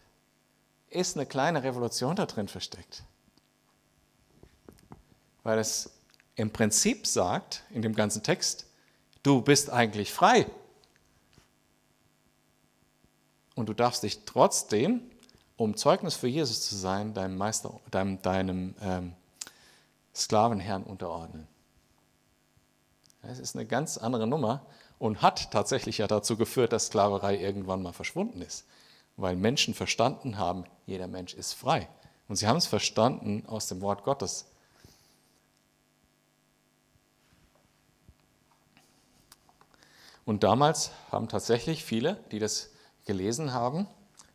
ist 0.89 1.17
eine 1.17 1.27
kleine 1.27 1.63
Revolution 1.63 2.17
da 2.17 2.27
drin 2.27 2.49
versteckt. 2.49 3.05
Weil 5.43 5.59
es 5.59 5.91
im 6.37 6.51
Prinzip 6.53 7.07
sagt, 7.07 7.65
in 7.71 7.83
dem 7.83 7.95
ganzen 7.95 8.23
Text, 8.23 8.67
du 9.23 9.41
bist 9.41 9.71
eigentlich 9.71 10.13
frei. 10.13 10.47
Und 13.55 13.69
du 13.69 13.73
darfst 13.73 14.03
dich 14.03 14.25
trotzdem, 14.27 15.01
um 15.57 15.77
Zeugnis 15.77 16.15
für 16.15 16.29
Jesus 16.29 16.69
zu 16.69 16.77
sein, 16.77 17.15
deinem, 17.15 17.39
Meister, 17.39 17.81
deinem, 17.91 18.21
deinem 18.21 18.75
ähm, 18.83 19.15
Sklavenherrn 20.15 20.83
unterordnen. 20.83 21.49
Das 23.23 23.39
ist 23.39 23.57
eine 23.57 23.67
ganz 23.67 23.97
andere 23.97 24.27
Nummer 24.27 24.67
und 24.99 25.23
hat 25.23 25.51
tatsächlich 25.51 25.99
ja 25.99 26.07
dazu 26.07 26.37
geführt, 26.37 26.73
dass 26.73 26.87
Sklaverei 26.87 27.39
irgendwann 27.39 27.83
mal 27.83 27.95
verschwunden 27.95 28.43
ist, 28.43 28.67
weil 29.17 29.37
Menschen 29.37 29.73
verstanden 29.75 30.37
haben, 30.37 30.65
jeder 30.85 31.07
Mensch 31.07 31.35
ist 31.35 31.55
frei. 31.55 31.89
Und 32.29 32.37
sie 32.37 32.47
haben 32.47 32.59
es 32.59 32.67
verstanden 32.67 33.45
aus 33.47 33.69
dem 33.69 33.81
Wort 33.81 34.05
Gottes. 34.05 34.47
Und 40.27 40.43
damals 40.43 40.91
haben 41.11 41.29
tatsächlich 41.29 41.85
viele, 41.85 42.17
die 42.33 42.41
das 42.41 42.71
gelesen 43.07 43.55
haben, 43.55 43.87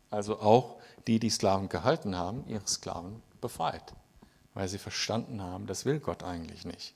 also 0.09 0.39
auch 0.39 0.77
die, 1.05 1.19
die 1.19 1.29
Sklaven 1.29 1.67
gehalten 1.67 2.15
haben, 2.15 2.47
ihre 2.47 2.65
Sklaven 2.65 3.21
befreit, 3.41 3.93
weil 4.53 4.69
sie 4.69 4.77
verstanden 4.77 5.43
haben, 5.43 5.67
das 5.67 5.85
will 5.85 5.99
Gott 5.99 6.23
eigentlich 6.23 6.65
nicht. 6.65 6.95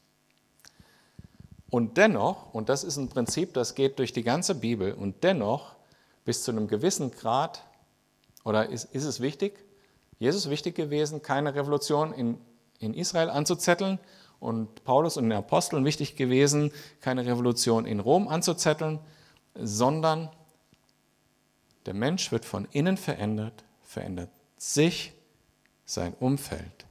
Und 1.69 1.97
dennoch, 1.97 2.53
und 2.53 2.69
das 2.69 2.85
ist 2.85 2.95
ein 2.95 3.09
Prinzip, 3.09 3.53
das 3.53 3.75
geht 3.75 3.99
durch 3.99 4.13
die 4.13 4.23
ganze 4.23 4.55
Bibel, 4.55 4.93
und 4.93 5.25
dennoch 5.25 5.75
bis 6.23 6.43
zu 6.43 6.51
einem 6.51 6.69
gewissen 6.69 7.11
Grad, 7.11 7.63
oder 8.45 8.69
ist, 8.69 8.85
ist 8.85 9.03
es 9.03 9.19
wichtig, 9.19 9.59
Jesus 10.19 10.49
wichtig 10.49 10.73
gewesen, 10.75 11.21
keine 11.21 11.53
Revolution 11.53 12.13
in, 12.13 12.39
in 12.79 12.93
Israel 12.93 13.29
anzuzetteln 13.29 13.99
und 14.45 14.83
Paulus 14.83 15.17
und 15.17 15.23
den 15.25 15.37
Aposteln 15.37 15.85
wichtig 15.85 16.15
gewesen, 16.15 16.71
keine 17.01 17.25
Revolution 17.25 17.85
in 17.85 17.99
Rom 17.99 18.27
anzuzetteln, 18.27 18.99
sondern 19.55 20.29
der 21.87 21.95
Mensch 21.95 22.31
wird 22.31 22.45
von 22.45 22.67
innen 22.71 22.97
verändert, 22.97 23.63
verändert 23.81 24.29
sich 24.57 25.13
sein 25.85 26.13
Umfeld 26.19 26.85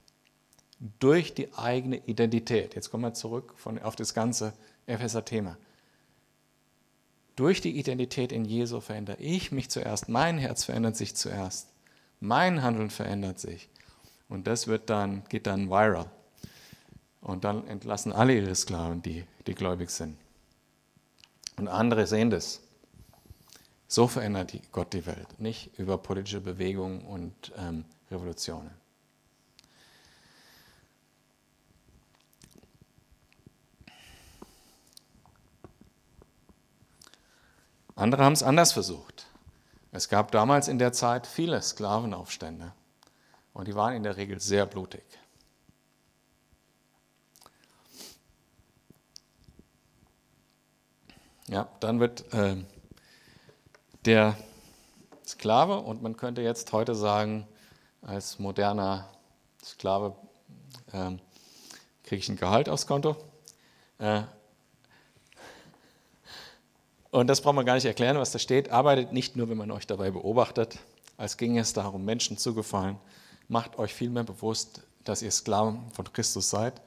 durch 0.98 1.34
die 1.34 1.54
eigene 1.54 1.96
Identität. 2.06 2.74
Jetzt 2.74 2.90
kommen 2.90 3.04
wir 3.04 3.14
zurück 3.14 3.54
von, 3.56 3.78
auf 3.78 3.96
das 3.96 4.14
ganze 4.14 4.52
Epheser-Thema. 4.86 5.56
Durch 7.36 7.60
die 7.60 7.78
Identität 7.78 8.32
in 8.32 8.44
Jesu 8.44 8.80
verändere 8.80 9.20
ich 9.20 9.52
mich 9.52 9.70
zuerst. 9.70 10.08
Mein 10.08 10.38
Herz 10.38 10.64
verändert 10.64 10.96
sich 10.96 11.14
zuerst. 11.14 11.68
Mein 12.20 12.62
Handeln 12.62 12.90
verändert 12.90 13.38
sich. 13.38 13.68
Und 14.28 14.46
das 14.46 14.66
wird 14.66 14.90
dann, 14.90 15.24
geht 15.28 15.46
dann 15.46 15.68
viral. 15.68 16.10
Und 17.24 17.44
dann 17.44 17.66
entlassen 17.68 18.12
alle 18.12 18.34
ihre 18.34 18.54
Sklaven, 18.54 19.00
die, 19.00 19.24
die 19.46 19.54
gläubig 19.54 19.88
sind. 19.88 20.18
Und 21.56 21.68
andere 21.68 22.06
sehen 22.06 22.28
das. 22.28 22.60
So 23.88 24.06
verändert 24.08 24.52
Gott 24.72 24.92
die 24.92 25.06
Welt, 25.06 25.40
nicht 25.40 25.78
über 25.78 25.96
politische 25.96 26.42
Bewegungen 26.42 27.00
und 27.00 27.52
ähm, 27.56 27.86
Revolutionen. 28.10 28.70
Andere 37.96 38.22
haben 38.22 38.34
es 38.34 38.42
anders 38.42 38.72
versucht. 38.72 39.26
Es 39.92 40.10
gab 40.10 40.30
damals 40.30 40.68
in 40.68 40.78
der 40.78 40.92
Zeit 40.92 41.26
viele 41.26 41.62
Sklavenaufstände 41.62 42.72
und 43.54 43.66
die 43.66 43.74
waren 43.74 43.94
in 43.94 44.02
der 44.02 44.18
Regel 44.18 44.40
sehr 44.40 44.66
blutig. 44.66 45.04
Ja, 51.54 51.68
dann 51.78 52.00
wird 52.00 52.24
äh, 52.34 52.56
der 54.06 54.36
Sklave, 55.24 55.78
und 55.78 56.02
man 56.02 56.16
könnte 56.16 56.42
jetzt 56.42 56.72
heute 56.72 56.96
sagen, 56.96 57.46
als 58.02 58.40
moderner 58.40 59.08
Sklave 59.64 60.16
äh, 60.90 61.12
kriege 62.02 62.18
ich 62.18 62.28
ein 62.28 62.34
Gehalt 62.34 62.68
aufs 62.68 62.88
Konto. 62.88 63.16
Äh, 63.98 64.22
und 67.12 67.28
das 67.28 67.40
braucht 67.40 67.54
man 67.54 67.64
gar 67.64 67.74
nicht 67.74 67.84
erklären, 67.84 68.18
was 68.18 68.32
da 68.32 68.40
steht. 68.40 68.72
Arbeitet 68.72 69.12
nicht 69.12 69.36
nur, 69.36 69.48
wenn 69.48 69.56
man 69.56 69.70
euch 69.70 69.86
dabei 69.86 70.10
beobachtet, 70.10 70.80
als 71.16 71.36
ginge 71.36 71.60
es 71.60 71.72
darum, 71.72 72.04
Menschen 72.04 72.36
zu 72.36 72.52
gefallen. 72.52 72.98
Macht 73.46 73.78
euch 73.78 73.94
vielmehr 73.94 74.24
bewusst, 74.24 74.82
dass 75.04 75.22
ihr 75.22 75.30
Sklaven 75.30 75.88
von 75.92 76.12
Christus 76.12 76.50
seid 76.50 76.82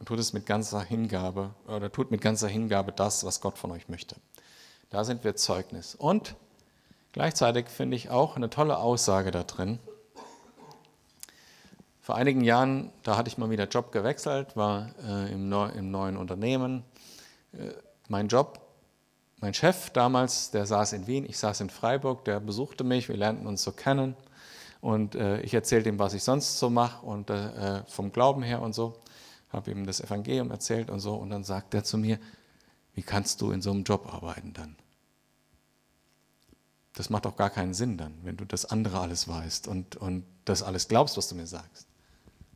und 0.00 0.06
tut 0.06 0.18
es 0.18 0.32
mit 0.32 0.46
ganzer 0.46 0.82
Hingabe 0.82 1.54
oder 1.68 1.92
tut 1.92 2.10
mit 2.10 2.20
ganzer 2.20 2.48
Hingabe 2.48 2.90
das, 2.90 3.22
was 3.22 3.40
Gott 3.40 3.56
von 3.56 3.70
euch 3.70 3.88
möchte. 3.88 4.16
Da 4.88 5.04
sind 5.04 5.22
wir 5.22 5.36
Zeugnis. 5.36 5.94
Und 5.94 6.34
gleichzeitig 7.12 7.68
finde 7.68 7.96
ich 7.96 8.10
auch 8.10 8.34
eine 8.34 8.50
tolle 8.50 8.78
Aussage 8.78 9.30
da 9.30 9.44
drin. 9.44 9.78
Vor 12.00 12.16
einigen 12.16 12.40
Jahren, 12.42 12.90
da 13.04 13.16
hatte 13.16 13.28
ich 13.28 13.38
mal 13.38 13.50
wieder 13.50 13.68
Job 13.68 13.92
gewechselt, 13.92 14.56
war 14.56 14.90
äh, 15.06 15.32
im, 15.32 15.48
Neu 15.48 15.68
im, 15.68 15.92
neuen 15.92 16.16
Unternehmen. 16.16 16.82
Äh, 17.52 17.70
mein 18.08 18.26
Job 18.26 18.58
mein 19.42 19.54
Chef 19.54 19.88
damals, 19.90 20.50
der 20.50 20.66
saß 20.66 20.92
in 20.92 21.06
Wien, 21.06 21.24
ich 21.26 21.38
saß 21.38 21.62
in 21.62 21.70
Freiburg, 21.70 22.26
der 22.26 22.40
besuchte 22.40 22.84
mich, 22.84 23.08
wir 23.08 23.16
lernten 23.16 23.46
uns 23.46 23.62
so 23.62 23.72
kennen 23.72 24.14
und 24.82 25.14
äh, 25.14 25.40
ich 25.40 25.54
erzählte 25.54 25.88
ihm, 25.88 25.98
was 25.98 26.12
ich 26.12 26.22
sonst 26.22 26.58
so 26.58 26.68
mache 26.68 27.06
und 27.06 27.30
äh, 27.30 27.82
vom 27.86 28.12
Glauben 28.12 28.42
her 28.42 28.60
und 28.60 28.74
so, 28.74 28.98
habe 29.52 29.70
ihm 29.70 29.86
das 29.86 30.00
Evangelium 30.00 30.50
erzählt 30.50 30.90
und 30.90 31.00
so 31.00 31.14
und 31.14 31.30
dann 31.30 31.44
sagt 31.44 31.74
er 31.74 31.84
zu 31.84 31.98
mir, 31.98 32.18
wie 32.94 33.02
kannst 33.02 33.40
du 33.40 33.52
in 33.52 33.62
so 33.62 33.70
einem 33.70 33.84
Job 33.84 34.12
arbeiten 34.12 34.52
dann? 34.52 34.76
Das 36.94 37.10
macht 37.10 37.24
doch 37.24 37.36
gar 37.36 37.50
keinen 37.50 37.74
Sinn 37.74 37.96
dann, 37.96 38.14
wenn 38.24 38.36
du 38.36 38.44
das 38.44 38.66
andere 38.66 39.00
alles 39.00 39.28
weißt 39.28 39.68
und, 39.68 39.96
und 39.96 40.24
das 40.44 40.62
alles 40.62 40.88
glaubst, 40.88 41.16
was 41.16 41.28
du 41.28 41.34
mir 41.34 41.46
sagst. 41.46 41.86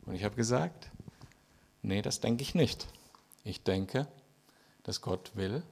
Und 0.07 0.15
ich 0.15 0.25
habe 0.25 0.37
gesagt, 0.37 0.91
nee, 1.83 2.03
das 2.03 2.21
denke 2.21 2.43
ich 2.43 2.55
nicht. 2.55 2.87
Ich 3.45 3.63
denke, 3.63 4.07
dass 4.83 5.01
Gott 5.01 5.33
will, 5.35 5.63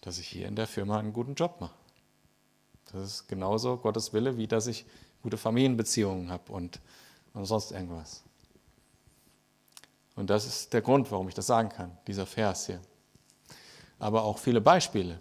dass 0.00 0.18
ich 0.18 0.28
hier 0.28 0.46
in 0.48 0.56
der 0.56 0.66
Firma 0.66 0.98
einen 0.98 1.12
guten 1.12 1.34
Job 1.34 1.60
mache. 1.60 1.74
Das 2.92 3.02
ist 3.02 3.28
genauso 3.28 3.76
Gottes 3.76 4.12
Wille, 4.12 4.36
wie 4.36 4.46
dass 4.46 4.66
ich 4.66 4.84
gute 5.22 5.36
Familienbeziehungen 5.36 6.30
habe 6.30 6.52
und, 6.52 6.80
und 7.32 7.46
sonst 7.46 7.72
irgendwas. 7.72 8.23
Und 10.16 10.30
das 10.30 10.46
ist 10.46 10.72
der 10.72 10.82
Grund, 10.82 11.10
warum 11.10 11.28
ich 11.28 11.34
das 11.34 11.46
sagen 11.46 11.68
kann, 11.68 11.96
dieser 12.06 12.26
Vers 12.26 12.66
hier. 12.66 12.80
Aber 13.98 14.22
auch 14.24 14.38
viele 14.38 14.60
Beispiele. 14.60 15.20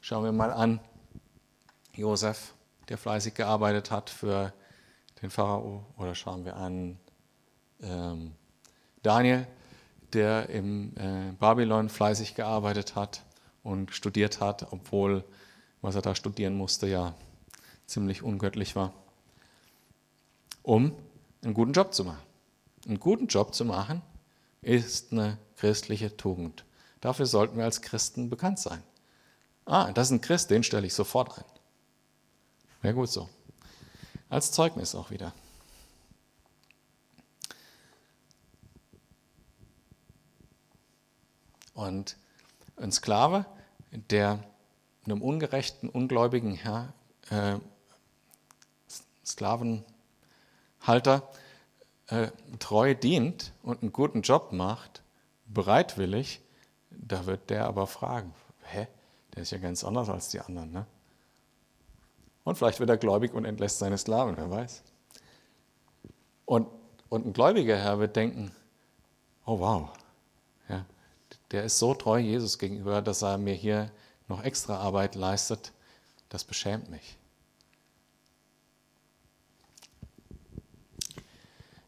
Schauen 0.00 0.24
wir 0.24 0.32
mal 0.32 0.52
an, 0.52 0.80
Josef, 1.94 2.54
der 2.88 2.98
fleißig 2.98 3.34
gearbeitet 3.34 3.90
hat 3.90 4.10
für 4.10 4.52
den 5.20 5.30
Pharao, 5.30 5.84
oder 5.96 6.14
schauen 6.14 6.44
wir 6.44 6.56
an 6.56 6.98
ähm, 7.82 8.34
Daniel, 9.02 9.46
der 10.12 10.48
im 10.48 10.96
äh, 10.96 11.32
Babylon 11.38 11.88
fleißig 11.88 12.34
gearbeitet 12.34 12.94
hat 12.94 13.22
und 13.64 13.92
studiert 13.92 14.40
hat, 14.40 14.72
obwohl, 14.72 15.24
was 15.82 15.96
er 15.96 16.02
da 16.02 16.14
studieren 16.14 16.56
musste, 16.56 16.86
ja 16.86 17.14
ziemlich 17.86 18.22
ungöttlich 18.22 18.76
war, 18.76 18.92
um 20.62 20.92
einen 21.42 21.54
guten 21.54 21.72
Job 21.72 21.92
zu 21.92 22.04
machen. 22.04 22.22
Einen 22.86 23.00
guten 23.00 23.26
Job 23.26 23.54
zu 23.54 23.64
machen 23.64 24.02
ist 24.62 25.12
eine 25.12 25.38
christliche 25.56 26.16
Tugend. 26.16 26.64
Dafür 27.00 27.26
sollten 27.26 27.56
wir 27.56 27.64
als 27.64 27.80
Christen 27.80 28.30
bekannt 28.30 28.58
sein. 28.58 28.82
Ah, 29.64 29.92
das 29.92 30.08
ist 30.08 30.12
ein 30.12 30.20
Christ, 30.20 30.50
den 30.50 30.62
stelle 30.62 30.86
ich 30.86 30.94
sofort 30.94 31.38
ein. 31.38 31.44
Wäre 32.82 32.94
gut 32.94 33.10
so. 33.10 33.28
Als 34.28 34.52
Zeugnis 34.52 34.94
auch 34.94 35.10
wieder. 35.10 35.32
Und 41.74 42.16
ein 42.76 42.90
Sklave, 42.90 43.46
der 43.92 44.42
einem 45.04 45.22
ungerechten, 45.22 45.88
ungläubigen 45.88 46.54
Herr, 46.54 46.92
äh, 47.30 47.58
Sklavenhalter 49.24 51.30
äh, 52.08 52.28
treu 52.58 52.94
dient 52.94 53.52
und 53.62 53.82
einen 53.82 53.92
guten 53.92 54.22
Job 54.22 54.52
macht, 54.52 55.02
bereitwillig, 55.46 56.40
da 56.90 57.26
wird 57.26 57.50
der 57.50 57.66
aber 57.66 57.86
fragen, 57.86 58.34
hä, 58.64 58.86
der 59.34 59.42
ist 59.42 59.52
ja 59.52 59.58
ganz 59.58 59.84
anders 59.84 60.08
als 60.08 60.28
die 60.30 60.40
anderen. 60.40 60.72
Ne? 60.72 60.86
Und 62.44 62.56
vielleicht 62.56 62.80
wird 62.80 62.90
er 62.90 62.96
gläubig 62.96 63.34
und 63.34 63.44
entlässt 63.44 63.78
seine 63.78 63.98
Sklaven, 63.98 64.36
wer 64.36 64.50
weiß. 64.50 64.82
Und, 66.46 66.66
und 67.10 67.26
ein 67.26 67.32
gläubiger 67.34 67.76
Herr 67.76 67.98
wird 67.98 68.16
denken, 68.16 68.50
oh 69.44 69.58
wow, 69.60 69.90
ja, 70.68 70.86
der 71.50 71.64
ist 71.64 71.78
so 71.78 71.92
treu 71.94 72.18
Jesus 72.18 72.58
gegenüber, 72.58 73.02
dass 73.02 73.22
er 73.22 73.36
mir 73.36 73.54
hier 73.54 73.90
noch 74.28 74.42
extra 74.42 74.78
Arbeit 74.78 75.14
leistet, 75.14 75.72
das 76.30 76.44
beschämt 76.44 76.88
mich. 76.90 77.17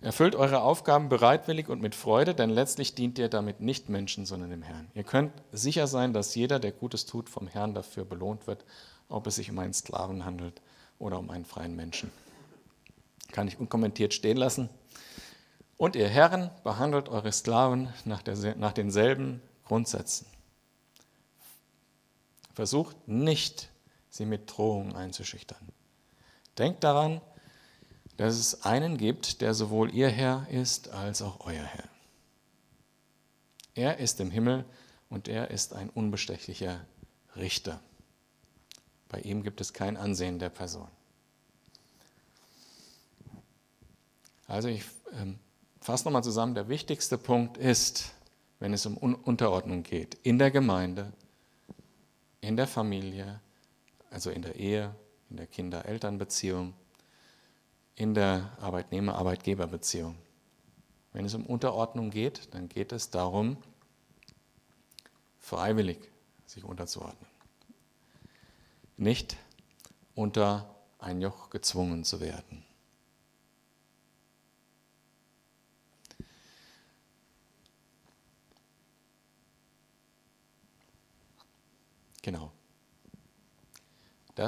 Erfüllt 0.02 0.34
eure 0.34 0.62
Aufgaben 0.62 1.10
bereitwillig 1.10 1.68
und 1.68 1.82
mit 1.82 1.94
Freude, 1.94 2.34
denn 2.34 2.48
letztlich 2.48 2.94
dient 2.94 3.18
ihr 3.18 3.28
damit 3.28 3.60
nicht 3.60 3.90
Menschen, 3.90 4.24
sondern 4.24 4.48
dem 4.48 4.62
Herrn. 4.62 4.90
Ihr 4.94 5.04
könnt 5.04 5.32
sicher 5.52 5.86
sein, 5.86 6.14
dass 6.14 6.34
jeder, 6.34 6.58
der 6.58 6.72
Gutes 6.72 7.04
tut, 7.04 7.28
vom 7.28 7.46
Herrn 7.46 7.74
dafür 7.74 8.06
belohnt 8.06 8.46
wird, 8.46 8.64
ob 9.10 9.26
es 9.26 9.34
sich 9.34 9.50
um 9.50 9.58
einen 9.58 9.74
Sklaven 9.74 10.24
handelt 10.24 10.62
oder 10.98 11.18
um 11.18 11.28
einen 11.28 11.44
freien 11.44 11.76
Menschen. 11.76 12.10
Kann 13.30 13.46
ich 13.46 13.60
unkommentiert 13.60 14.14
stehen 14.14 14.38
lassen. 14.38 14.70
Und 15.76 15.96
ihr 15.96 16.08
Herren, 16.08 16.50
behandelt 16.64 17.10
eure 17.10 17.32
Sklaven 17.32 17.92
nach, 18.06 18.22
der, 18.22 18.56
nach 18.56 18.72
denselben 18.72 19.42
Grundsätzen. 19.64 20.26
Versucht 22.54 22.96
nicht, 23.06 23.70
sie 24.08 24.24
mit 24.24 24.50
Drohungen 24.50 24.96
einzuschüchtern. 24.96 25.68
Denkt 26.58 26.84
daran, 26.84 27.20
dass 28.20 28.34
es 28.34 28.64
einen 28.66 28.98
gibt, 28.98 29.40
der 29.40 29.54
sowohl 29.54 29.94
ihr 29.94 30.10
Herr 30.10 30.46
ist 30.50 30.90
als 30.90 31.22
auch 31.22 31.40
euer 31.40 31.64
Herr. 31.64 31.88
Er 33.74 33.96
ist 33.96 34.20
im 34.20 34.30
Himmel 34.30 34.66
und 35.08 35.26
er 35.26 35.50
ist 35.50 35.72
ein 35.72 35.88
unbestechlicher 35.88 36.84
Richter. 37.34 37.80
Bei 39.08 39.20
ihm 39.22 39.42
gibt 39.42 39.62
es 39.62 39.72
kein 39.72 39.96
Ansehen 39.96 40.38
der 40.38 40.50
Person. 40.50 40.86
Also 44.46 44.68
ich 44.68 44.84
ähm, 45.18 45.38
fasse 45.80 46.04
nochmal 46.04 46.22
zusammen, 46.22 46.54
der 46.54 46.68
wichtigste 46.68 47.16
Punkt 47.16 47.56
ist, 47.56 48.12
wenn 48.58 48.74
es 48.74 48.84
um 48.84 48.98
Unterordnung 48.98 49.82
geht, 49.82 50.18
in 50.24 50.38
der 50.38 50.50
Gemeinde, 50.50 51.10
in 52.42 52.58
der 52.58 52.66
Familie, 52.66 53.40
also 54.10 54.28
in 54.28 54.42
der 54.42 54.56
Ehe, 54.56 54.94
in 55.30 55.38
der 55.38 55.46
Kinder-Eltern-Beziehung, 55.46 56.74
in 58.00 58.14
der 58.14 58.56
Arbeitnehmer-Arbeitgeber-Beziehung. 58.62 60.16
Wenn 61.12 61.26
es 61.26 61.34
um 61.34 61.44
Unterordnung 61.44 62.08
geht, 62.08 62.54
dann 62.54 62.66
geht 62.66 62.92
es 62.92 63.10
darum, 63.10 63.58
freiwillig 65.38 65.98
sich 66.46 66.64
unterzuordnen. 66.64 67.28
Nicht 68.96 69.36
unter 70.14 70.74
ein 70.98 71.20
Joch 71.20 71.50
gezwungen 71.50 72.02
zu 72.04 72.22
werden. 72.22 72.64
Genau. 82.22 82.50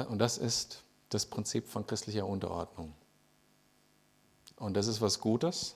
Und 0.09 0.17
das 0.17 0.39
ist 0.39 0.81
das 1.09 1.27
Prinzip 1.27 1.67
von 1.67 1.85
christlicher 1.85 2.25
Unterordnung. 2.25 2.95
Und 4.63 4.75
das 4.75 4.87
ist 4.87 5.01
was 5.01 5.19
Gutes, 5.19 5.75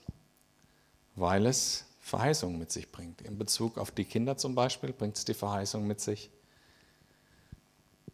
weil 1.16 1.46
es 1.46 1.84
Verheißungen 2.00 2.58
mit 2.58 2.72
sich 2.72 2.90
bringt. 2.90 3.22
In 3.22 3.38
Bezug 3.38 3.78
auf 3.78 3.92
die 3.92 4.06
Kinder 4.06 4.38
zum 4.38 4.56
Beispiel 4.56 4.94
bringt 4.94 5.18
es 5.18 5.26
die 5.26 5.34
Verheißung 5.34 5.86
mit 5.86 6.00
sich, 6.00 6.32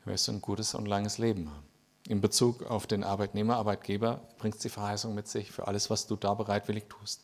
wirst 0.03 0.28
du 0.28 0.32
ein 0.32 0.41
gutes 0.41 0.74
und 0.74 0.88
langes 0.88 1.19
Leben 1.19 1.47
haben. 1.51 1.67
In 2.07 2.21
Bezug 2.21 2.63
auf 2.63 2.88
den 2.88 3.03
Arbeitnehmer, 3.03 3.57
Arbeitgeber 3.57 4.28
bringt 4.39 4.55
es 4.55 4.61
die 4.61 4.69
Verheißung 4.69 5.13
mit 5.13 5.28
sich, 5.28 5.51
für 5.51 5.67
alles, 5.67 5.91
was 5.91 6.07
du 6.07 6.15
da 6.15 6.34
bereitwillig 6.34 6.86
tust, 6.89 7.24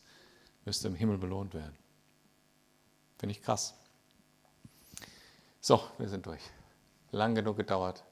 wirst 0.64 0.84
du 0.84 0.88
im 0.88 0.94
Himmel 0.94 1.18
belohnt 1.18 1.52
werden. 1.52 1.76
Finde 3.18 3.32
ich 3.32 3.42
krass. 3.42 3.74
So, 5.60 5.82
wir 5.98 6.08
sind 6.08 6.24
durch. 6.24 6.42
Lang 7.10 7.34
genug 7.34 7.56
gedauert. 7.56 8.04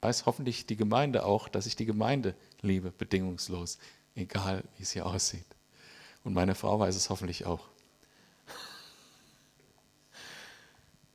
Weiß 0.00 0.24
hoffentlich 0.24 0.66
die 0.66 0.76
Gemeinde 0.76 1.24
auch, 1.24 1.48
dass 1.48 1.66
ich 1.66 1.74
die 1.74 1.84
Gemeinde 1.84 2.36
liebe, 2.62 2.90
bedingungslos, 2.90 3.78
egal 4.14 4.64
wie 4.76 4.82
es 4.82 4.92
hier 4.92 5.06
aussieht. 5.06 5.46
Und 6.24 6.34
meine 6.34 6.54
Frau 6.54 6.78
weiß 6.78 6.96
es 6.96 7.10
hoffentlich 7.10 7.46
auch. 7.46 7.68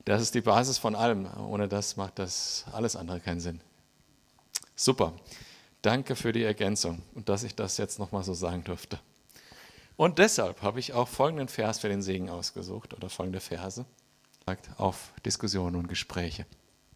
Das 0.04 0.20
ist 0.20 0.34
die 0.34 0.40
Basis 0.40 0.78
von 0.78 0.96
allem. 0.96 1.28
Ohne 1.38 1.68
das 1.68 1.96
macht 1.96 2.18
das 2.18 2.64
alles 2.72 2.96
andere 2.96 3.20
keinen 3.20 3.40
Sinn. 3.40 3.60
Super. 4.74 5.12
Danke 5.82 6.16
für 6.16 6.32
die 6.32 6.44
Ergänzung 6.44 7.02
und 7.14 7.28
dass 7.28 7.42
ich 7.42 7.54
das 7.54 7.76
jetzt 7.76 7.98
nochmal 7.98 8.22
so 8.22 8.34
sagen 8.34 8.64
durfte. 8.64 8.98
Und 9.96 10.18
deshalb 10.18 10.62
habe 10.62 10.80
ich 10.80 10.92
auch 10.92 11.08
folgenden 11.08 11.48
Vers 11.48 11.80
für 11.80 11.88
den 11.88 12.02
Segen 12.02 12.30
ausgesucht 12.30 12.94
oder 12.94 13.10
folgende 13.10 13.40
Verse 13.40 13.84
auf 14.76 15.12
Diskussionen 15.24 15.76
und 15.76 15.88
Gespräche. 15.88 16.46